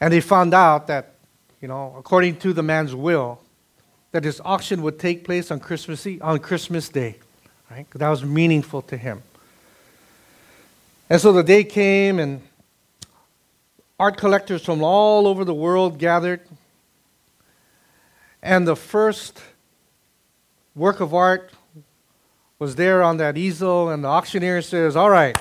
And 0.00 0.12
they 0.12 0.20
found 0.20 0.54
out 0.54 0.86
that, 0.86 1.14
you 1.60 1.66
know, 1.66 1.96
according 1.98 2.36
to 2.36 2.52
the 2.52 2.62
man's 2.62 2.94
will, 2.94 3.40
that 4.14 4.22
this 4.22 4.40
auction 4.44 4.80
would 4.82 4.96
take 4.96 5.24
place 5.24 5.50
on 5.50 5.58
Christmas 5.58 6.06
Eve, 6.06 6.22
on 6.22 6.38
Christmas 6.38 6.88
Day. 6.88 7.16
Right? 7.68 7.84
That 7.96 8.08
was 8.08 8.22
meaningful 8.22 8.80
to 8.82 8.96
him. 8.96 9.24
And 11.10 11.20
so 11.20 11.32
the 11.32 11.42
day 11.42 11.64
came, 11.64 12.20
and 12.20 12.40
art 13.98 14.16
collectors 14.16 14.64
from 14.64 14.84
all 14.84 15.26
over 15.26 15.44
the 15.44 15.52
world 15.52 15.98
gathered. 15.98 16.42
And 18.40 18.68
the 18.68 18.76
first 18.76 19.42
work 20.76 21.00
of 21.00 21.12
art 21.12 21.50
was 22.60 22.76
there 22.76 23.02
on 23.02 23.16
that 23.16 23.36
easel, 23.36 23.88
and 23.88 24.04
the 24.04 24.08
auctioneer 24.08 24.62
says, 24.62 24.94
All 24.94 25.10
right, 25.10 25.36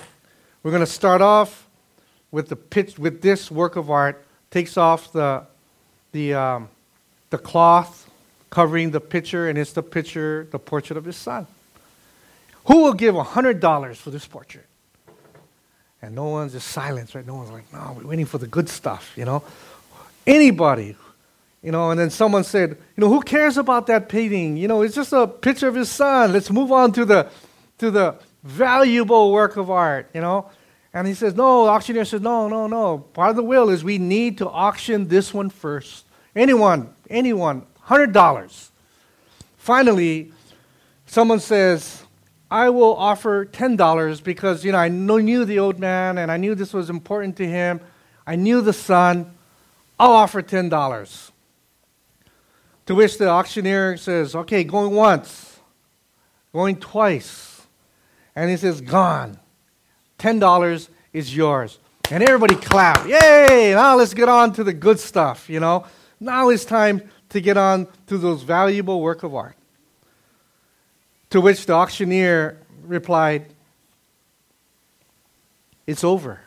we're 0.63 0.71
going 0.71 0.79
to 0.79 0.87
start 0.87 1.21
off 1.21 1.69
with, 2.31 2.49
the 2.49 2.55
pitch, 2.55 2.97
with 2.97 3.21
this 3.21 3.51
work 3.51 3.75
of 3.75 3.91
art, 3.91 4.25
takes 4.49 4.77
off 4.77 5.11
the, 5.13 5.45
the, 6.11 6.33
um, 6.33 6.69
the 7.29 7.37
cloth 7.37 8.02
covering 8.53 8.91
the 8.91 9.01
picture, 9.01 9.49
and 9.49 9.57
it's 9.57 9.73
the 9.73 9.81
picture, 9.81 10.47
the 10.51 10.59
portrait 10.59 10.95
of 10.95 11.05
his 11.05 11.17
son. 11.17 11.47
Who 12.65 12.83
will 12.83 12.93
give 12.93 13.15
$100 13.15 13.95
for 13.95 14.11
this 14.11 14.27
portrait? 14.27 14.67
And 16.03 16.13
no 16.13 16.25
one's 16.25 16.51
just 16.51 16.67
silence, 16.67 17.15
right? 17.15 17.25
No 17.25 17.33
one's 17.33 17.49
like, 17.49 17.73
no, 17.73 17.97
we're 17.97 18.07
waiting 18.07 18.27
for 18.27 18.37
the 18.37 18.45
good 18.45 18.69
stuff, 18.69 19.11
you 19.15 19.25
know? 19.25 19.41
Anybody, 20.27 20.95
you 21.63 21.71
know, 21.71 21.89
and 21.89 21.99
then 21.99 22.11
someone 22.11 22.43
said, 22.43 22.69
you 22.69 23.01
know, 23.01 23.09
who 23.09 23.21
cares 23.21 23.57
about 23.57 23.87
that 23.87 24.07
painting? 24.07 24.55
You 24.55 24.67
know, 24.67 24.83
it's 24.83 24.93
just 24.93 25.13
a 25.13 25.25
picture 25.25 25.67
of 25.67 25.73
his 25.73 25.89
son. 25.89 26.31
Let's 26.31 26.51
move 26.51 26.71
on 26.71 26.91
to 26.91 27.05
the, 27.05 27.29
to 27.79 27.89
the 27.89 28.15
valuable 28.43 29.31
work 29.31 29.57
of 29.57 29.71
art, 29.71 30.11
you 30.13 30.21
know? 30.21 30.51
And 30.93 31.07
he 31.07 31.15
says, 31.15 31.33
no, 31.33 31.65
the 31.65 31.71
auctioneer 31.71 32.05
says, 32.05 32.21
no, 32.21 32.47
no, 32.47 32.67
no. 32.67 32.99
Part 32.99 33.31
of 33.31 33.35
the 33.35 33.43
will 33.43 33.71
is 33.71 33.83
we 33.83 33.97
need 33.97 34.37
to 34.37 34.47
auction 34.47 35.07
this 35.07 35.33
one 35.33 35.49
first. 35.49 36.05
Anyone, 36.35 36.93
anyone, 37.09 37.65
$100. 37.87 38.69
Finally, 39.57 40.31
someone 41.05 41.39
says, 41.39 42.03
I 42.51 42.69
will 42.69 42.95
offer 42.95 43.45
$10 43.45 44.23
because, 44.23 44.63
you 44.63 44.71
know, 44.71 44.77
I 44.77 44.89
knew 44.89 45.45
the 45.45 45.59
old 45.59 45.79
man 45.79 46.17
and 46.17 46.31
I 46.31 46.37
knew 46.37 46.53
this 46.53 46.73
was 46.73 46.89
important 46.89 47.35
to 47.37 47.47
him. 47.47 47.81
I 48.27 48.35
knew 48.35 48.61
the 48.61 48.73
son. 48.73 49.33
I'll 49.99 50.11
offer 50.11 50.41
$10. 50.41 51.31
To 52.85 52.95
which 52.95 53.17
the 53.17 53.29
auctioneer 53.29 53.97
says, 53.97 54.35
okay, 54.35 54.63
going 54.63 54.93
once, 54.93 55.59
going 56.51 56.75
twice. 56.75 57.61
And 58.35 58.49
he 58.49 58.57
says, 58.57 58.81
gone. 58.81 59.39
$10 60.19 60.89
is 61.13 61.35
yours. 61.35 61.79
And 62.11 62.21
everybody 62.21 62.55
clap. 62.55 63.07
Yay! 63.07 63.73
Now 63.73 63.95
let's 63.95 64.13
get 64.13 64.27
on 64.27 64.53
to 64.53 64.63
the 64.63 64.73
good 64.73 64.99
stuff, 64.99 65.49
you 65.49 65.59
know. 65.59 65.85
Now 66.19 66.49
it's 66.49 66.65
time 66.65 67.09
to 67.33 67.41
get 67.41 67.57
on 67.57 67.87
to 68.07 68.17
those 68.17 68.43
valuable 68.43 69.01
work 69.01 69.23
of 69.23 69.35
art. 69.35 69.55
To 71.31 71.41
which 71.41 71.65
the 71.65 71.73
auctioneer 71.73 72.59
replied, 72.83 73.47
It's 75.87 76.03
over. 76.03 76.39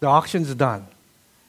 The 0.00 0.06
auction's 0.06 0.54
done. 0.54 0.86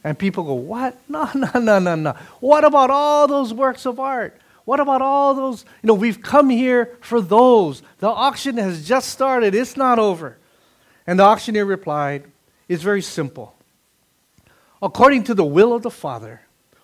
And 0.03 0.17
people 0.17 0.43
go, 0.45 0.53
What? 0.53 0.97
No, 1.09 1.29
no, 1.35 1.59
no, 1.59 1.79
no, 1.79 1.95
no. 1.95 2.15
What 2.39 2.63
about 2.63 2.89
all 2.89 3.27
those 3.27 3.53
works 3.53 3.85
of 3.85 3.99
art? 3.99 4.39
What 4.63 4.79
about 4.79 5.01
all 5.01 5.33
those? 5.33 5.65
You 5.83 5.87
know, 5.87 5.93
we've 5.93 6.21
come 6.21 6.49
here 6.49 6.97
for 7.01 7.19
those. 7.19 7.81
The 7.97 8.07
auction 8.07 8.57
has 8.57 8.87
just 8.87 9.09
started, 9.09 9.53
it's 9.53 9.75
not 9.75 9.99
over. 9.99 10.37
And 11.05 11.19
the 11.19 11.23
auctioneer 11.23 11.65
replied, 11.65 12.23
It's 12.69 12.81
very 12.81 13.01
simple. 13.01 13.55
According 14.81 15.25
to 15.25 15.33
the 15.33 15.43
will 15.43 15.73
of 15.73 15.81
the 15.81 15.91
Father, 15.91 16.41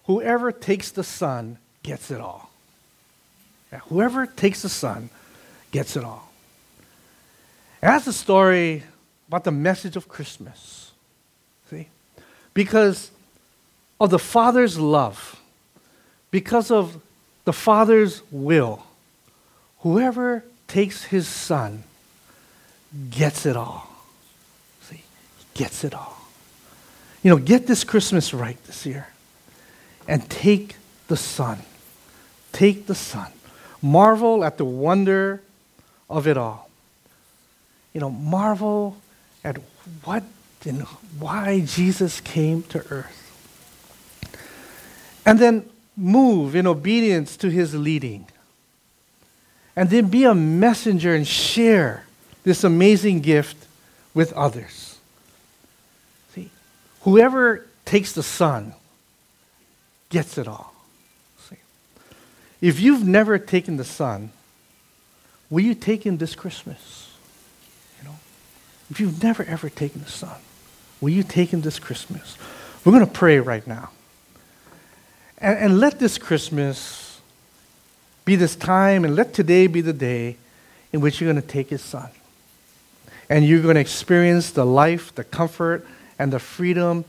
whoever 0.07 0.51
takes 0.51 0.91
the 0.91 1.03
Son 1.03 1.57
gets 1.85 2.09
it 2.09 2.19
all. 2.19 2.49
Yeah, 3.71 3.79
whoever 3.89 4.25
takes 4.25 4.63
the 4.63 4.69
Son 4.69 5.09
gets 5.69 5.95
it 5.95 6.03
all. 6.03 6.31
And 7.81 7.93
that's 7.93 8.05
the 8.05 8.13
story 8.13 8.83
about 9.27 9.43
the 9.43 9.51
message 9.51 9.95
of 9.95 10.07
Christmas. 10.07 10.91
See? 11.69 11.87
Because 12.55 13.11
of 13.99 14.09
the 14.09 14.19
Father's 14.19 14.79
love, 14.79 15.39
because 16.31 16.71
of 16.71 16.99
the 17.43 17.53
Father's 17.53 18.23
will, 18.31 18.83
whoever 19.79 20.43
takes 20.67 21.03
his 21.03 21.27
Son 21.27 21.83
gets 23.11 23.45
it 23.45 23.55
all. 23.55 23.87
See? 24.81 25.03
Gets 25.53 25.83
it 25.83 25.93
all. 25.93 26.17
You 27.21 27.29
know, 27.29 27.37
get 27.37 27.67
this 27.67 27.83
Christmas 27.83 28.33
right 28.33 28.61
this 28.65 28.87
year 28.87 29.07
and 30.07 30.27
take 30.29 30.77
the 31.07 31.17
Son. 31.17 31.59
Take 32.55 32.85
the 32.87 32.95
Son. 32.95 33.33
Marvel 33.81 34.45
at 34.45 34.57
the 34.57 34.63
wonder 34.63 35.41
of 36.09 36.25
it 36.25 36.37
all. 36.37 36.69
You 37.91 37.99
know, 37.99 38.09
marvel 38.09 38.95
at 39.43 39.57
what 40.05 40.23
and 40.65 40.83
why 41.19 41.59
Jesus 41.65 42.21
came 42.21 42.63
to 42.63 42.79
earth. 42.89 43.21
And 45.25 45.37
then 45.37 45.69
move 45.97 46.55
in 46.55 46.65
obedience 46.65 47.35
to 47.37 47.49
his 47.49 47.75
leading. 47.75 48.25
And 49.75 49.89
then 49.89 50.07
be 50.07 50.23
a 50.23 50.33
messenger 50.33 51.13
and 51.13 51.27
share 51.27 52.05
this 52.45 52.63
amazing 52.63 53.19
gift 53.19 53.57
with 54.13 54.31
others. 54.31 54.97
See, 56.33 56.49
whoever 57.01 57.65
takes 57.83 58.13
the 58.13 58.23
Son 58.23 58.73
gets 60.07 60.37
it 60.37 60.47
all. 60.47 60.74
If 62.65 62.79
you've 62.79 63.07
never 63.07 63.37
taken 63.37 63.77
the 63.77 63.83
Son, 63.83 64.31
will 65.51 65.59
you 65.59 65.75
take 65.75 66.03
him 66.03 66.17
this 66.17 66.33
Christmas? 66.33 67.11
You 67.99 68.09
know, 68.09 68.15
if 68.89 68.99
you've 68.99 69.21
never 69.21 69.43
ever 69.43 69.69
taken 69.69 70.01
the 70.01 70.09
Son, 70.09 70.35
will 70.99 71.11
you 71.11 71.21
take 71.21 71.53
him 71.53 71.61
this 71.61 71.77
Christmas? 71.77 72.39
We're 72.83 72.91
going 72.91 73.05
to 73.05 73.11
pray 73.11 73.39
right 73.39 73.67
now. 73.67 73.91
And, 75.37 75.59
and 75.59 75.79
let 75.79 75.99
this 75.99 76.17
Christmas 76.17 77.21
be 78.25 78.35
this 78.35 78.55
time, 78.55 79.05
and 79.05 79.15
let 79.15 79.31
today 79.31 79.67
be 79.67 79.81
the 79.81 79.93
day 79.93 80.37
in 80.91 81.01
which 81.01 81.21
you're 81.21 81.31
going 81.31 81.39
to 81.39 81.47
take 81.47 81.69
his 81.69 81.83
son. 81.83 82.09
And 83.29 83.45
you're 83.45 83.61
going 83.61 83.75
to 83.75 83.81
experience 83.81 84.49
the 84.49 84.65
life, 84.65 85.13
the 85.13 85.23
comfort, 85.23 85.85
and 86.17 86.33
the 86.33 86.39
freedom 86.39 87.05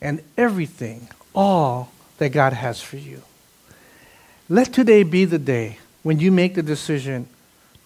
and 0.00 0.22
everything, 0.38 1.08
all 1.34 1.92
that 2.16 2.30
God 2.30 2.54
has 2.54 2.80
for 2.80 2.96
you. 2.96 3.20
Let 4.48 4.72
today 4.72 5.02
be 5.02 5.24
the 5.24 5.38
day 5.38 5.78
when 6.02 6.20
you 6.20 6.30
make 6.30 6.54
the 6.54 6.62
decision 6.62 7.28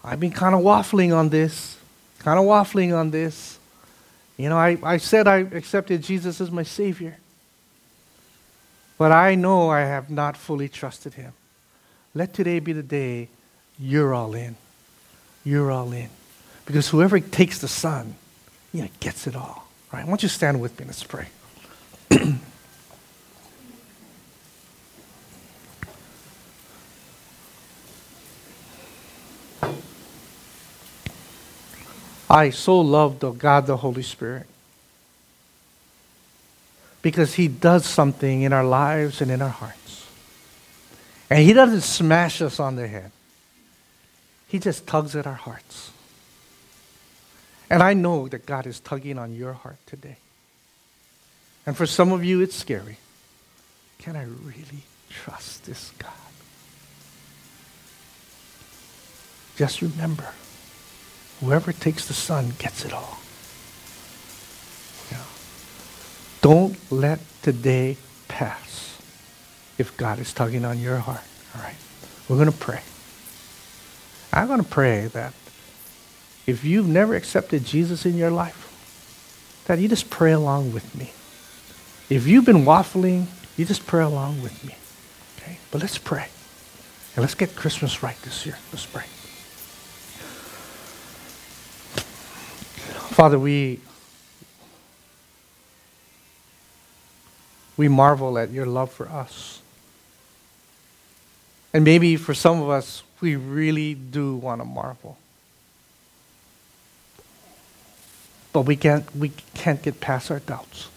I've 0.03 0.21
been 0.21 0.31
kind 0.31 0.55
of 0.55 0.63
waffling 0.63 1.15
on 1.15 1.29
this, 1.29 1.77
kind 2.21 2.39
of 2.39 2.47
waffling 2.47 2.97
on 2.97 3.11
this. 3.11 3.59
You 4.37 4.49
know, 4.49 4.57
I, 4.57 4.79
I 4.83 4.97
said 4.97 5.29
I 5.29 5.39
accepted 5.39 6.03
Jesus 6.03 6.41
as 6.41 6.51
my 6.51 6.63
Savior, 6.63 7.19
but 8.97 9.13
I 9.13 9.35
know 9.35 9.69
I 9.69 9.81
have 9.81 10.11
not 10.11 10.37
fully 10.37 10.69
trusted 10.69 11.15
Him. 11.15 11.33
Let 12.15 12.33
today 12.33 12.61
be 12.61 12.73
the 12.73 12.83
day 12.83 13.29
you're 13.79 14.15
all 14.15 14.35
in. 14.35 14.57
You're 15.45 15.71
all 15.71 15.93
in. 15.93 16.09
Because 16.65 16.89
whoever 16.89 17.21
takes 17.21 17.59
the 17.59 17.69
Son, 17.69 18.15
you 18.73 18.83
know, 18.83 18.89
gets 19.01 19.27
it 19.27 19.37
all. 19.37 19.69
Right? 19.93 20.05
Why 20.05 20.09
don't 20.09 20.23
you 20.23 20.29
stand 20.29 20.61
with 20.61 20.79
me? 20.81 20.87
Let's 20.87 21.05
pray. 21.05 21.29
I 32.31 32.51
so 32.51 32.81
love 32.81 33.19
the 33.19 33.33
God 33.33 33.67
the 33.67 33.77
Holy 33.77 34.05
Spirit 34.05 34.47
because 37.03 37.35
He 37.35 37.49
does 37.49 37.85
something 37.85 38.43
in 38.43 38.53
our 38.53 38.65
lives 38.65 39.21
and 39.21 39.33
in 39.33 39.43
our 39.43 39.49
hearts. 39.49 40.07
And 41.29 41.41
He 41.41 41.53
doesn't 41.53 41.81
smash 41.81 42.41
us 42.41 42.61
on 42.61 42.77
the 42.77 42.87
head, 42.87 43.11
He 44.47 44.61
just 44.61 44.87
tugs 44.87 45.17
at 45.17 45.27
our 45.27 45.35
hearts. 45.35 45.91
And 47.69 47.83
I 47.83 47.95
know 47.95 48.29
that 48.29 48.47
God 48.47 48.67
is 48.67 48.79
tugging 48.79 49.19
on 49.19 49.35
your 49.35 49.53
heart 49.53 49.79
today. 49.87 50.17
And 51.67 51.77
for 51.77 51.87
some 51.87 52.11
of 52.13 52.25
you, 52.25 52.41
it's 52.41 52.57
scary. 52.57 52.99
Can 53.99 54.17
I 54.17 54.25
really 54.25 54.83
trust 55.09 55.67
this 55.67 55.93
God? 55.99 56.13
Just 59.57 59.83
remember 59.83 60.33
Whoever 61.41 61.73
takes 61.73 62.07
the 62.07 62.15
Son 62.15 62.53
gets 62.59 62.85
it 62.85 62.93
all. 62.93 63.19
Yeah. 65.11 65.25
Don't 66.43 66.77
let 66.93 67.21
today 67.43 67.97
pass 68.29 69.01
if 69.79 69.97
God 69.97 70.19
is 70.19 70.33
tugging 70.33 70.65
on 70.65 70.79
your 70.79 70.99
heart. 70.99 71.23
All 71.57 71.63
right. 71.63 71.77
We're 72.29 72.37
going 72.37 72.53
to 72.53 72.57
pray. 72.57 72.83
I'm 74.33 74.47
going 74.47 74.63
to 74.63 74.69
pray 74.69 75.07
that 75.09 75.33
if 76.47 76.65
you've 76.65 76.89
never 76.89 77.15
accepted 77.15 77.65
Jesus 77.65 78.05
in 78.05 78.17
your 78.17 78.31
life, 78.31 78.67
that 79.67 79.79
you 79.79 79.89
just 79.89 80.11
pray 80.11 80.33
along 80.33 80.73
with 80.73 80.95
me. 80.95 81.13
If 82.15 82.27
you've 82.27 82.45
been 82.45 82.65
waffling, 82.65 83.27
you 83.57 83.65
just 83.65 83.87
pray 83.87 84.03
along 84.03 84.43
with 84.43 84.65
me. 84.65 84.75
Okay? 85.39 85.59
But 85.71 85.81
let's 85.81 85.99
pray. 85.99 86.29
And 87.15 87.23
let's 87.23 87.35
get 87.35 87.57
Christmas 87.57 88.03
right 88.03 88.17
this 88.23 88.47
year. 88.47 88.59
Let's 88.73 88.87
pray. 88.87 89.05
Father, 93.21 93.39
we, 93.39 93.79
we 97.77 97.87
marvel 97.87 98.39
at 98.39 98.49
your 98.49 98.65
love 98.65 98.91
for 98.91 99.11
us. 99.11 99.61
And 101.75 101.85
maybe 101.85 102.17
for 102.17 102.33
some 102.33 102.63
of 102.63 102.71
us, 102.71 103.03
we 103.21 103.37
really 103.37 103.93
do 103.93 104.37
want 104.37 104.63
to 104.63 104.65
marvel. 104.65 105.19
But 108.55 108.63
we 108.63 108.77
can't, 108.77 109.15
we 109.15 109.33
can't 109.53 109.83
get 109.83 110.01
past 110.01 110.31
our 110.31 110.41
doubts. 110.41 110.89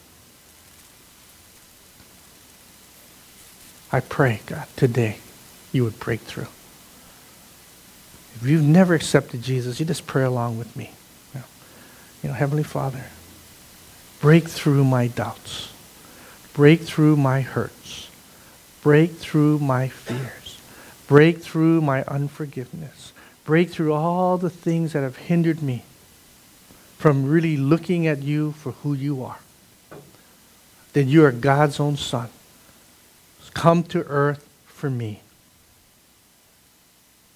I 3.91 3.99
pray, 3.99 4.39
God, 4.45 4.67
today 4.77 5.17
you 5.73 5.83
would 5.83 5.99
break 5.99 6.21
through. 6.21 6.47
If 8.35 8.43
you've 8.45 8.63
never 8.63 8.93
accepted 8.93 9.41
Jesus, 9.41 9.81
you 9.81 9.85
just 9.85 10.07
pray 10.07 10.23
along 10.23 10.57
with 10.57 10.73
me. 10.77 10.91
You 12.23 12.29
know, 12.29 12.35
Heavenly 12.35 12.63
Father, 12.63 13.03
break 14.21 14.47
through 14.47 14.85
my 14.85 15.07
doubts, 15.07 15.73
break 16.53 16.79
through 16.79 17.17
my 17.17 17.41
hurts, 17.41 18.09
break 18.81 19.11
through 19.11 19.59
my 19.59 19.89
fears, 19.89 20.61
break 21.05 21.39
through 21.41 21.81
my 21.81 22.03
unforgiveness, 22.05 23.11
break 23.43 23.69
through 23.69 23.93
all 23.93 24.37
the 24.37 24.49
things 24.49 24.93
that 24.93 25.01
have 25.01 25.17
hindered 25.17 25.61
me 25.61 25.83
from 26.97 27.29
really 27.29 27.57
looking 27.57 28.07
at 28.07 28.23
you 28.23 28.53
for 28.53 28.71
who 28.71 28.93
you 28.93 29.21
are. 29.21 29.39
That 30.93 31.03
you 31.03 31.25
are 31.25 31.31
God's 31.33 31.79
own 31.79 31.97
Son, 31.97 32.29
come 33.53 33.83
to 33.83 34.03
earth 34.03 34.47
for 34.65 34.89
me 34.89 35.19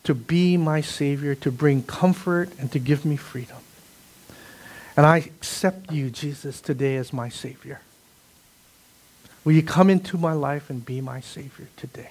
to 0.08 0.16
be 0.16 0.56
my 0.56 0.80
Savior, 0.80 1.36
to 1.36 1.52
bring 1.52 1.84
comfort, 1.84 2.50
and 2.58 2.72
to 2.72 2.80
give 2.80 3.04
me 3.04 3.18
freedom. 3.18 3.58
And 4.98 5.06
I 5.06 5.18
accept 5.18 5.92
you, 5.92 6.10
Jesus, 6.10 6.60
today 6.60 6.96
as 6.96 7.14
my 7.14 7.30
Savior. 7.30 7.82
Will 9.46 9.52
you 9.54 9.62
come 9.62 9.92
into 9.92 10.18
my 10.18 10.34
life 10.34 10.72
and 10.72 10.84
be 10.84 11.02
my 11.02 11.22
Savior 11.22 11.68
today? 11.78 12.10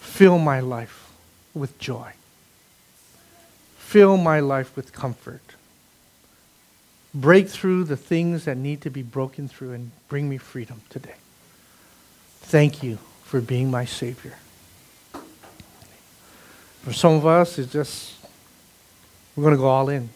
Fill 0.00 0.38
my 0.38 0.60
life 0.60 1.10
with 1.52 1.78
joy. 1.78 2.12
Fill 3.76 4.16
my 4.16 4.40
life 4.40 4.74
with 4.74 4.94
comfort. 4.94 5.42
Break 7.14 7.48
through 7.50 7.84
the 7.84 7.96
things 7.96 8.46
that 8.46 8.56
need 8.56 8.80
to 8.80 8.90
be 8.90 9.02
broken 9.02 9.48
through 9.48 9.72
and 9.72 9.90
bring 10.08 10.30
me 10.30 10.38
freedom 10.38 10.80
today. 10.88 11.16
Thank 12.40 12.82
you 12.82 12.98
for 13.22 13.42
being 13.42 13.70
my 13.70 13.84
Savior. 13.84 14.38
For 16.80 16.94
some 16.94 17.12
of 17.12 17.26
us, 17.26 17.58
it's 17.58 17.70
just 17.70 18.14
we're 19.36 19.42
going 19.42 19.54
to 19.54 19.60
go 19.60 19.68
all 19.68 19.88
in. 19.88 20.08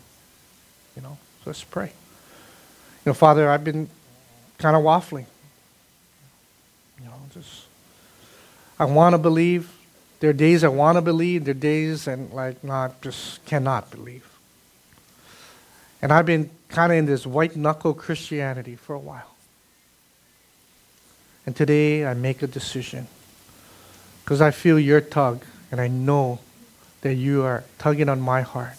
You 0.95 1.03
know, 1.03 1.19
so 1.39 1.51
let's 1.51 1.65
pray. 1.65 1.87
You 1.87 3.11
know, 3.11 3.15
Father, 3.15 3.49
I've 3.49 3.65
been 3.65 3.89
kind 4.59 4.77
of 4.77 4.83
waffling. 4.83 5.27
You 7.01 7.07
know, 7.07 7.13
just 7.33 7.67
I 8.79 8.85
want 8.85 9.15
to 9.15 9.19
believe. 9.19 9.73
There 10.21 10.31
are 10.31 10.35
days 10.35 10.65
I 10.65 10.69
want 10.69 10.97
to 10.97 11.03
believe. 11.03 11.45
There 11.45 11.53
are 11.53 11.55
days 11.55 12.07
and 12.07 12.33
like 12.33 12.65
not 12.65 13.01
just 13.03 13.45
cannot 13.45 13.91
believe. 13.91 14.27
And 16.03 16.13
I've 16.13 16.27
been 16.27 16.51
kind 16.69 16.93
of 16.93 16.99
in 16.99 17.07
this 17.07 17.27
white 17.27 17.57
knuckle 17.57 17.95
Christianity 17.95 18.77
for 18.77 18.95
a 18.95 18.99
while. 18.99 19.35
And 21.45 21.55
today 21.55 22.05
I 22.05 22.15
make 22.15 22.43
a 22.43 22.47
decision 22.47 23.07
because 24.25 24.41
I 24.41 24.51
feel 24.51 24.79
your 24.79 25.01
tug 25.01 25.45
and 25.71 25.81
I 25.81 25.89
know 25.89 26.41
that 27.03 27.15
you 27.15 27.45
are 27.45 27.65
tugging 27.79 28.09
on 28.09 28.21
my 28.21 28.43
heart. 28.43 28.75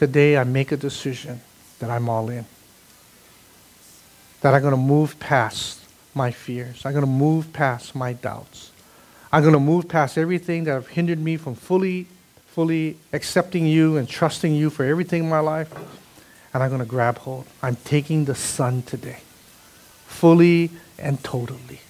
Today, 0.00 0.38
I 0.38 0.44
make 0.44 0.72
a 0.72 0.78
decision 0.78 1.42
that 1.78 1.90
I'm 1.90 2.08
all 2.08 2.30
in. 2.30 2.46
That 4.40 4.54
I'm 4.54 4.62
going 4.62 4.70
to 4.70 4.78
move 4.78 5.20
past 5.20 5.84
my 6.14 6.30
fears. 6.30 6.86
I'm 6.86 6.92
going 6.92 7.04
to 7.04 7.10
move 7.10 7.52
past 7.52 7.94
my 7.94 8.14
doubts. 8.14 8.70
I'm 9.30 9.42
going 9.42 9.52
to 9.52 9.60
move 9.60 9.88
past 9.90 10.16
everything 10.16 10.64
that 10.64 10.72
have 10.72 10.88
hindered 10.88 11.18
me 11.18 11.36
from 11.36 11.54
fully, 11.54 12.06
fully 12.46 12.96
accepting 13.12 13.66
you 13.66 13.98
and 13.98 14.08
trusting 14.08 14.54
you 14.54 14.70
for 14.70 14.86
everything 14.86 15.24
in 15.24 15.28
my 15.28 15.40
life. 15.40 15.70
And 16.54 16.62
I'm 16.62 16.70
going 16.70 16.80
to 16.80 16.88
grab 16.88 17.18
hold. 17.18 17.44
I'm 17.62 17.76
taking 17.76 18.24
the 18.24 18.34
Son 18.34 18.80
today, 18.80 19.18
fully 20.06 20.70
and 20.98 21.22
totally. 21.22 21.80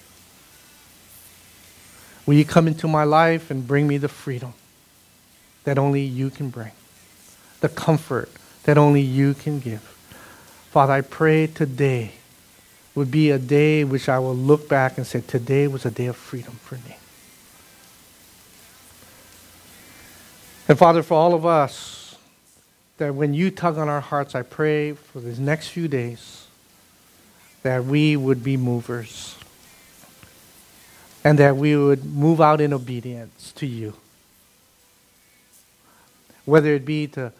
Will 2.25 2.33
you 2.33 2.43
come 2.43 2.67
into 2.67 2.89
my 2.89 3.05
life 3.05 3.49
and 3.49 3.65
bring 3.65 3.87
me 3.87 3.95
the 3.95 4.09
freedom 4.09 4.53
that 5.63 5.77
only 5.77 6.01
you 6.01 6.29
can 6.29 6.49
bring? 6.49 6.73
The 7.61 7.69
comfort 7.69 8.29
that 8.63 8.77
only 8.77 9.01
you 9.01 9.33
can 9.33 9.59
give. 9.59 9.81
Father, 10.71 10.93
I 10.93 11.01
pray 11.01 11.47
today 11.47 12.11
would 12.93 13.09
be 13.09 13.31
a 13.31 13.39
day 13.39 13.83
which 13.83 14.09
I 14.09 14.19
will 14.19 14.35
look 14.35 14.67
back 14.67 14.97
and 14.97 15.07
say, 15.07 15.21
today 15.21 15.67
was 15.67 15.85
a 15.85 15.91
day 15.91 16.07
of 16.07 16.15
freedom 16.15 16.53
for 16.63 16.75
me. 16.75 16.97
And 20.67 20.77
Father, 20.77 21.01
for 21.03 21.15
all 21.15 21.33
of 21.33 21.45
us, 21.45 22.15
that 22.97 23.15
when 23.15 23.33
you 23.33 23.49
tug 23.49 23.77
on 23.77 23.89
our 23.89 24.01
hearts, 24.01 24.35
I 24.35 24.41
pray 24.41 24.93
for 24.93 25.19
these 25.19 25.39
next 25.39 25.69
few 25.69 25.87
days 25.87 26.47
that 27.63 27.85
we 27.85 28.15
would 28.15 28.43
be 28.43 28.57
movers 28.57 29.35
and 31.23 31.37
that 31.39 31.55
we 31.55 31.75
would 31.75 32.05
move 32.05 32.41
out 32.41 32.61
in 32.61 32.73
obedience 32.73 33.51
to 33.53 33.65
you. 33.65 33.93
Whether 36.45 36.73
it 36.75 36.85
be 36.85 37.07
to, 37.07 37.31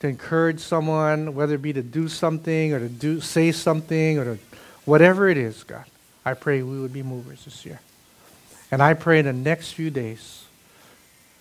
to 0.00 0.08
encourage 0.08 0.60
someone, 0.60 1.34
whether 1.34 1.54
it 1.54 1.62
be 1.62 1.72
to 1.72 1.82
do 1.82 2.08
something 2.08 2.72
or 2.72 2.78
to 2.78 2.88
do, 2.88 3.20
say 3.20 3.52
something 3.52 4.18
or 4.18 4.24
to, 4.24 4.38
whatever 4.84 5.28
it 5.28 5.38
is, 5.38 5.64
God, 5.64 5.84
I 6.24 6.34
pray 6.34 6.62
we 6.62 6.80
would 6.80 6.92
be 6.92 7.02
movers 7.02 7.44
this 7.44 7.64
year. 7.64 7.80
And 8.70 8.82
I 8.82 8.94
pray 8.94 9.18
in 9.18 9.26
the 9.26 9.32
next 9.32 9.72
few 9.72 9.90
days 9.90 10.44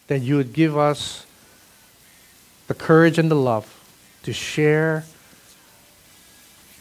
that 0.08 0.20
you 0.20 0.38
would 0.38 0.54
give 0.54 0.78
us 0.78 1.26
the 2.68 2.74
courage 2.74 3.18
and 3.18 3.30
the 3.30 3.36
love 3.36 3.72
to 4.24 4.32
share 4.32 5.04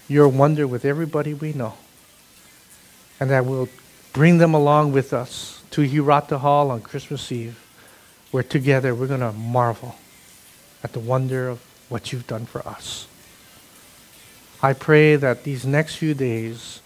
your 0.06 0.28
wonder 0.28 0.66
with 0.66 0.84
everybody 0.84 1.34
we 1.34 1.52
know. 1.52 1.74
And 3.18 3.30
that 3.30 3.46
we'll 3.46 3.68
bring 4.12 4.38
them 4.38 4.54
along 4.54 4.92
with 4.92 5.12
us 5.12 5.62
to 5.70 5.82
Hirata 5.82 6.38
Hall 6.38 6.70
on 6.70 6.82
Christmas 6.82 7.32
Eve, 7.32 7.58
where 8.30 8.42
together 8.42 8.94
we're 8.94 9.06
going 9.06 9.20
to 9.20 9.32
marvel 9.32 9.96
at 10.84 10.92
the 10.92 11.00
wonder 11.00 11.48
of 11.48 11.60
what 11.88 12.12
you've 12.12 12.26
done 12.26 12.46
for 12.46 12.66
us. 12.68 13.08
I 14.62 14.72
pray 14.74 15.16
that 15.16 15.44
these 15.44 15.66
next 15.66 15.96
few 15.96 16.14
days 16.14 16.80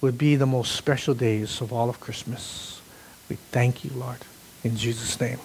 would 0.00 0.18
be 0.18 0.34
the 0.34 0.46
most 0.46 0.74
special 0.74 1.14
days 1.14 1.60
of 1.60 1.72
all 1.72 1.88
of 1.88 2.00
Christmas. 2.00 2.80
We 3.28 3.36
thank 3.36 3.84
you, 3.84 3.90
Lord. 3.94 4.18
In 4.64 4.76
Jesus' 4.76 5.20
name. 5.20 5.38